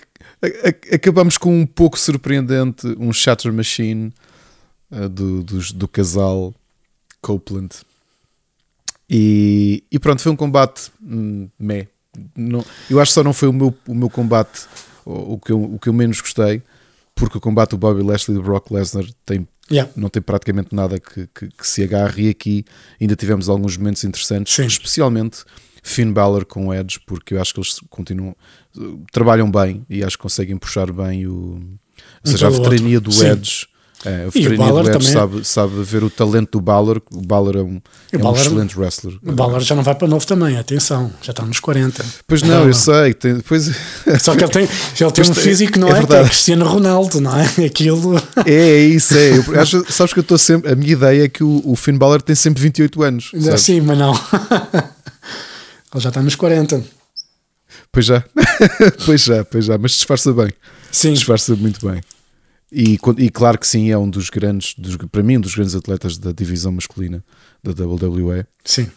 [0.92, 4.12] acabamos com um pouco surpreendente um Shatter Machine
[4.90, 6.54] uh, do, dos- do casal
[7.20, 7.70] Copeland.
[9.08, 11.86] E, e pronto, foi um combate hum, meh.
[12.36, 14.66] Não, eu acho que só não foi o meu, o meu combate
[15.04, 16.62] o, o que eu, o que eu menos gostei,
[17.14, 19.90] porque o combate do Bobby Lashley e do Brock Lesnar tem, Yeah.
[19.96, 22.64] não tem praticamente nada que, que, que se agarre e aqui
[23.00, 24.66] ainda tivemos alguns momentos interessantes, Sim.
[24.66, 25.42] especialmente
[25.86, 28.34] Finn Balor com o Edge, porque eu acho que eles continuam
[29.12, 31.60] trabalham bem e acho que conseguem puxar bem o
[32.24, 33.26] ou seja, a veterania do Sim.
[33.28, 33.66] Edge
[34.04, 35.12] é, a o veterania do Edge também.
[35.12, 37.80] sabe, sabe ver o talento do Balor o Balor é um,
[38.12, 41.30] é um Balor- excelente wrestler O Balor já não vai para novo também, atenção, já
[41.30, 42.04] está nos 40.
[42.26, 43.70] pois não, eu sei tem, pois,
[44.20, 46.02] Só que ele tem, ele tem Pois um tem- físico, não é é?
[46.20, 46.24] é.
[46.24, 47.44] Cristiano Ronaldo, não é?
[47.64, 48.16] Aquilo.
[48.44, 51.28] é, é isso é eu, acho, sabes que eu estou sempre a minha ideia é
[51.28, 53.48] que o, o Finn Balor tem sempre 28 anos sabes?
[53.48, 54.12] Assim, mas não.
[55.94, 56.84] Ele já está nos 40.
[57.92, 58.24] pois já
[59.06, 60.50] pois já, pois já, mas disfarça bem
[60.90, 62.00] Sim, disfarça muito bem.
[62.70, 65.74] E, e claro que sim, é um dos grandes, dos, para mim, um dos grandes
[65.74, 67.24] atletas da divisão masculina
[67.62, 68.44] da WWE.
[68.64, 68.88] sim.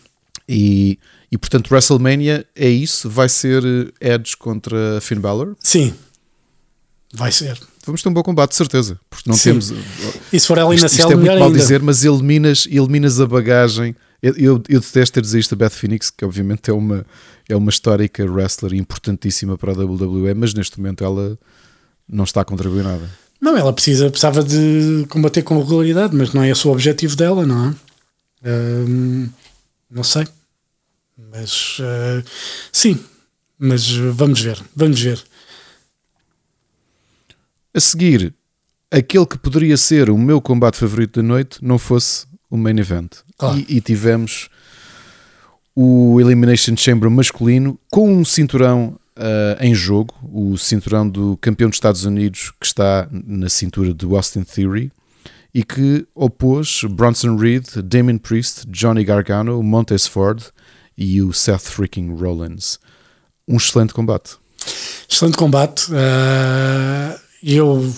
[0.50, 0.98] E,
[1.30, 3.62] e portanto, WrestleMania é isso, vai ser
[4.00, 5.58] eh, Edge contra Finn Balor.
[5.60, 5.94] Sim.
[7.14, 7.60] Vai ser.
[7.86, 9.52] Vamos ter um bom combate, de certeza, porque não Sim.
[9.52, 9.74] temos.
[10.32, 11.60] E se for Isto, na isto cela, é muito mal ainda.
[11.60, 13.94] dizer, mas eliminas, eliminas a bagagem.
[14.22, 17.06] Eu, eu, eu detesto ter dizer isto a Beth Phoenix, que obviamente é uma,
[17.48, 21.38] é uma histórica wrestler importantíssima para a WWE, mas neste momento ela
[22.08, 23.10] não está a contribuir nada.
[23.40, 27.46] Não, ela precisa, precisava de combater com regularidade, mas não é esse o objetivo dela,
[27.46, 27.76] não é?
[28.44, 29.30] Ahm,
[29.90, 30.28] não sei.
[31.32, 32.24] Mas ah,
[32.72, 33.00] sim,
[33.60, 35.24] mas vamos ver, vamos ver.
[37.74, 38.34] A seguir,
[38.90, 43.18] aquele que poderia ser o meu combate favorito da noite não fosse o main event.
[43.38, 43.58] Claro.
[43.60, 44.50] E, e tivemos
[45.76, 51.78] o Elimination Chamber masculino com um cinturão ah, em jogo, o cinturão do campeão dos
[51.78, 54.92] Estados Unidos que está na cintura do Austin Theory
[55.54, 60.44] e que opôs Bronson Reed, Damien Priest, Johnny Gargano, Montez Ford
[60.96, 62.78] e o Seth freaking Rollins.
[63.48, 64.36] Um excelente combate.
[65.10, 65.88] Excelente combate.
[65.94, 67.92] ah, eu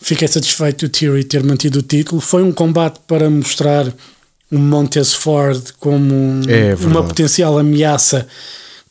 [0.00, 2.20] fiquei satisfeito do Theory ter mantido o título.
[2.20, 3.86] Foi um combate para mostrar
[4.50, 8.26] o Montez Ford como um- É uma potencial ameaça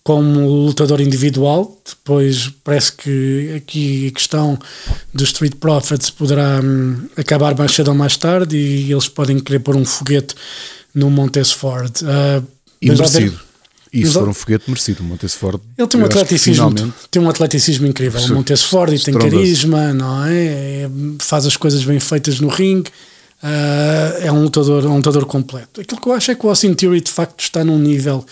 [0.04, 1.78] como lutador individual.
[1.86, 4.58] Depois parece que aqui a questão
[5.14, 9.60] dos Street Profits poderá hum, acabar mais cedo ou mais tarde e eles podem querer
[9.60, 10.36] pôr um foguete
[10.96, 11.92] no Montez Ford.
[12.06, 12.42] Ah,
[12.82, 13.40] E merecido.
[13.92, 15.60] E Mas se ó- for um foguete merecido, o Montez Ford.
[15.78, 18.22] ele tem um atleticismo, tem um atleticismo incrível.
[18.22, 18.34] O.
[18.36, 20.34] Montez Ford e tem carisma, não é?
[20.84, 20.90] É,
[21.20, 22.92] Faz as coisas bem feitas no ringue.
[23.42, 25.82] ah, é um lutador, um lutador completo.
[25.82, 28.24] Aquilo que eu acho é que o Austin Theory de facto está num nível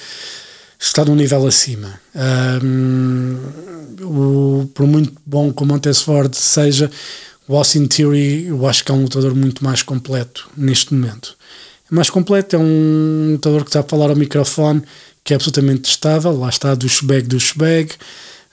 [0.80, 2.00] está num nível acima.
[2.64, 3.38] Hum,
[4.02, 6.90] o- por muito bom que o Montez Ford seja,
[7.48, 11.36] o Austin Theory eu acho que é um lutador muito mais completo neste momento.
[11.92, 14.84] É mais completo, é um lutador que sabe falar ao microfone,
[15.28, 17.92] que é absolutamente estável, lá está, do shbag do shbag,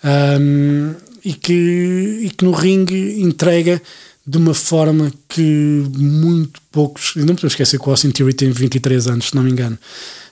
[0.02, 0.92] um,
[1.24, 3.80] e, que, e que no ringue entrega
[4.26, 7.12] de uma forma que muito poucos.
[7.14, 9.78] e Não podemos esquecer que o Austin Theory tem 23 anos, se não me engano.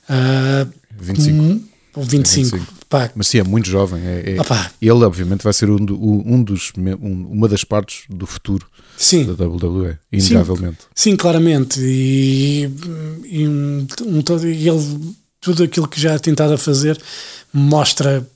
[0.09, 0.67] Ah,
[1.01, 1.41] 25.
[1.41, 1.63] hum,
[1.95, 2.57] Ou 25.
[2.57, 2.73] 25.
[2.89, 4.03] Pá, Mas sim, é muito jovem.
[4.05, 8.03] É, é- Ah ele, obviamente, vai ser um, do- um dos, um- uma das partes
[8.11, 8.67] do futuro
[8.99, 9.25] sim.
[9.25, 10.79] da WWE, inegavelmente.
[10.93, 11.79] Sim, claramente.
[11.81, 12.69] E,
[13.25, 16.99] e um, um e ele, tudo aquilo que já ha tentado a fazer
[17.53, 18.27] mostra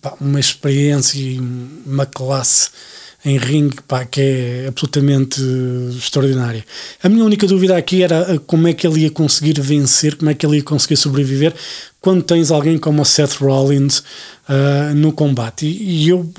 [0.00, 1.38] pá, uma experiência e
[1.86, 2.70] uma classe
[3.24, 5.40] em ringue pá, que é absolutamente
[5.96, 6.64] extraordinária.
[7.02, 10.34] A minha única dúvida aqui era como é que ele ia conseguir vencer, como é
[10.34, 11.54] que ele ia conseguir sobreviver
[12.00, 14.00] quando tens alguém como o Seth Rollins
[14.48, 15.66] uh, no combate.
[15.66, 16.30] E, e, eu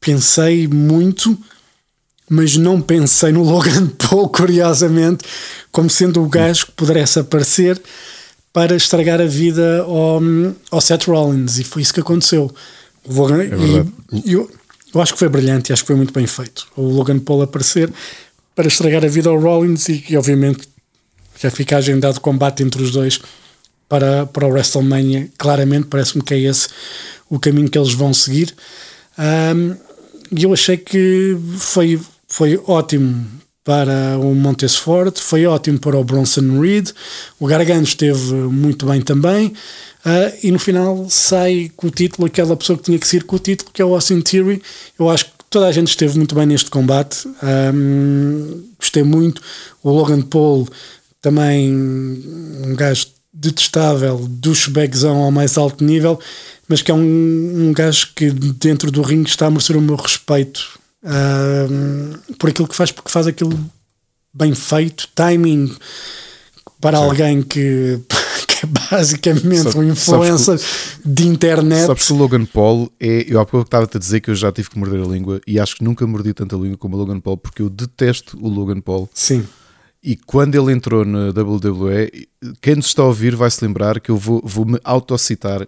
[0.00, 1.38] pensei muito,
[2.30, 5.24] mas não pensei no Logan Paul, curiosamente,
[5.70, 7.80] como sendo o gajo que pudesse aparecer
[8.52, 10.20] para estragar a vida ao,
[10.70, 11.58] ao Seth Rollins.
[11.58, 12.52] E foi isso que aconteceu.
[13.04, 13.48] O Logan, é
[14.24, 14.50] e, eu,
[14.94, 16.66] eu acho que foi brilhante e acho que foi muito bem feito.
[16.76, 17.90] O Logan Paul aparecer
[18.54, 20.68] para estragar a vida ao Rollins e, e obviamente
[21.40, 23.20] já fica agendado combate entre os dois
[23.88, 25.30] para, para o WrestleMania.
[25.38, 26.68] Claramente, parece-me que é esse
[27.28, 28.54] o caminho que eles vão seguir.
[30.30, 36.60] E eu achei que foi, foi ótimo para o Montesfort, foi ótimo para o Bronson
[36.60, 36.90] Reed,
[37.38, 39.54] o Gargano esteve muito bem também.
[40.04, 43.36] Uh, e no final sai com o título aquela pessoa que tinha que sair com
[43.36, 44.60] o título, que é o Austin Theory.
[44.98, 47.28] Eu acho que toda a gente esteve muito bem neste combate.
[47.72, 49.40] Um, gostei muito.
[49.80, 50.68] O Logan Paul
[51.20, 56.18] também um gajo detestável, douchebagzão ao mais alto nível,
[56.66, 59.94] mas que é um, um gajo que dentro do ringue está a merecer o meu
[59.94, 60.81] respeito
[62.38, 63.58] por aquilo que faz, porque faz aquilo
[64.32, 65.74] bem feito, timing
[66.80, 67.04] para Sim.
[67.04, 68.00] alguém que
[68.62, 70.60] é basicamente Sabe, um influencer
[71.04, 71.86] de internet.
[71.86, 73.24] Sabes que o Logan Paul é.
[73.28, 75.60] Eu há pouco estava-te a dizer que eu já tive que morder a língua e
[75.60, 78.80] acho que nunca mordi tanta língua como o Logan Paul porque eu detesto o Logan
[78.80, 79.08] Paul.
[79.14, 79.46] Sim.
[80.02, 82.26] E quando ele entrou na WWE,
[82.60, 85.66] quem nos está a ouvir vai se lembrar que eu vou, vou me autocitar.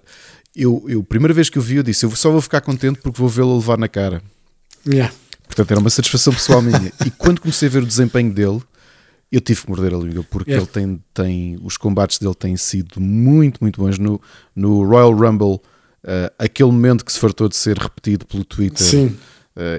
[0.56, 2.98] Eu, eu, a primeira vez que eu vi, eu disse: Eu só vou ficar contente
[3.00, 4.20] porque vou vê-lo levar na cara.
[4.86, 5.14] Yeah.
[5.54, 6.92] Portanto, era uma satisfação pessoal minha.
[7.06, 8.60] e quando comecei a ver o desempenho dele,
[9.30, 10.66] eu tive que morder a língua porque yeah.
[10.66, 13.96] ele tem, tem os combates dele têm sido muito, muito bons.
[13.96, 14.20] No,
[14.54, 15.60] no Royal Rumble, uh,
[16.38, 19.10] aquele momento que se fartou de ser repetido pelo Twitter uh,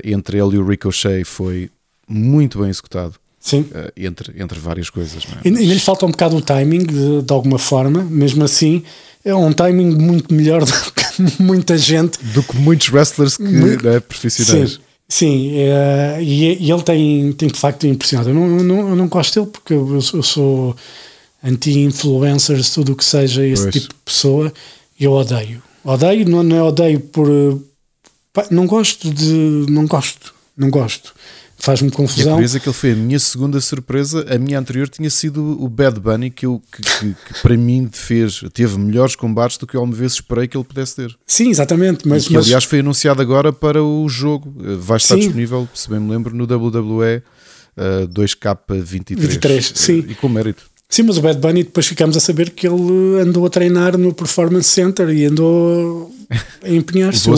[0.01, 1.69] entre ele e o Ricochet foi
[2.07, 3.15] muito bem executado.
[3.37, 3.61] Sim.
[3.61, 5.23] Uh, entre, entre várias coisas.
[5.43, 5.47] É?
[5.47, 8.81] E, lhe falta um bocado o timing, de, de, alguma forma, mesmo assim,
[9.25, 12.17] é um timing muito melhor do que muita gente.
[12.33, 14.71] Do que muitos wrestlers que, muito, é, profissionais.
[14.71, 14.79] Sim.
[15.07, 18.29] Sim, é, e, e, ele tem, tem de facto impressionado.
[18.29, 20.75] Eu não, não, eu não gosto dele porque eu, eu sou
[21.43, 23.73] anti-influencers, tudo o que seja esse pois.
[23.73, 24.53] tipo de pessoa,
[24.99, 25.61] eu odeio.
[25.83, 27.27] Odeio, não, não é odeio por.
[28.33, 29.65] Pá, não gosto de.
[29.69, 31.13] Não gosto, não gosto
[31.57, 32.25] faz-me confusão.
[32.25, 34.25] E a curioso é que ele foi a minha segunda surpresa.
[34.29, 37.89] A minha anterior tinha sido o Bad Bunny, que, eu, que, que, que para mim
[37.91, 41.15] fez, teve melhores combates do que eu alguma vez esperei que ele pudesse ter.
[41.25, 42.07] Sim, exatamente.
[42.07, 42.45] Mas, que, mas...
[42.45, 44.53] aliás, foi anunciado agora para o jogo.
[44.79, 45.21] Vai estar sim.
[45.21, 47.21] disponível, se bem me lembro, no WWE
[47.77, 49.17] uh, 2K23.
[49.17, 50.05] 23, sim.
[50.07, 50.63] E com mérito.
[50.87, 54.13] Sim, mas o Bad Bunny depois ficamos a saber que ele andou a treinar no
[54.13, 56.14] Performance Center e andou
[56.63, 57.29] a empenhar-se.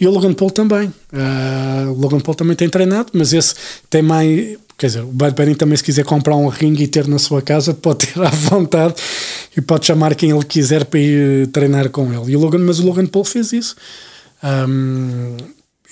[0.00, 0.92] e o Logan Paul também.
[1.12, 3.54] Uh, o Logan Paul também tem treinado, mas esse
[3.88, 4.58] tem mais.
[4.76, 7.42] Quer dizer, o Bad Bunny também, se quiser comprar um ringue e ter na sua
[7.42, 8.94] casa, pode ter à vontade
[9.54, 12.32] e pode chamar quem ele quiser para ir treinar com ele.
[12.32, 13.76] E o Logan, mas o Logan Paul fez isso.
[14.42, 15.36] Um,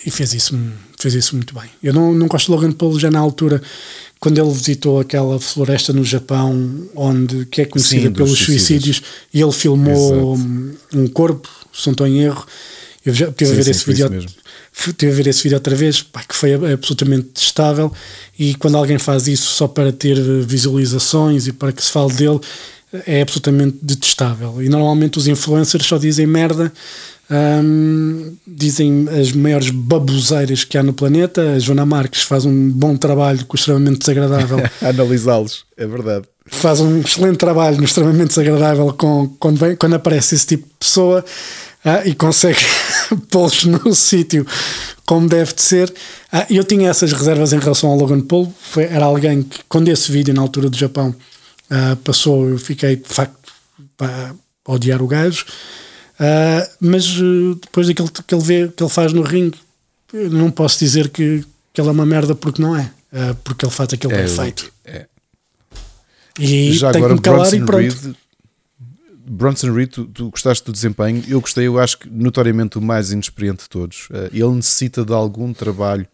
[0.07, 0.59] e fez isso,
[0.99, 1.69] fez isso muito bem.
[1.83, 3.61] Eu não, não gosto de Logan Paul já na altura
[4.21, 8.63] quando ele visitou aquela floresta no Japão, onde que é conhecida Sim, pelos suicídios.
[8.67, 11.49] suicídios, e ele filmou um, um corpo,
[11.81, 12.47] se não estou em erro.
[13.05, 14.27] Eu já tive a ver esse vídeo.
[14.97, 17.93] Tive a ver esse vídeo outra vez, pá, que foi absolutamente testável.
[18.39, 22.41] E quando alguém faz isso só para ter visualizações e para que se fale dele,
[23.07, 24.63] é absolutamente detestável.
[24.63, 26.73] E normalmente os influencers só dizem merda
[27.31, 31.53] um, dizem as maiores baboseiras que há no planeta.
[31.53, 34.59] A Joana Marques faz um bom trabalho com o extremamente desagradável.
[34.81, 36.25] Analisá-los, é verdade.
[36.47, 40.75] Faz um excelente trabalho no extremamente desagradável com, quando, vem, quando aparece esse tipo de
[40.81, 41.23] pessoa
[41.85, 42.61] ah, e consegue
[43.31, 44.47] pô-los no sítio
[45.07, 45.93] como deve de ser.
[46.31, 48.53] Ah, eu tinha essas reservas em relação ao Logan Paul.
[48.61, 51.15] Foi, era alguém que, quando esse vídeo na altura do Japão
[51.71, 53.37] ah, passou, eu fiquei de facto
[53.97, 54.35] para
[54.67, 55.45] odiar o gajo.
[56.19, 59.57] Uh, mas uh, depois daquilo que ele vê, que ele faz no ringue,
[60.13, 62.91] não posso dizer que, que ele é uma merda porque não é.
[63.13, 64.73] Uh, porque ele faz aquilo é, bem feito.
[64.85, 65.07] É.
[66.39, 68.05] E Já tem agora, que me calar Bronson e pronto.
[68.05, 68.17] Reed,
[69.31, 71.23] Bronson Reed, tu, tu, gostaste do desempenho.
[71.29, 74.09] Eu gostei, eu acho que notoriamente o mais inexperiente de todos.
[74.33, 76.07] ele necessita de algum trabalho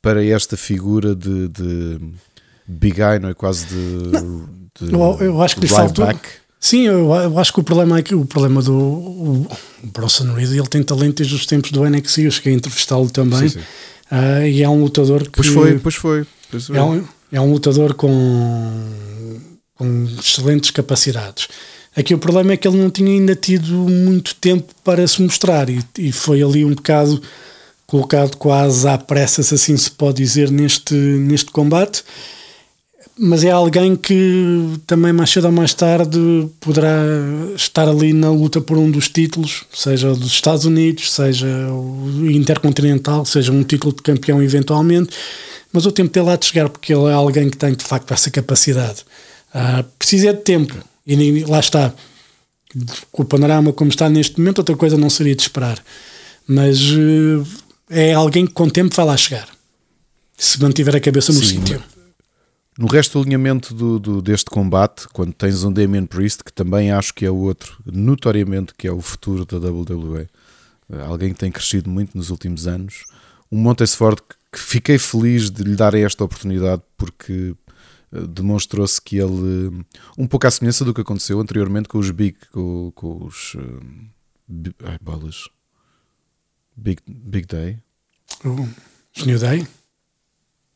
[0.00, 2.00] para esta figura de, de
[2.66, 3.34] Big Eye, não é?
[3.34, 4.86] Quase de.
[4.86, 6.06] de eu, eu, acho que lhe faltou.
[6.58, 9.48] Sim, eu, eu, acho que o problema é que o problema do o
[9.82, 13.48] Bronson Reed, ele tem talento desde os tempos do NXT, eu cheguei a entrevistá-lo também.
[13.48, 13.64] Sim, sim.
[14.12, 15.30] Uh, e é um lutador que.
[15.30, 16.26] Pois foi, pois foi.
[16.50, 16.76] Pois foi.
[16.76, 18.70] É, um, é um lutador com,
[19.74, 21.48] com excelentes capacidades.
[21.94, 25.68] Aqui o problema é que ele não tinha ainda tido muito tempo para se mostrar
[25.68, 27.20] e, e foi ali um bocado
[27.86, 32.02] colocado quase à pressa, se assim se pode dizer, neste, neste combate.
[33.18, 36.18] Mas é alguém que também mais cedo ou mais tarde
[36.58, 37.04] poderá
[37.54, 43.26] estar ali na luta por um dos títulos, seja dos Estados Unidos, seja o Intercontinental,
[43.26, 45.14] seja um título de campeão eventualmente.
[45.70, 48.14] Mas o tempo dele há de chegar, porque ele é alguém que tem de facto
[48.14, 49.04] essa capacidade.
[49.54, 50.74] Uh, precisa de tempo.
[51.06, 51.92] E lá está.
[53.10, 55.82] Com o panorama como está neste momento, outra coisa não seria de esperar.
[56.46, 57.46] Mas uh,
[57.90, 59.48] é alguém que com tempo vai lá chegar.
[60.36, 61.82] Se mantiver a cabeça no sítio.
[62.78, 66.90] No resto do alinhamento do, do, deste combate, quando tens um Damien Priest, que também
[66.90, 70.26] acho que é o outro, notoriamente que é o futuro da WWE,
[70.90, 73.04] eh, alguém que tem crescido muito nos últimos anos,
[73.50, 77.54] um Montesford que fiquei feliz de lhe dar esta oportunidade porque
[78.12, 79.84] demonstrou-se que ele,
[80.18, 83.54] um pouco à semelhança do que aconteceu anteriormente com os Big, com, com os.
[83.54, 85.48] Uh, ai, bolas.
[86.76, 87.78] Big, Big Day.
[88.44, 88.68] Uh,
[89.24, 89.66] New Day?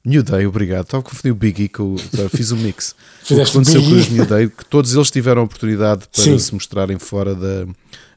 [0.05, 0.85] New Day, obrigado.
[0.85, 1.99] Estava a confundir o Big E com o.
[2.31, 2.95] Fiz um mix.
[3.29, 6.39] o que aconteceu com os New Day, que todos eles tiveram a oportunidade para Sim.
[6.39, 7.67] se mostrarem fora da,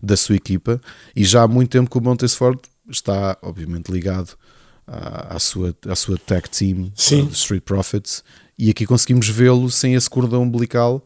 [0.01, 0.79] da sua equipa
[1.15, 4.37] e já há muito tempo que o Montesford está, obviamente, ligado
[4.85, 7.27] à, à, sua, à sua tag team, Sim.
[7.31, 8.23] Street Profits,
[8.59, 11.01] e aqui conseguimos vê-lo sem esse cordão umbilical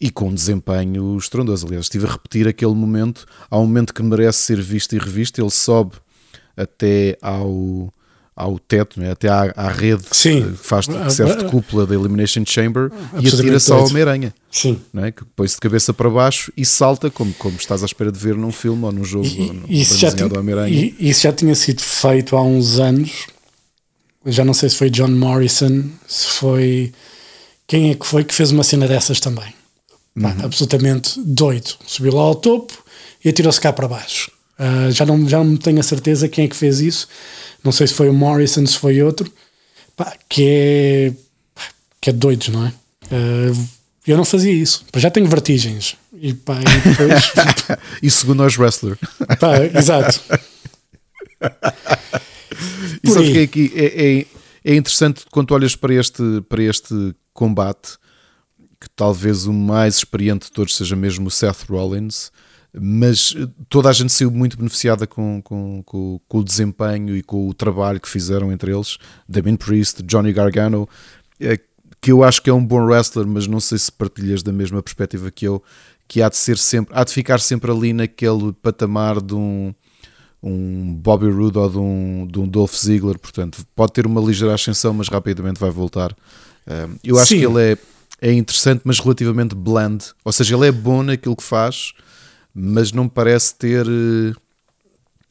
[0.00, 1.66] e com um desempenho estrondoso.
[1.66, 3.26] Aliás, estive a repetir aquele momento.
[3.50, 5.38] Há um momento que merece ser visto e revisto.
[5.38, 5.96] Ele sobe
[6.56, 7.92] até ao,
[8.34, 9.10] ao teto, né?
[9.10, 10.42] até à, à rede Sim.
[10.42, 12.90] que faz que serve de cúpula da Elimination Chamber
[13.20, 14.32] e atira-se ao Homem-Aranha.
[14.50, 14.80] Sim.
[14.90, 15.12] Né?
[15.12, 18.34] Que põe-se de cabeça para baixo e salta como, como estás à espera de ver
[18.34, 20.30] num filme ou num jogo e, isso, já tinha,
[20.68, 23.26] e, isso já tinha sido feito há uns anos.
[24.28, 26.92] Já não sei se foi John Morrison, se foi.
[27.66, 29.54] Quem é que foi que fez uma cena dessas também?
[30.20, 30.44] Pá, uhum.
[30.44, 31.74] absolutamente doido.
[31.86, 32.72] Subiu lá ao topo
[33.24, 34.30] e atirou-se cá para baixo.
[34.58, 37.08] Uh, já, não, já não tenho a certeza quem é que fez isso.
[37.62, 39.30] Não sei se foi o Morrison, se foi outro.
[39.96, 41.12] Pá, que é.
[42.00, 42.72] que é doido, não é?
[43.12, 43.68] Uh,
[44.06, 44.84] eu não fazia isso.
[44.90, 45.96] Pá, já tenho vertigens.
[46.20, 47.32] E, pá, e depois.
[48.02, 48.98] e segundo os wrestler.
[49.38, 50.20] Pá, exato.
[53.02, 54.26] e sabes que é aqui é, é,
[54.72, 57.98] é interessante quando olhas para este, para este combate
[58.80, 62.30] que talvez o mais experiente de todos seja mesmo o Seth Rollins,
[62.72, 63.34] mas
[63.68, 67.54] toda a gente saiu muito beneficiada com, com, com, com o desempenho e com o
[67.54, 68.98] trabalho que fizeram entre eles.
[69.28, 70.88] Damien Priest, Johnny Gargano,
[71.40, 71.58] é,
[72.00, 74.82] que eu acho que é um bom wrestler, mas não sei se partilhas da mesma
[74.82, 75.62] perspectiva que eu,
[76.06, 79.74] que há de ser sempre, há de ficar sempre ali naquele patamar de um,
[80.42, 84.54] um Bobby Roode ou de um, de um Dolph Ziggler, portanto, pode ter uma ligeira
[84.54, 86.16] ascensão, mas rapidamente vai voltar.
[87.02, 87.38] Eu acho Sim.
[87.38, 87.78] que ele é
[88.20, 90.06] é interessante, mas relativamente bland.
[90.24, 91.92] Ou seja, ele é bom naquilo que faz,
[92.52, 94.36] mas não parece ter uh,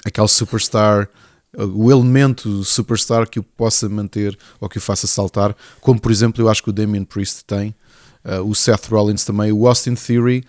[0.05, 1.09] aquele superstar,
[1.57, 6.11] uh, o elemento superstar que o possa manter ou que o faça saltar, como por
[6.11, 7.75] exemplo eu acho que o Damien Priest tem,
[8.23, 10.43] uh, o Seth Rollins também, o Austin Theory.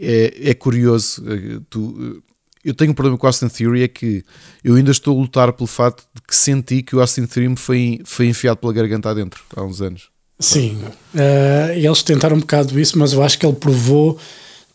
[0.00, 1.24] É, é curioso,
[1.68, 2.22] tu,
[2.68, 4.22] eu tenho um problema com o Austin Theory é que
[4.62, 7.56] eu ainda estou a lutar pelo fato de que senti que o Austin Theory me
[7.56, 10.08] foi, foi enfiado pela garganta adentro há uns anos.
[10.38, 10.78] Sim,
[11.14, 14.18] uh, eles tentaram um bocado isso, mas eu acho que ele provou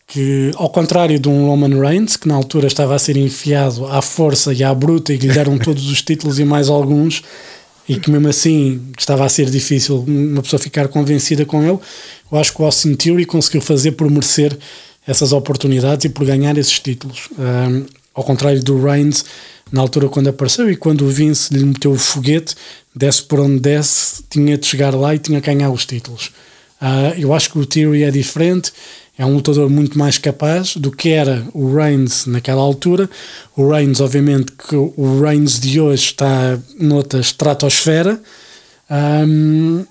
[0.08, 4.02] que, ao contrário de um Roman Reigns, que na altura estava a ser enfiado à
[4.02, 7.22] força e à bruta e que lhe deram todos os títulos e mais alguns,
[7.88, 11.78] e que mesmo assim estava a ser difícil uma pessoa ficar convencida com ele,
[12.30, 14.58] eu acho que o Austin Theory conseguiu fazer por merecer
[15.06, 17.28] essas oportunidades e por ganhar esses títulos.
[17.38, 19.24] Um, ao contrário do Reigns,
[19.72, 22.54] na altura quando apareceu e quando o Vince lhe meteu o foguete,
[22.94, 26.30] desce por onde desce, tinha de chegar lá e tinha que ganhar os títulos.
[26.80, 28.72] Uh, eu acho que o Theory é diferente,
[29.16, 33.08] é um lutador muito mais capaz do que era o Reigns naquela altura.
[33.56, 38.20] O Reigns, obviamente, que o Reigns de hoje está noutra estratosfera,
[38.90, 39.84] um,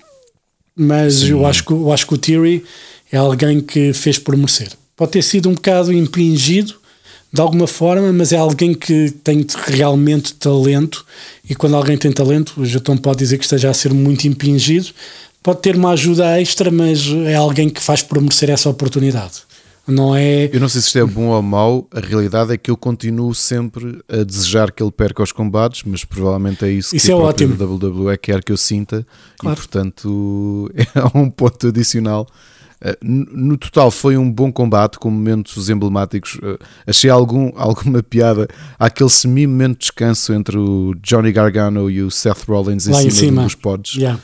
[0.76, 2.64] mas eu acho, que, eu acho que o Theory
[3.10, 4.68] é alguém que fez por merecer.
[4.96, 6.74] Pode ter sido um bocado impingido,
[7.32, 11.04] de alguma forma, mas é alguém que tem realmente talento
[11.48, 14.88] e quando alguém tem talento, o Jatão pode dizer que esteja a ser muito impingido,
[15.42, 19.42] pode ter uma ajuda extra, mas é alguém que faz por merecer essa oportunidade.
[19.86, 20.48] Não é...
[20.50, 23.34] Eu não sei se isto é bom ou mau, a realidade é que eu continuo
[23.34, 27.14] sempre a desejar que ele perca os combates, mas provavelmente é isso, isso que é
[27.14, 27.54] a ótimo.
[27.54, 29.06] WWE quer que eu sinta
[29.38, 29.54] claro.
[29.54, 32.26] e portanto é um ponto adicional
[33.02, 36.38] no total foi um bom combate com momentos emblemáticos.
[36.42, 38.46] Eh, achei algum, alguma piada
[38.78, 43.10] aquele semi-momento de descanso entre o Johnny Gargano e o Seth Rollins em cima, em
[43.10, 43.94] cima, dos pods.
[43.94, 44.20] Yeah.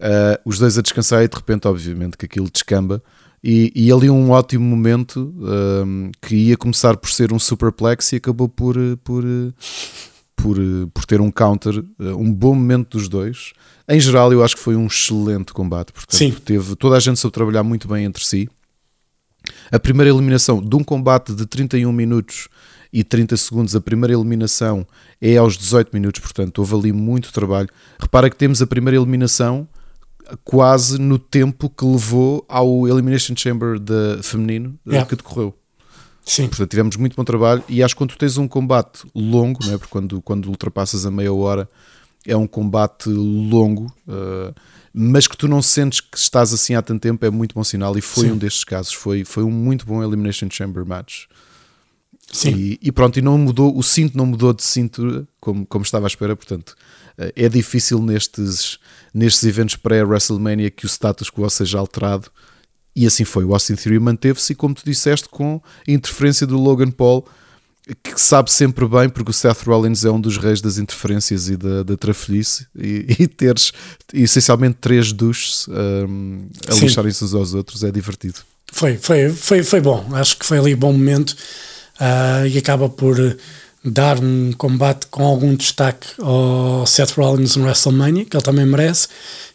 [0.00, 3.02] Uh, os dois a descansar e de repente, obviamente, que aquilo descamba.
[3.42, 8.16] E, e ali um ótimo momento um, que ia começar por ser um superplex e
[8.16, 8.74] acabou por,
[9.04, 9.24] por,
[10.34, 10.56] por,
[10.92, 13.52] por ter um counter, um bom momento dos dois.
[13.88, 15.92] Em geral, eu acho que foi um excelente combate.
[15.92, 16.30] Portanto, Sim.
[16.44, 18.48] Teve, toda a gente soube trabalhar muito bem entre si.
[19.72, 22.48] A primeira eliminação de um combate de 31 minutos
[22.92, 24.86] e 30 segundos, a primeira eliminação
[25.20, 27.68] é aos 18 minutos, portanto, houve ali muito trabalho.
[27.98, 29.66] Repara que temos a primeira eliminação
[30.44, 35.08] quase no tempo que levou ao Elimination Chamber de feminino eh, Yeah.
[35.08, 35.54] que decorreu.
[36.24, 39.64] Sim, Portanto, tivemos muito bom trabalho e acho que quando tu tens um combate longo,
[39.64, 39.78] não é?
[39.78, 41.66] porque quando, quando ultrapassas a meia hora
[42.26, 44.54] é um combate longo, eh,
[44.92, 47.96] mas que tu não sentes que estás assim há tanto tempo, é muito bom sinal
[47.96, 48.32] e foi Sim.
[48.32, 48.92] um destes casos.
[48.92, 51.24] Foi, foi um muito bom Elimination Chamber match.
[52.30, 52.54] sim.
[52.54, 56.06] E, e pronto, e não mudou, o cinto não mudou de cintura como, como estava
[56.06, 56.74] à espera, portanto
[57.16, 58.78] eh, é difícil nestes,
[59.14, 62.30] nestes eventos pré-WrestleMania que o status quo seja alterado
[62.94, 63.44] e assim foi.
[63.44, 67.24] O Austin Theory manteve-se e como tu disseste com a interferência do Logan Paul
[68.02, 71.56] que sabe sempre bem porque o Seth Rollins é um dos reis das interferências e
[71.56, 73.72] da, da trafolhice e, e teres
[74.12, 76.86] essencialmente três duches um, a Sim.
[76.86, 78.40] lixarem-se uns aos outros é divertido.
[78.70, 80.06] Foi, foi, foi, foi bom.
[80.12, 81.34] Acho que foi ali bom momento
[81.98, 83.16] ah, e acaba por
[83.84, 89.08] dar um combate com algum destaque ao Seth Rollins no WrestleMania, que ele também merece,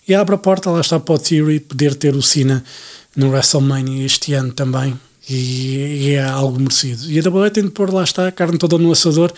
[0.07, 2.63] e abre a porta, lá está para o Theory poder ter o Cena
[3.15, 4.99] no WrestleMania este ano também,
[5.29, 7.09] e, e é algo merecido.
[7.09, 9.31] E a WWE tem de pôr, lá está, a carne toda no assador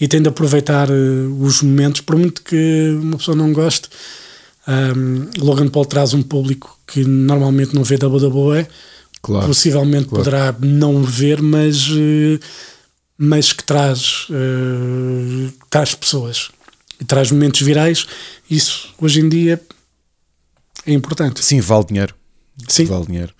[0.00, 0.92] e tem de aproveitar eh,
[1.40, 3.88] os momentos, por muito que uma pessoa não goste.
[4.66, 8.66] Um, Logan Paul traz um público que normalmente não vê WWE,
[9.20, 9.46] Claro.
[9.46, 10.24] possivelmente claro.
[10.24, 12.38] poderá não ver, mas, eh,
[13.16, 16.50] mas que traz, eh, traz pessoas
[17.00, 18.06] e traz momentos virais.
[18.48, 19.60] Isso hoje em dia
[20.86, 21.44] é importante.
[21.44, 22.14] Sim, vale dinheiro.
[22.68, 23.32] Sim, Vale dinheiro.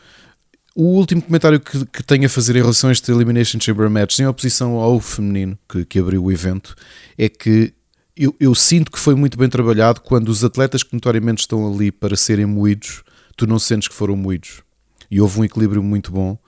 [0.81, 4.21] O último comentário que, que tenho a fazer em relação a este Elimination Chamber Match,
[4.21, 6.77] em oposição ao feminino que, que abriu o evento,
[7.19, 7.75] é que
[8.17, 11.91] eu, eu sinto que foi muito bem trabalhado quando os atletas que notoriamente estão ali
[11.91, 13.03] para serem moídos,
[13.37, 14.63] tu não sentes que foram moídos.
[15.11, 16.39] E houve um equilíbrio muito bom.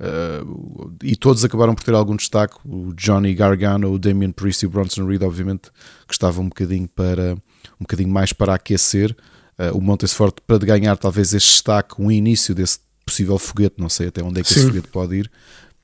[0.00, 2.56] uh, e todos acabaram por ter algum destaque.
[2.64, 5.70] O Johnny Gargano, o Damian Priest e o Bronson Reed, obviamente,
[6.08, 7.34] que estavam um bocadinho, para,
[7.74, 9.16] um bocadinho mais para aquecer.
[9.56, 14.08] Uh, o Montesfort para ganhar talvez este destaque, um início desse possível foguete, não sei
[14.08, 14.66] até onde é que esse Sim.
[14.66, 15.30] foguete pode ir,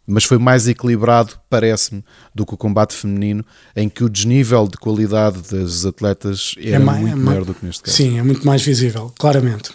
[0.05, 2.03] mas foi mais equilibrado, parece-me,
[2.35, 3.45] do que o combate feminino,
[3.77, 7.55] em que o desnível de qualidade das atletas era ma- muito é ma- maior do
[7.55, 7.97] que neste caso.
[7.97, 9.71] sim, é muito mais visível, claramente.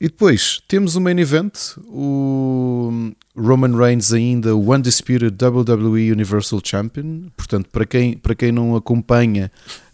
[0.00, 1.54] E depois temos o main event,
[1.88, 7.22] o Roman Reigns ainda o Undisputed WWE Universal Champion.
[7.36, 9.50] Portanto, para quem, para quem não acompanha,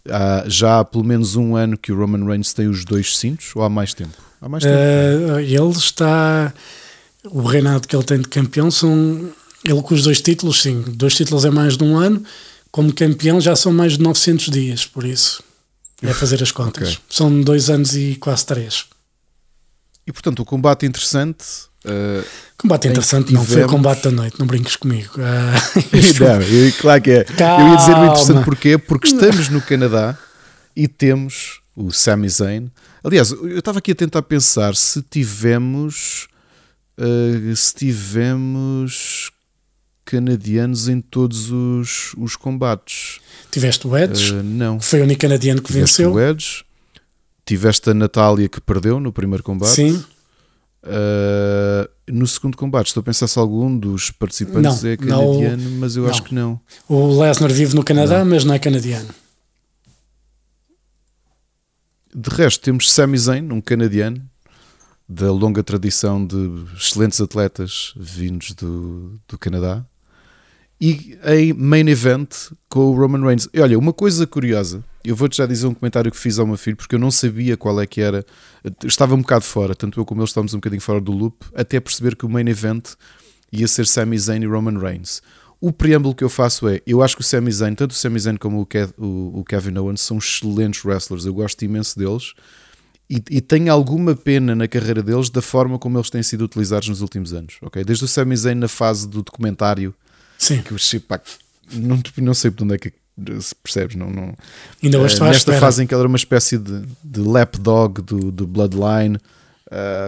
[0.07, 3.51] há já há pelo menos um ano que o Roman Reigns tem os dois cintos,
[3.55, 4.13] ou há mais tempo?
[4.45, 4.75] Há mais tempo.
[4.75, 6.53] Eh, ele está.
[7.25, 9.31] O reinado que ele tem de campeão são.
[9.63, 10.83] Ele com os dois títulos, sim.
[10.87, 12.23] Dois títulos é mais de um ano.
[12.71, 15.41] Como campeão já são mais de 900 dias, por isso.
[16.03, 16.89] É fazer as contas.
[16.89, 16.99] Ok.
[17.09, 18.85] São dois anos e quase três.
[20.05, 21.43] E portanto, o combate interessante.
[21.83, 22.23] eh,
[22.57, 25.13] Combate interessante, não foi o combate da noite, não brinques comigo.
[25.13, 27.25] Foi- Não, eu- claro que é.
[27.59, 28.43] Eu ia dizer o interessante Calma.
[28.43, 28.77] porquê?
[28.77, 30.15] Porque estamos no Canadá
[30.75, 32.69] e temos o Sami Zayn.
[33.05, 36.27] Aliás, eu estava aqui a tentar pensar se tivemos
[36.99, 39.31] uh, se tivemos
[40.03, 43.19] canadianos em todos os, os combates.
[43.51, 44.77] Tiveste o Edge, Uh, não.
[44.79, 46.13] que foi o único canadiano que Tiveste venceu.
[46.13, 46.63] o Edge,
[47.45, 49.71] tiveste a Natália que perdeu no primeiro combate.
[49.71, 50.03] Sim,
[50.87, 55.71] Uh, no segundo combate, estou a pensar se algum dos participantes Não, é não, canadiano,
[55.79, 56.09] mas eu não.
[56.11, 56.59] acho que não.
[56.87, 59.07] o Lesnar vive no Canadá, mas não é canadiano.
[62.17, 64.21] De resto, temos Sami Zayn, um canadiano
[65.07, 69.85] da longa tradição de excelentes atletas vindos do, do Canadá.
[70.79, 72.33] E em main event
[72.69, 73.49] com o Roman Reigns.
[73.53, 76.55] E olha, uma coisa curiosa, eu vou-te já dizer um comentário que fiz ao meu
[76.55, 78.25] filho, porque eu não sabia qual é que era.
[78.85, 81.81] Estava um bocado fora, tanto eu como ele estávamos um bocadinho fora do loop, até
[81.81, 82.93] perceber que o main event
[83.51, 85.21] ia ser Sami Zayn e Roman Reigns.
[85.61, 88.19] O preâmbulo que eu faço é: eu acho que o Sami Zayn, tanto o Sami
[88.19, 91.25] Zayn como o, Ke- o- o Kevin Owens, são excelentes wrestlers.
[91.25, 92.33] Eu gosto imenso deles
[93.09, 96.89] e, e tenho alguma pena na carreira deles da forma como eles têm sido utilizados
[96.89, 97.55] nos últimos anos.
[97.61, 97.83] ok?
[97.83, 99.93] Desde o Sami Zayn na fase do documentário,
[100.37, 101.19] Sim, que eu achei, pá,
[101.71, 102.93] não, não sei de onde é que
[103.39, 104.35] se percebes, não, não,
[104.83, 108.29] ainda hoje à nesta fase em que ele era uma espécie de, de lapdog do,
[108.31, 109.17] do Bloodline.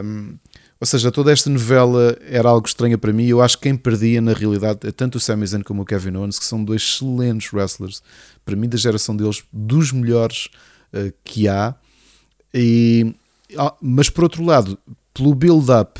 [0.03, 0.35] Um,
[0.79, 3.25] ou seja, toda esta novela era algo estranha para mim.
[3.25, 6.15] Eu acho que quem perdia na realidade é tanto o Sami Zayn como o Kevin
[6.15, 8.03] Owens, que são dois excelentes wrestlers.
[8.45, 10.49] Para mim, da geração deles, dos melhores
[10.93, 11.73] uh, que há.
[12.53, 13.15] E,
[13.57, 14.77] ah, mas por outro lado,
[15.13, 15.99] pelo build-up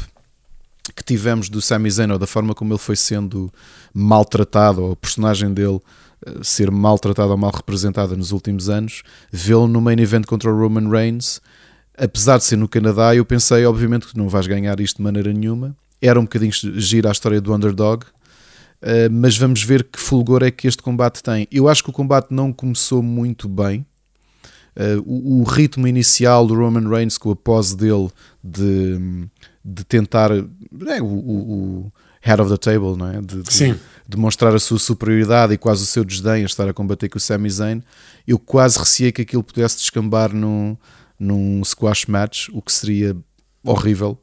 [0.95, 3.51] que tivemos do Sami Zayn, ou da forma como ele foi sendo
[3.93, 5.81] maltratado, ou a personagem dele
[6.27, 9.01] uh, ser maltratada ou mal representada nos últimos anos,
[9.31, 11.41] vê-lo no main event contra o Roman Reigns,
[11.97, 15.33] apesar de ser no Canadá, eu pensei, obviamente, que não vais ganhar isto de maneira
[15.33, 15.75] nenhuma.
[16.01, 20.51] Era um bocadinho gira a história do underdog, uh, mas vamos ver que fulgor é
[20.51, 21.47] que este combate tem.
[21.51, 23.85] Eu acho que o combate não começou muito bem.
[24.75, 28.11] Uh, o, o, ritmo inicial do Roman Reigns com a pose dele
[28.43, 29.27] de,
[29.65, 31.91] de tentar é, o, o,
[32.21, 33.19] head of the table, não é?
[33.19, 33.75] De, de,
[34.07, 37.17] de, mostrar a sua superioridade e quase o seu desdém a estar a combater com
[37.17, 37.81] o Sami Zayn,
[38.27, 40.77] eu quase receei que aquilo pudesse descambar num,
[41.19, 43.15] num squash match, o que seria
[43.63, 44.17] horrível.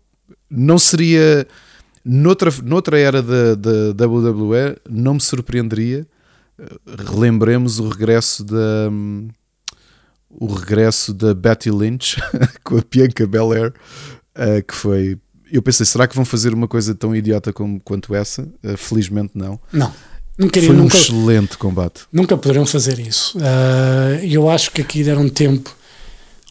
[0.49, 1.47] Não seria.
[2.05, 3.55] Noutra, noutra era da,
[3.93, 6.07] da WWE, não me surpreenderia.
[6.87, 8.91] Relembremos o regresso da.
[10.31, 12.21] O regresso da Betty Lynch
[12.65, 13.73] com a Bianca Belair,
[14.37, 15.19] uh, que foi.
[15.51, 18.43] Eu pensei, será que vão fazer uma coisa tão idiota como, quanto essa?
[18.63, 19.61] Uh, felizmente não.
[19.73, 19.93] Não.
[20.51, 22.03] Queria, foi um nunca, excelente combate.
[22.13, 23.39] Nunca poderiam fazer isso.
[23.39, 25.75] Uh, eu acho que aqui deram tempo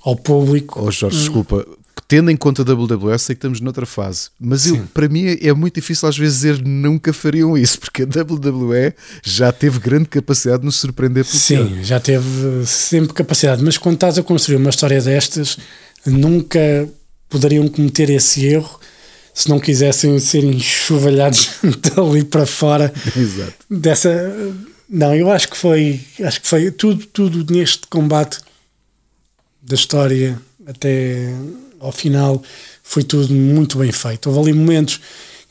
[0.03, 0.81] ao público.
[0.83, 1.65] Oh Jorge, desculpa,
[2.07, 5.53] tendo em conta a WWE, sei que estamos noutra fase, mas eu, para mim é
[5.53, 8.93] muito difícil às vezes dizer nunca fariam isso, porque a WWE
[9.23, 13.95] já teve grande capacidade de nos surpreender pelo Sim, já teve sempre capacidade, mas quando
[13.95, 15.57] estás a construir uma história destas,
[16.05, 16.87] nunca
[17.29, 18.79] poderiam cometer esse erro
[19.33, 21.49] se não quisessem ser enxovalhados
[21.95, 23.53] dali para fora Exato.
[23.69, 24.31] dessa.
[24.87, 28.37] Não, eu acho que foi, acho que foi tudo, tudo neste combate
[29.63, 31.33] da história até
[31.79, 32.41] ao final
[32.83, 34.29] foi tudo muito bem feito.
[34.29, 34.99] Houve ali momentos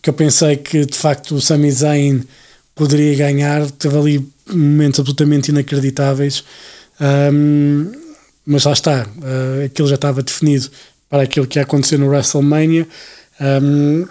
[0.01, 2.23] que eu pensei que de facto o Sami Zayn
[2.75, 6.45] poderia ganhar, teve ali momentos absolutamente inacreditáveis,
[7.33, 7.93] um,
[8.45, 10.71] mas lá está, uh, aquilo já estava definido
[11.09, 12.87] para aquilo que ia acontecer no WrestleMania.
[13.41, 14.07] Um,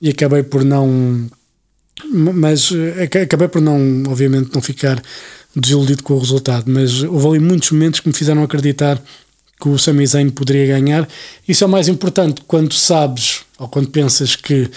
[0.00, 1.28] e acabei por não
[2.12, 5.02] mas eh, acabei por não, obviamente, não ficar
[5.56, 9.00] desiludido com o resultado, mas houve ali muitos momentos que me fizeram acreditar
[9.58, 11.08] que o Sami Zayn poderia ganhar.
[11.48, 14.70] Isso é o mais importante quando sabes ou quando pensas que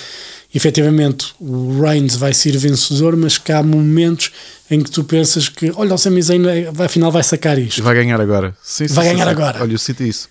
[0.56, 4.32] efetivamente o Reigns vai ser vencedor, mas que há momentos
[4.72, 6.42] em que tu pensas que olha, o Sami Zayn
[6.80, 7.84] afinal vai sacar isto.
[7.84, 8.56] Vai ganhar agora.
[8.64, 9.62] Sim, sim, vai sim, ganhar agora.
[9.62, 10.30] Olha, eu sinto isso.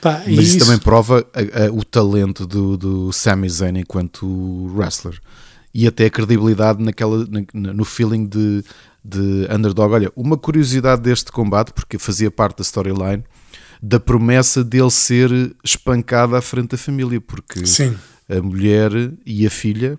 [0.00, 4.26] Pá, mas isso, isso, também prova a, a, o talento do, do Sami Zayn enquanto
[4.74, 5.20] wrestler
[5.72, 8.64] e até a credibilidade naquela, na, no feeling de
[9.04, 9.92] de underdog.
[9.92, 13.24] Olha, uma curiosidade deste combate, porque fazia parte da storyline,
[13.82, 15.30] da promessa dele ser
[15.64, 17.96] espancado à frente da família, porque Sim.
[18.28, 18.92] a mulher
[19.24, 19.98] e a filha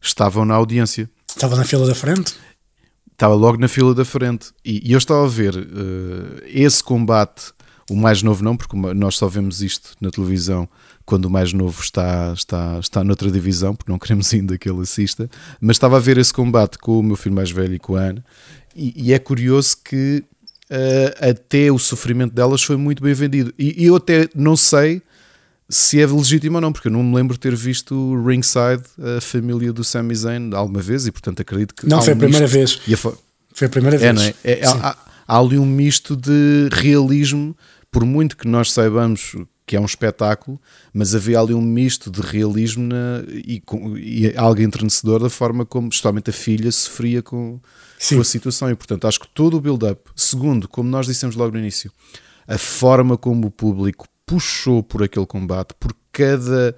[0.00, 1.10] estavam na audiência.
[1.26, 2.34] Estava na fila da frente?
[3.12, 4.50] Estava logo na fila da frente.
[4.64, 7.52] E, e eu estava a ver uh, esse combate,
[7.90, 10.68] o mais novo não, porque nós só vemos isto na televisão
[11.06, 14.82] quando o mais novo está, está, está noutra divisão, porque não queremos ainda que ele
[14.82, 15.30] assista,
[15.60, 18.00] mas estava a ver esse combate com o meu filho mais velho e com a
[18.00, 18.24] Ana,
[18.74, 20.22] e, e é curioso que
[20.70, 23.54] uh, até o sofrimento delas foi muito bem vendido.
[23.56, 25.00] E, e, eu até não sei
[25.68, 28.82] se é legítimo ou não, porque eu não me lembro de ter visto Ringside,
[29.16, 31.88] a família do Sami Zayn, alguma vez, e portanto acredito que.
[31.88, 32.80] Não, foi a primeira vez.
[32.92, 32.96] A...
[33.54, 34.10] Foi a primeira vez.
[34.10, 34.34] É, não é?
[34.44, 34.96] é há,
[35.26, 37.56] há ali um misto de realismo,
[37.90, 39.34] por muito que nós saibamos
[39.66, 40.60] que é um espetáculo,
[40.94, 45.66] mas havia ali um misto de realismo na, e, com, e algo entrenecedor da forma
[45.66, 47.58] como, justamente, a filha sofria com,
[48.08, 48.70] com a situação.
[48.70, 51.90] E, portanto, acho que todo o build-up, segundo, como nós dissemos logo no início,
[52.46, 56.76] a forma como o público puxou por aquele combate, por cada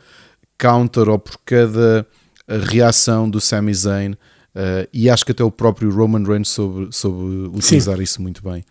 [0.59, 2.06] counter ou por cada
[2.48, 7.48] reação do Sami Zayn, uh, e acho que até o próprio Roman Reigns soube, soube
[7.55, 8.02] utilizar Sim.
[8.02, 8.65] isso muito bem.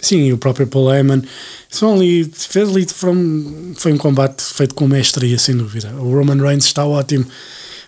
[0.00, 1.22] Sim, o próprio Paul Heyman.
[1.68, 5.92] São ali, fez ali, from, foi um combate feito com mestria, sem dúvida.
[5.98, 7.26] O Roman Reigns está ótimo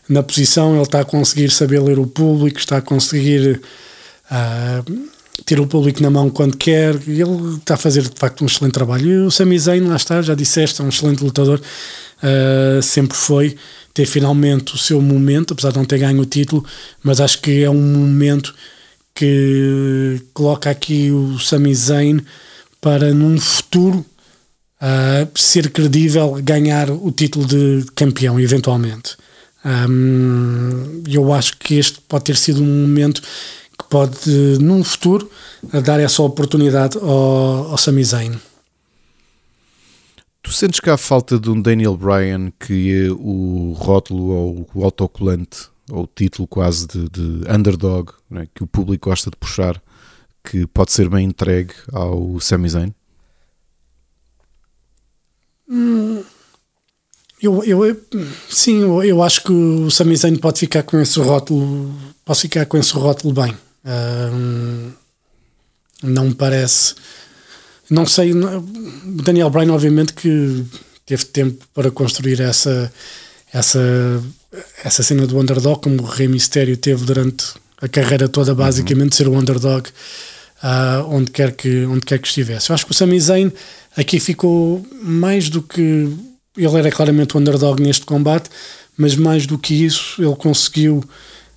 [0.09, 3.61] na posição, ele está a conseguir saber ler o público, está a conseguir
[4.31, 5.09] uh,
[5.45, 8.75] ter o público na mão quando quer, ele está a fazer de facto um excelente
[8.75, 9.09] trabalho.
[9.09, 13.57] E o Sami Zayn, lá está, já disseste, é um excelente lutador, uh, sempre foi
[13.95, 16.65] ter finalmente o seu momento, apesar de não ter ganho o título,
[17.03, 18.55] mas acho que é um momento
[19.15, 22.21] que coloca aqui o Sami Zayn
[22.81, 24.05] para num futuro
[24.81, 29.17] uh, ser credível ganhar o título de campeão eventualmente.
[29.65, 35.31] Um, eu acho que este pode ter sido um momento que pode, num futuro,
[35.85, 38.33] dar essa oportunidade ao, ao Sami Zayn.
[40.43, 45.71] Tu sentes que há falta de um Daniel Bryan que o rótulo ou o autocolante
[45.89, 49.81] ou título quase de, de underdog, né, que o público gosta de puxar,
[50.43, 52.93] que pode ser bem entregue ao Sami Zayn?
[55.69, 56.23] Hum,
[57.41, 58.01] Eu, eu,
[58.49, 61.93] sim, eu, eu acho que o Sami Zayn pode ficar com esse rótulo,
[62.25, 63.57] pode ficar com esse rótulo bem.
[66.03, 66.95] não me parece.
[67.91, 68.33] Não sei.
[68.33, 70.65] O Daniel Bryan, obviamente, que
[71.05, 72.93] teve tempo para construir essa,
[73.53, 73.81] essa,
[74.85, 79.17] essa cena do underdog, como o Rey Mysterio teve durante a carreira toda, basicamente, uhum.
[79.17, 79.89] ser o underdog
[80.63, 82.71] uh, onde, quer que, onde quer que estivesse.
[82.71, 83.53] Eu acho que o Sami Zayn
[83.97, 86.09] aqui ficou mais do que
[86.57, 88.49] ele era claramente o underdog neste combate,
[88.97, 91.03] mas mais do que isso, ele conseguiu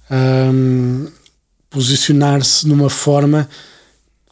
[0.09, 1.07] um,
[1.69, 3.47] posicionar-se numa forma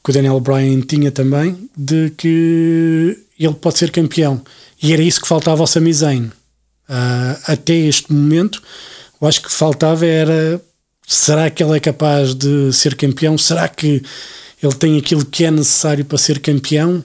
[0.04, 4.42] que o Daniel Bryan tinha também, de que ele pode ser campeão.
[4.82, 6.26] E era isso que faltava ao Sami Zayn.
[6.90, 8.62] Uh, até este momento,
[9.22, 10.62] eu acho que faltava era
[11.08, 13.38] será que ele é capaz de ser campeão?
[13.38, 14.02] Será que
[14.62, 17.04] ele tem aquilo que é necessário para ser campeão?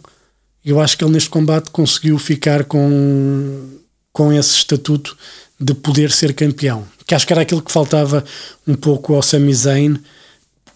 [0.70, 3.78] eu acho que ele neste combate conseguiu ficar com,
[4.12, 5.16] com esse estatuto
[5.58, 6.86] de poder ser campeão.
[7.06, 8.22] Que acho que era aquilo que faltava
[8.66, 9.96] um pouco ao Sami Zayn.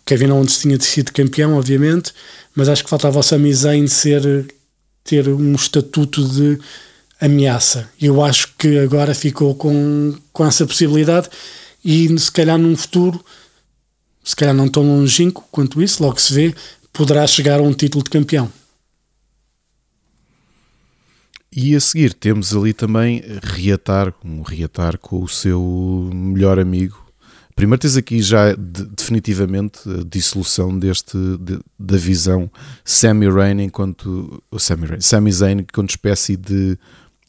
[0.07, 2.13] Kevin Owens tinha sido campeão, obviamente,
[2.55, 4.47] mas acho que faltava ao Sami Zayn ser,
[5.05, 6.59] ter um estatuto de
[7.21, 7.89] ameaça.
[8.01, 11.29] Eu acho que agora ficou com, com essa possibilidade
[11.85, 13.25] e se calhar num futuro,
[14.23, 16.55] se calhar não tão longínquo quanto isso, logo se vê,
[16.93, 18.51] poderá chegar a um título de campeão.
[21.55, 27.03] E a seguir temos ali também Reatar, um Reatar com o seu melhor amigo.
[27.55, 32.51] Primeiro tens aqui já de, definitivamente a dissolução deste, de, da visão
[32.83, 36.79] Sammy Rain enquanto Sammy, Sammy Zayn enquanto espécie de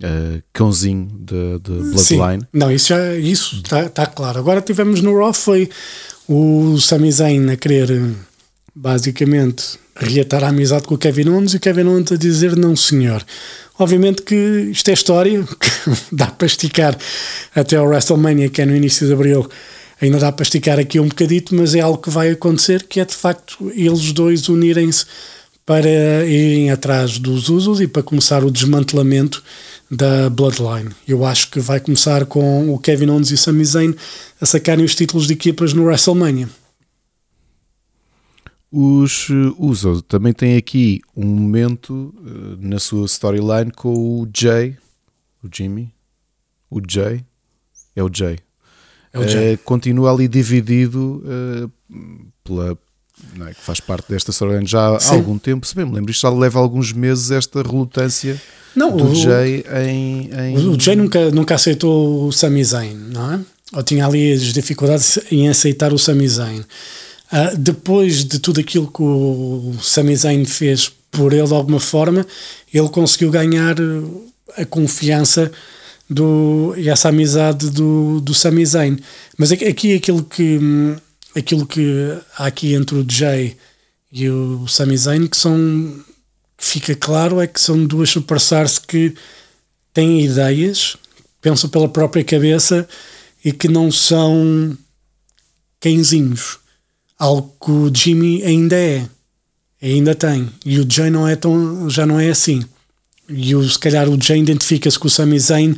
[0.04, 2.42] uh, cãozinho de, de Bloodline.
[2.42, 2.48] Sim.
[2.52, 4.40] Não, isso já isso está tá claro.
[4.40, 5.70] Agora tivemos no Raw foi
[6.28, 7.90] o Sami Zayn a querer
[8.76, 12.76] basicamente reatar a amizade com o Kevin Owens e o Kevin Owens a dizer não
[12.76, 13.24] senhor.
[13.78, 14.36] Obviamente que
[14.72, 15.44] isto é história,
[16.12, 16.98] dá para esticar
[17.56, 19.50] até ao WrestleMania, que é no início de Abril,
[20.00, 23.06] ainda dá para esticar aqui um bocadito, mas é algo que vai acontecer, que é
[23.06, 25.06] de facto eles dois unirem-se
[25.66, 29.44] para irem atrás dos usos e para começar o desmantelamento
[29.90, 30.92] da Bloodline.
[31.08, 33.94] Eu acho que vai começar com o Kevin Owens e o Sami Zayn
[34.42, 36.50] a sacarem os títulos de equipas no WrestleMania.
[38.76, 44.76] Os eh, Uso também tem aqui um momento uh, na sua storyline com o Jay,
[45.44, 45.94] o Jimmy,
[46.72, 47.24] o Jay,
[47.96, 48.40] é o Jay.
[49.14, 49.54] É o Jay.
[49.54, 51.72] Uh, continua ali dividido uh,
[52.44, 52.76] pela,
[53.36, 55.16] não é, que faz parte desta storyline já há Sim.
[55.16, 55.66] algum tempo.
[55.66, 58.40] Se bem me lembro, isto já leva alguns meses esta relutância
[58.76, 63.34] não, do o, Jay em, em, O Jay nunca, nunca aceitou o Sami Zayn, não
[63.34, 63.40] é?
[63.74, 66.60] Ou tinha ali as dificuldades em aceitar o Sami Zayn.
[66.60, 72.26] Uh, depois de tudo aquilo que o Sami Zayn fez por ele de alguma forma,
[72.74, 73.76] ele conseguiu ganhar
[74.58, 75.52] a confiança
[76.10, 78.98] do, e essa amizade do, do Sami Zayn.
[79.38, 80.60] Mas aqui aquilo que,
[81.36, 83.58] aquilo que há aqui entre o Jay
[84.12, 86.04] e o Sami Zayn que são
[86.58, 89.16] que fica claro é que são duas superstars que
[89.94, 90.96] têm ideias,
[91.42, 92.88] pensam pela própria cabeça
[93.44, 94.78] e que não são
[95.80, 96.60] cãezinhos
[97.24, 99.06] algo que o Jimmy ainda é,
[99.82, 100.50] ainda tem.
[100.66, 102.64] E o Jay não é tão, já não é assim.
[103.30, 105.76] E o, se calhar o Jay identifica-se com o Sami Zayn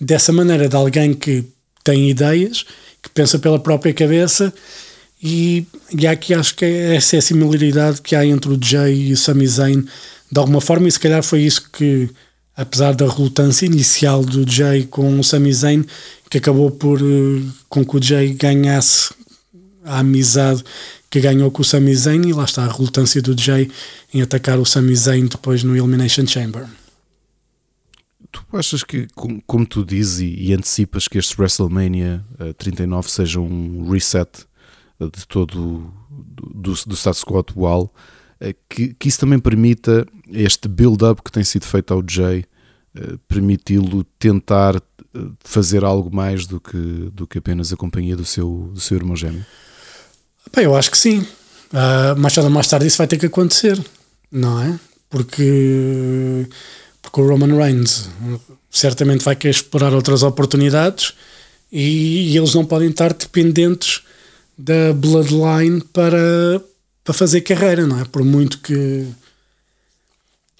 [0.00, 1.44] dessa maneira, de alguém que
[1.82, 2.64] tem ideias,
[3.02, 4.54] que pensa pela própria cabeça.
[5.22, 9.08] E, e aqui acho que é essa é a similaridade que há entre o Jay
[9.08, 9.84] e o Sami Zayn,
[10.30, 12.10] de alguma forma, e se calhar foi isso que,
[12.56, 15.84] apesar da relutância inicial do Jay com o Sami Zayn,
[16.28, 19.14] que acabou por eh, com que o Jay ganhasse
[19.84, 20.64] a amizade
[21.08, 23.70] que ganhou com o Sami Zayn e lá está a relutância do Jay
[24.12, 26.66] em atacar o Sami Zayn depois no Elimination Chamber.
[28.32, 29.06] Tu achas que,
[29.46, 34.28] como, tu dizes e, e, antecipas que este WrestleMania uh, eh, 39 seja um reset
[35.00, 37.94] de todo do, do status quo atual,
[38.40, 42.44] uh, que, que, isso também permita este build-up que tem sido feito ao Jay,
[43.26, 44.80] permiti-lo tentar
[45.40, 49.16] fazer algo mais do que, do que apenas a companhia do seu, do seu irmão
[49.16, 49.44] gêmeo?
[50.54, 51.20] Bem, eu acho que sim.
[51.72, 53.82] Uh, mais tarde ou mais tarde isso vai ter que acontecer,
[54.30, 54.78] não é?
[55.08, 56.46] Porque,
[57.02, 58.08] porque o Roman Reigns
[58.70, 61.14] certamente vai querer explorar outras oportunidades
[61.70, 64.02] e, e eles não podem estar dependentes
[64.56, 66.62] da Bloodline para,
[67.02, 68.04] para fazer carreira, não é?
[68.04, 69.06] Por muito que,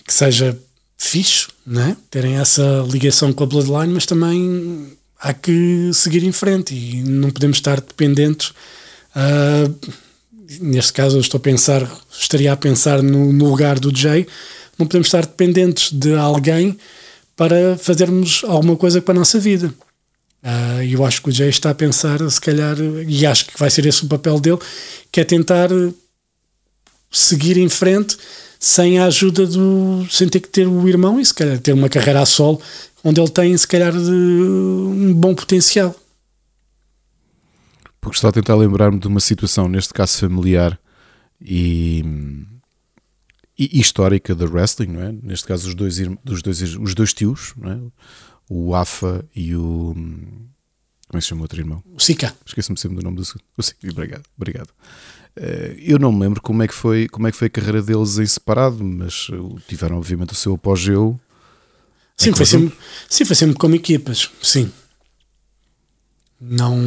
[0.07, 0.59] que seja
[0.97, 1.97] fixe, não é?
[2.11, 7.31] Terem essa ligação com a Bloodline, mas também há que seguir em frente e não
[7.31, 8.53] podemos estar dependentes
[9.15, 9.73] Uh,
[10.61, 14.27] neste caso, eu estou a pensar, estaria a pensar no, no lugar do Jay.
[14.77, 16.77] Não podemos estar dependentes de alguém
[17.37, 19.73] para fazermos alguma coisa para a nossa vida.
[20.45, 22.77] Uh, eu acho que o Jay está a pensar, se calhar,
[23.09, 24.59] e acho que vai ser esse o papel dele,
[25.11, 25.71] que é tentar
[27.11, 28.17] seguir em frente
[28.61, 30.07] sem a ajuda do.
[30.11, 32.61] sem ter que ter o irmão e se calhar ter uma carreira a solo
[33.05, 35.95] onde ele tem, se calhar, um bom potencial.
[38.01, 40.79] Porque estou a tentar lembrar-me de uma situação, neste caso familiar
[41.41, 42.03] e,
[43.59, 45.15] e, histórica da wrestling, não é?
[45.23, 47.79] Neste caso, os dois, os dois, os dois tios, não é?
[48.49, 49.93] O Afa e o.
[49.95, 51.83] Como é que se chama o outro irmão?
[51.95, 52.35] O Sika.
[52.45, 53.45] Esqueci-me sempre do nome do segundo.
[53.57, 54.25] O Sika, obrigado.
[54.37, 54.71] obrigado.
[55.37, 57.83] Eh, eu não me lembro como é, que foi, como é que foi a carreira
[57.83, 61.19] deles em separado, mas eh, tiveram obviamente o seu apogeu.
[62.17, 62.77] Sim, foi sempre,
[63.09, 64.71] sim, foi sempre como equipas, sim.
[66.41, 66.79] Não.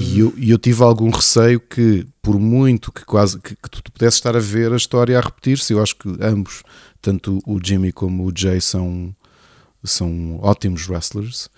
[0.00, 4.16] E eu, eu tive algum receio que, por muito que quase que, que tu pudesses
[4.16, 6.62] estar a ver a história a repetir-se, eu acho que ambos,
[7.00, 9.14] tanto o Jimmy como o Jay, são,
[9.86, 11.48] são ótimos wrestlers.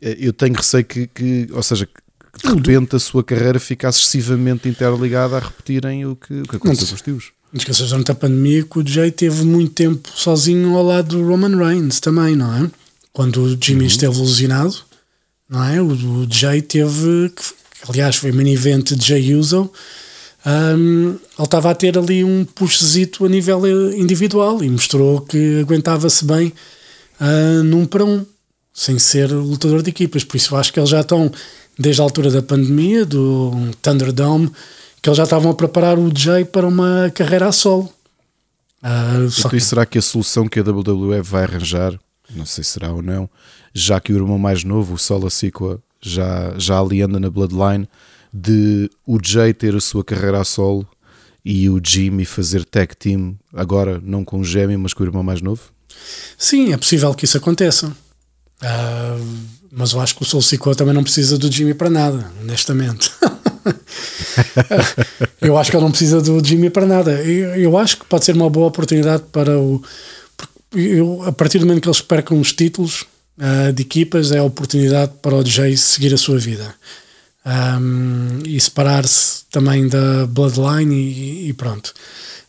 [0.00, 1.88] Eh, eu tenho receio que, que ou seja,
[2.42, 6.88] de repente a sua carreira fica excessivamente interligada a repetirem o que, o que aconteceu
[6.88, 7.32] com os tios.
[7.52, 11.26] Não esqueças durante a pandemia que o Jay teve muito tempo sozinho ao lado do
[11.26, 12.70] Roman Reigns também, não é?
[13.12, 13.86] Quando o Jimmy uhum.
[13.86, 14.76] esteve ilusionado,
[15.48, 15.80] não é?
[15.80, 17.42] O, o Jay teve, que,
[17.88, 19.70] aliás foi main event de Jay Uso,
[20.46, 25.60] um, ele estava a ter ali um puxezito a nível eh, individual e mostrou que
[25.60, 26.52] aguentava-se bem
[27.20, 28.24] uh, num para um,
[28.72, 30.24] sem ser lutador de equipas.
[30.24, 31.30] Por isso acho que eles já estão
[31.78, 33.52] desde a altura da pandemia, do
[33.82, 34.50] Thunderdome,
[35.00, 37.90] que eles já estavam a preparar o Jay para uma carreira a solo.
[38.82, 39.60] Uh, então, que...
[39.60, 41.98] será que a solução que a WWE vai arranjar,
[42.34, 43.28] não sei se será ou não,
[43.74, 47.88] já que o irmão mais novo, o Sola Sikoa, já, já ali anda na Bloodline,
[48.32, 50.86] de o Jay ter a sua carreira a solo
[51.44, 55.22] e o Jimmy fazer tag team, agora não com o Jamie, mas com o irmão
[55.22, 55.70] mais novo?
[56.38, 57.88] Sim, é possível que isso aconteça.
[58.62, 63.10] Uh, mas eu acho que o Sikoa também não precisa do Jimmy para nada, honestamente.
[65.40, 67.12] eu acho que ele não precisa do Jimmy para nada.
[67.22, 69.82] Eu, eu acho que pode ser uma boa oportunidade para o.
[70.74, 73.04] Eu, a partir do momento que eles percam os títulos
[73.38, 76.74] uh, de equipas, é a oportunidade para o Jay seguir a sua vida.
[77.44, 81.94] Um, e separar-se também da Bloodline e, e, pronto.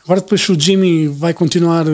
[0.03, 1.85] Agora depois o Jimmy vai continuar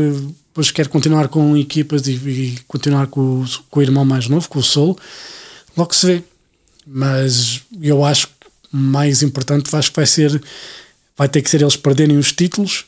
[0.54, 4.48] depois quer continuar com equipas e, e continuar com o, com o, irmão mais novo,
[4.48, 4.96] com o Sol,
[5.76, 6.24] logo se vê.
[6.86, 8.34] Mas eu acho que
[8.72, 10.40] mais importante acho que vai ser
[11.18, 12.86] vai ter que ser eles perderem os títulos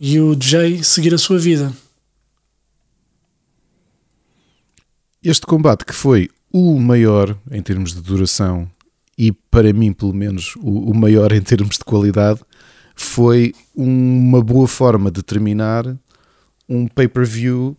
[0.00, 1.70] e o Jay seguir a sua vida.
[5.22, 8.70] Este combate que foi o maior em termos de duração
[9.18, 12.40] e para mim pelo menos o, o maior em termos de qualidade
[12.94, 15.84] foi uma boa forma de terminar
[16.74, 17.76] um pay-per-view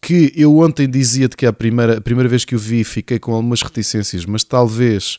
[0.00, 3.18] que eu ontem dizia-te que é a primeira, a primeira vez que o vi fiquei
[3.18, 5.18] com algumas reticências, mas talvez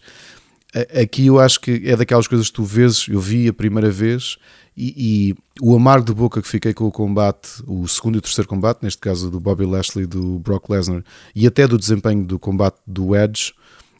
[1.01, 4.37] aqui eu acho que é daquelas coisas que tu vês, eu vi a primeira vez
[4.75, 4.93] e,
[5.29, 8.49] e, o amargo de boca que fiquei com o combate, o segundo e o terceiro
[8.49, 11.03] combate, neste caso do Bobby Lashley, do Brock Lesnar
[11.35, 13.53] e até do desempenho do combate do Edge,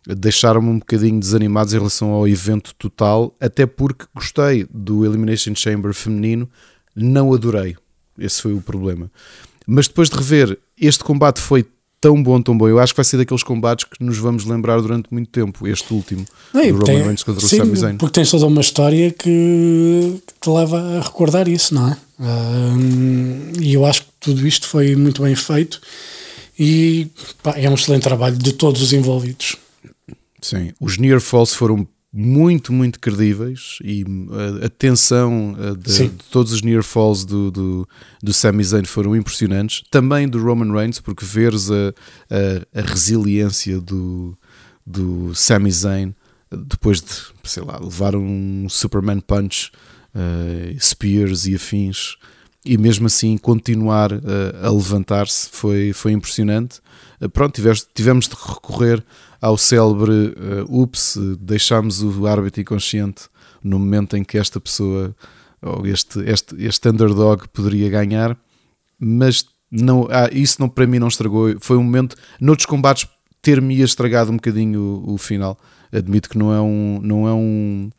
[0.06, 5.94] deixaram-me um bocadinho desanimados em relação ao evento total, até porque gostei do Elimination Chamber
[5.94, 6.50] feminino,
[6.96, 7.78] não adorei.
[8.18, 9.12] Esse foi o problema.
[9.66, 11.66] Mas depois de rever, este combate foi
[12.04, 12.68] tão bom, tão bom.
[12.68, 15.66] Eu acho que vai ser daqueles combates que nos vamos lembrar durante muito tempo.
[15.66, 17.98] Este último, do Roman tem, Reigns contra o Sami Zayn.
[17.98, 21.98] Porque tens toda uma história que, que, te leva a recordar isso, não é?
[23.60, 25.82] e eu acho que tudo isto foi muito bem feito
[26.58, 27.08] e
[27.42, 29.56] pá, é um excelente trabalho de todos os envolvidos.
[30.42, 34.06] Sim, os Near Falls foram muito, muito credíveis e
[34.62, 37.90] a, a tensão de, de, todos os near falls do, do,
[38.22, 39.84] do Sami Zayn foram impressionantes.
[39.90, 41.94] Também do Roman Reigns, porque veres a,
[42.30, 44.38] a, a resiliência do,
[44.86, 46.14] do Sami Zayn
[46.56, 47.12] depois de,
[47.44, 49.72] sei lá, levar um Superman Punch,
[50.14, 52.16] uh, Spears e afins,
[52.66, 54.20] e mesmo assim continuar uh,
[54.62, 56.80] a levantar-se foi, foi impressionante.
[57.22, 59.04] Uh, pronto, tiveste, tivemos de recorrer
[59.42, 63.24] ao célebre uh, ups, deixámos o árbitro inconsciente
[63.64, 65.16] no momento em que esta pessoa
[65.64, 68.38] ou este, este, este underdog poderia ganhar,
[69.00, 71.56] mas não, ah, isso não, para mim não estragou.
[71.60, 73.08] Foi um momento, noutros combates,
[73.42, 75.58] ter-me estragado um bocadinho o, o, final.
[75.92, 77.90] Admito que não é um, não é um,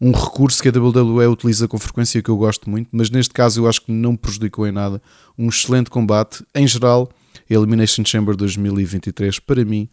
[0.00, 3.60] um recurso que a WWE utiliza com frequência que eu gosto muito, mas neste caso
[3.60, 5.02] eu acho que não prejudicou em nada.
[5.36, 6.42] Um excelente combate.
[6.54, 7.10] Em geral,
[7.48, 9.88] Elimination Chamber 2023, para mim,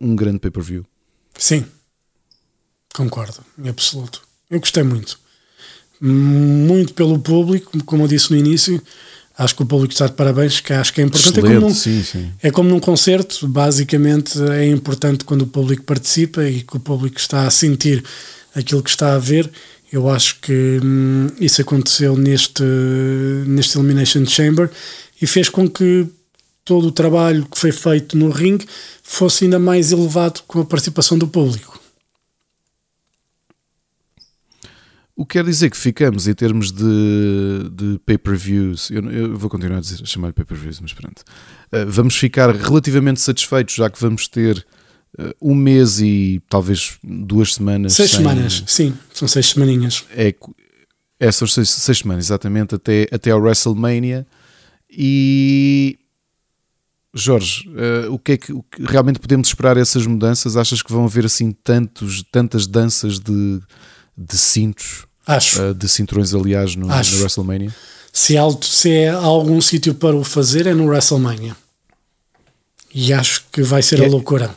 [0.00, 0.86] um grande pay-per-view.
[1.36, 1.64] Sim,
[2.94, 4.22] concordo, em absoluto.
[4.48, 5.20] Eu gostei muito.
[6.00, 8.82] Muito pelo público, como eu disse no início.
[9.36, 11.38] Acho que o público está de parabéns, que acho que é importante.
[11.38, 12.32] É como, num, sim, sim.
[12.42, 17.18] é como num concerto, basicamente é importante quando o público participa e que o público
[17.18, 18.04] está a sentir
[18.54, 19.50] aquilo que está a ver.
[19.92, 22.62] Eu acho que hum, isso aconteceu neste,
[23.46, 24.70] neste Elimination Chamber
[25.20, 26.06] e fez com que
[26.64, 28.66] todo o trabalho que foi feito no ringue
[29.02, 31.80] fosse ainda mais elevado com a participação do público.
[35.14, 39.76] O que quer dizer que ficamos em termos de, de pay-per-views, eu, eu, vou continuar
[39.76, 41.20] a, dizer, a chamar-lhe pay-per-views, mas pronto.
[41.70, 44.66] Uh, vamos ficar relativamente satisfeitos, já que vamos ter
[45.40, 47.94] um mês e talvez duas semanas.
[47.94, 48.18] Seis sem...
[48.18, 50.04] semanas, sim, são seis semaninhas.
[50.10, 50.34] É,
[51.20, 54.26] é são seis, seis semanas, exatamente, até, até ao WrestleMania.
[54.90, 55.98] E
[57.14, 60.56] Jorge, uh, o, que é que, que realmente podemos esperar essas mudanças?
[60.56, 63.60] Achas que vão haver assim tantos, tantas danças de,
[64.16, 65.06] de cintos?
[65.26, 65.62] Acho.
[65.62, 67.74] Uh, de cinturões, aliás, no, no WrestleMania?
[68.10, 71.54] Se, há, se é algum sítio para o fazer, é no WrestleMania.
[72.94, 74.54] E acho que vai ser é, a loucura.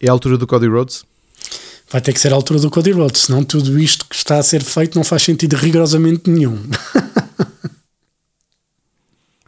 [0.00, 1.04] É a altura do Cody Rhodes?
[1.90, 4.42] Vai ter que ser a altura do Cody Rhodes, senão tudo isto que está a
[4.42, 6.58] ser feito não faz sentido rigorosamente nenhum.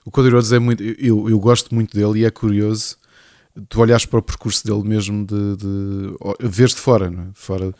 [0.03, 0.83] O Cody Rhodes é muito.
[0.83, 2.97] Eu, eu gosto muito dele e é curioso
[3.69, 7.27] tu olhas para o percurso dele mesmo de, de vês de fora, não é?
[7.27, 7.75] de fora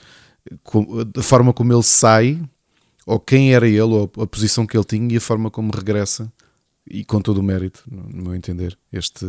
[1.17, 2.43] a forma como ele sai,
[3.07, 6.33] ou quem era ele, ou a posição que ele tinha e a forma como regressa,
[6.87, 8.77] e com todo o mérito, no meu entender.
[8.93, 9.27] Este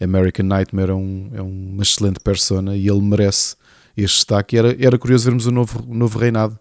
[0.00, 3.56] American Nightmare é, um, é uma excelente persona e ele merece
[3.96, 4.56] este destaque.
[4.56, 6.58] Era, era curioso vermos o um novo, um novo reinado.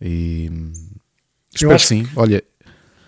[0.00, 0.50] E
[1.54, 2.08] espero que sim.
[2.16, 2.42] Olha,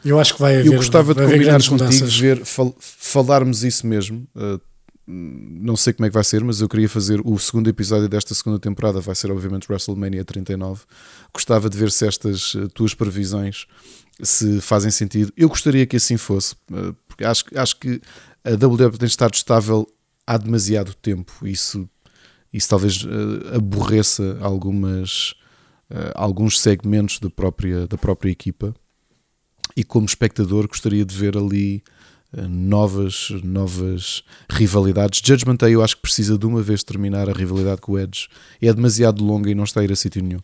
[0.05, 0.67] eu acho que vai haver.
[0.67, 4.27] Eu gostava de combinar contigo, ver, fal, falarmos isso mesmo.
[4.37, 4.61] Uh,
[5.07, 8.35] não sei como é que vai ser, mas eu queria fazer o segundo episódio desta
[8.35, 9.01] segunda temporada.
[9.01, 10.83] Vai ser, obviamente, WrestleMania 39.
[11.33, 13.67] Gostava de ver se estas uh, tuas previsões
[14.23, 15.33] se fazem sentido.
[15.37, 18.01] Eu gostaria que assim fosse, uh, porque acho, acho que
[18.45, 19.87] a WWE tem estado estável
[20.27, 21.47] há demasiado tempo.
[21.47, 21.89] Isso,
[22.53, 23.05] isso talvez
[23.55, 25.35] aborreça algumas,
[26.15, 28.75] alguns segmentos da própria, da própria equipa
[29.77, 31.83] e como espectador gostaria de ver ali
[32.49, 35.21] novas, novas rivalidades.
[35.25, 38.29] Judgment Day eu acho que precisa de uma vez terminar a rivalidade com o Edge.
[38.61, 40.41] É demasiado longa e não está a ir a sítio nenhum.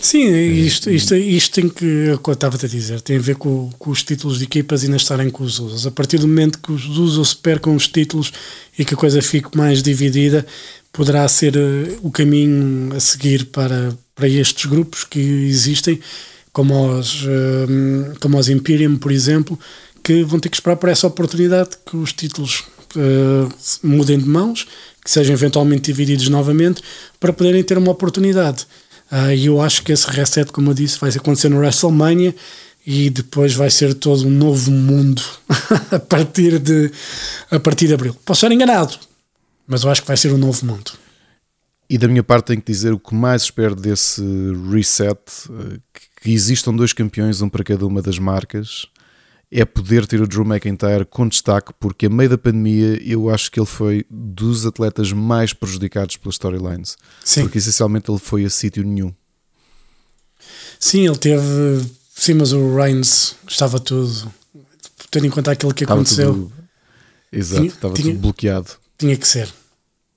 [0.00, 3.70] Sim, é, isto, isto, isto tem que, eu estava-te a dizer, tem a ver com,
[3.78, 5.86] com, os títulos de equipas ainda estarem com os Usos.
[5.86, 8.32] A partir do momento que os Usos percam os títulos
[8.78, 10.46] e que a coisa fique mais dividida,
[10.92, 15.98] poderá ser eh, o caminho a seguir para, para estes grupos que existem
[16.54, 19.58] como os, ehm, como os Imperium, por exemplo,
[20.04, 22.62] que vão ter que esperar por essa oportunidade que os títulos
[22.94, 23.52] uh,
[23.82, 24.66] mudem de mãos,
[25.02, 26.82] que sejam eventualmente divididos novamente,
[27.18, 28.66] para poderem ter uma oportunidade.
[29.10, 32.34] Uh, e eu acho que esse reset, como eu disse, vai acontecer no WrestleMania
[32.86, 35.22] e depois vai ser todo um novo mundo
[35.90, 36.90] a, partir de,
[37.50, 38.14] a partir de abril.
[38.26, 38.98] Posso estar enganado,
[39.66, 40.92] mas eu acho que vai ser um novo mundo.
[41.88, 44.22] E da minha parte tenho que dizer o que mais espero desse
[44.70, 45.18] reset,
[45.50, 45.78] eh,
[46.20, 48.86] que existam dois campeões, um para cada uma das marcas,
[49.54, 53.50] é poder ter o Drew McIntyre com destaque, porque a meio da pandemia eu acho
[53.52, 56.96] que ele foi dos atletas mais prejudicados pelas storylines.
[57.24, 57.42] Sim.
[57.42, 59.14] Porque essencialmente ele foi a sítio nenhum.
[60.80, 61.86] Sim, ele teve.
[62.16, 64.32] Sim, mas o Reigns estava tudo.
[65.10, 66.32] Tendo em conta aquilo que estava aconteceu.
[66.34, 66.52] Tudo,
[67.32, 68.70] exato, tinha, estava tinha, tudo bloqueado.
[68.98, 69.48] Tinha que ser.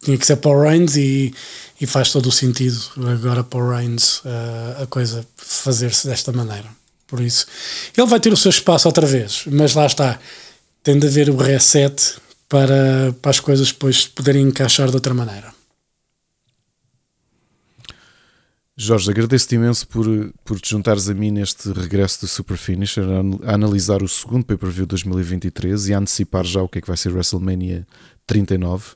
[0.03, 1.33] Tinha que ser para o Reigns e
[1.79, 6.67] e faz todo o sentido agora para o Reigns uh, a coisa fazer-se desta maneira.
[7.07, 7.45] Por isso,
[7.97, 10.19] ele vai ter o seu espaço outra vez, mas lá está,
[10.83, 12.15] tem de haver o reset
[12.49, 15.55] para, para as coisas depois poderem encaixar de outra maneira.
[18.79, 20.05] Jorge, agradeço-te imenso por,
[20.45, 24.85] por te juntares a mim neste regresso do Super Finisher, a, analisar o segundo pay-per-view
[24.85, 27.87] 2023 e a antecipar já o que é que vai ser WrestleMania
[28.27, 28.91] 39.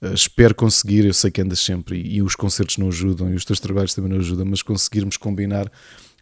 [0.00, 3.34] Uh, espero conseguir, eu sei que andas sempre e, e, os concertos não ajudam e
[3.34, 5.68] os teus trabalhos também não ajudam, mas conseguirmos combinar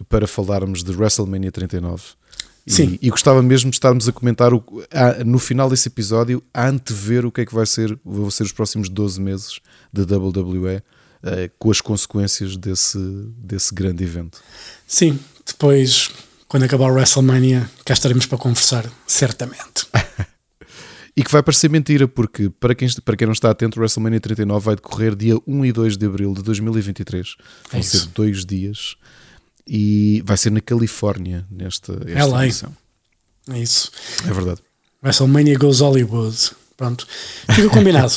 [0.08, 2.02] para falarmos de WrestleMania 39.
[2.66, 2.98] Sim.
[3.00, 6.68] E, e gostava mesmo de estarmos a comentar o, a, no final desse episódio, a
[6.68, 9.60] antever o que é que vai ser, vão ser os próximos 12 meses
[9.92, 10.82] de WWE.
[11.24, 12.98] Uh, com as consequências desse,
[13.38, 14.42] desse grande evento.
[14.88, 15.16] Sim,
[15.46, 16.10] depois,
[16.48, 19.86] quando acabar o WrestleMania, cá estaremos para conversar, certamente.
[21.14, 24.18] E que vai parecer mentira, porque para quem, para quem não está atento, o WrestleMania
[24.18, 27.36] 39 vai decorrer dia 1 e 2 de abril de 2023.
[27.70, 28.96] Vão é ser dois dias.
[29.66, 32.46] E vai ser na Califórnia, nesta, esta é lá.
[32.46, 32.76] edição.
[33.50, 33.90] É isso.
[34.28, 34.60] É verdade.
[35.02, 36.52] WrestleMania Goes Hollywood.
[36.76, 37.06] Pronto.
[37.50, 38.12] Fica combinado.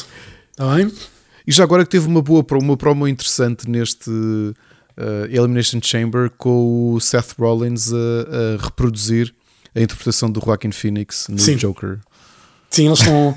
[0.51, 0.91] Está bem?
[1.47, 6.93] E já agora que teve uma boa uma promo interessante neste uh, Elimination Chamber com
[6.93, 9.33] o Seth Rollins a, a reproduzir
[9.75, 11.55] a interpretação do Joaquin Phoenix no Sim.
[11.55, 11.99] Joker.
[12.75, 13.33] Sim, eles estão,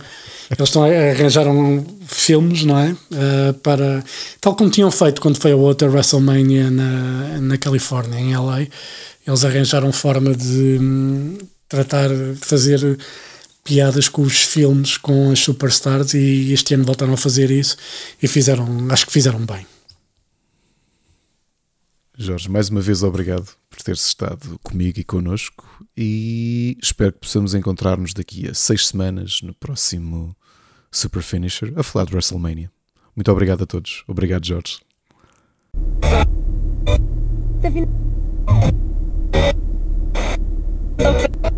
[0.51, 2.91] eles estão arranjaram filmes, não é?
[2.91, 4.03] Uh, para
[4.41, 8.67] tal como tinham feito quando foi a outra WrestleMania na, na Califórnia, em LA,
[9.25, 11.39] eles arranjaram forma de hum,
[11.69, 12.99] tratar de fazer
[13.63, 17.77] piadas com os filmes, com as superstars, e este ano voltaram a fazer isso
[18.21, 19.65] e fizeram, acho que fizeram bem.
[22.21, 25.65] Jorge, mais uma vez obrigado por teres estado comigo e connosco
[25.97, 30.37] e espero que possamos encontrar-nos daqui a seis semanas no próximo
[30.91, 32.73] Super Finisher a falar de WrestleMania.
[33.15, 34.03] Muito obrigado a todos.
[34.09, 34.81] Obrigado, Jorge.
[40.97, 41.53] Tá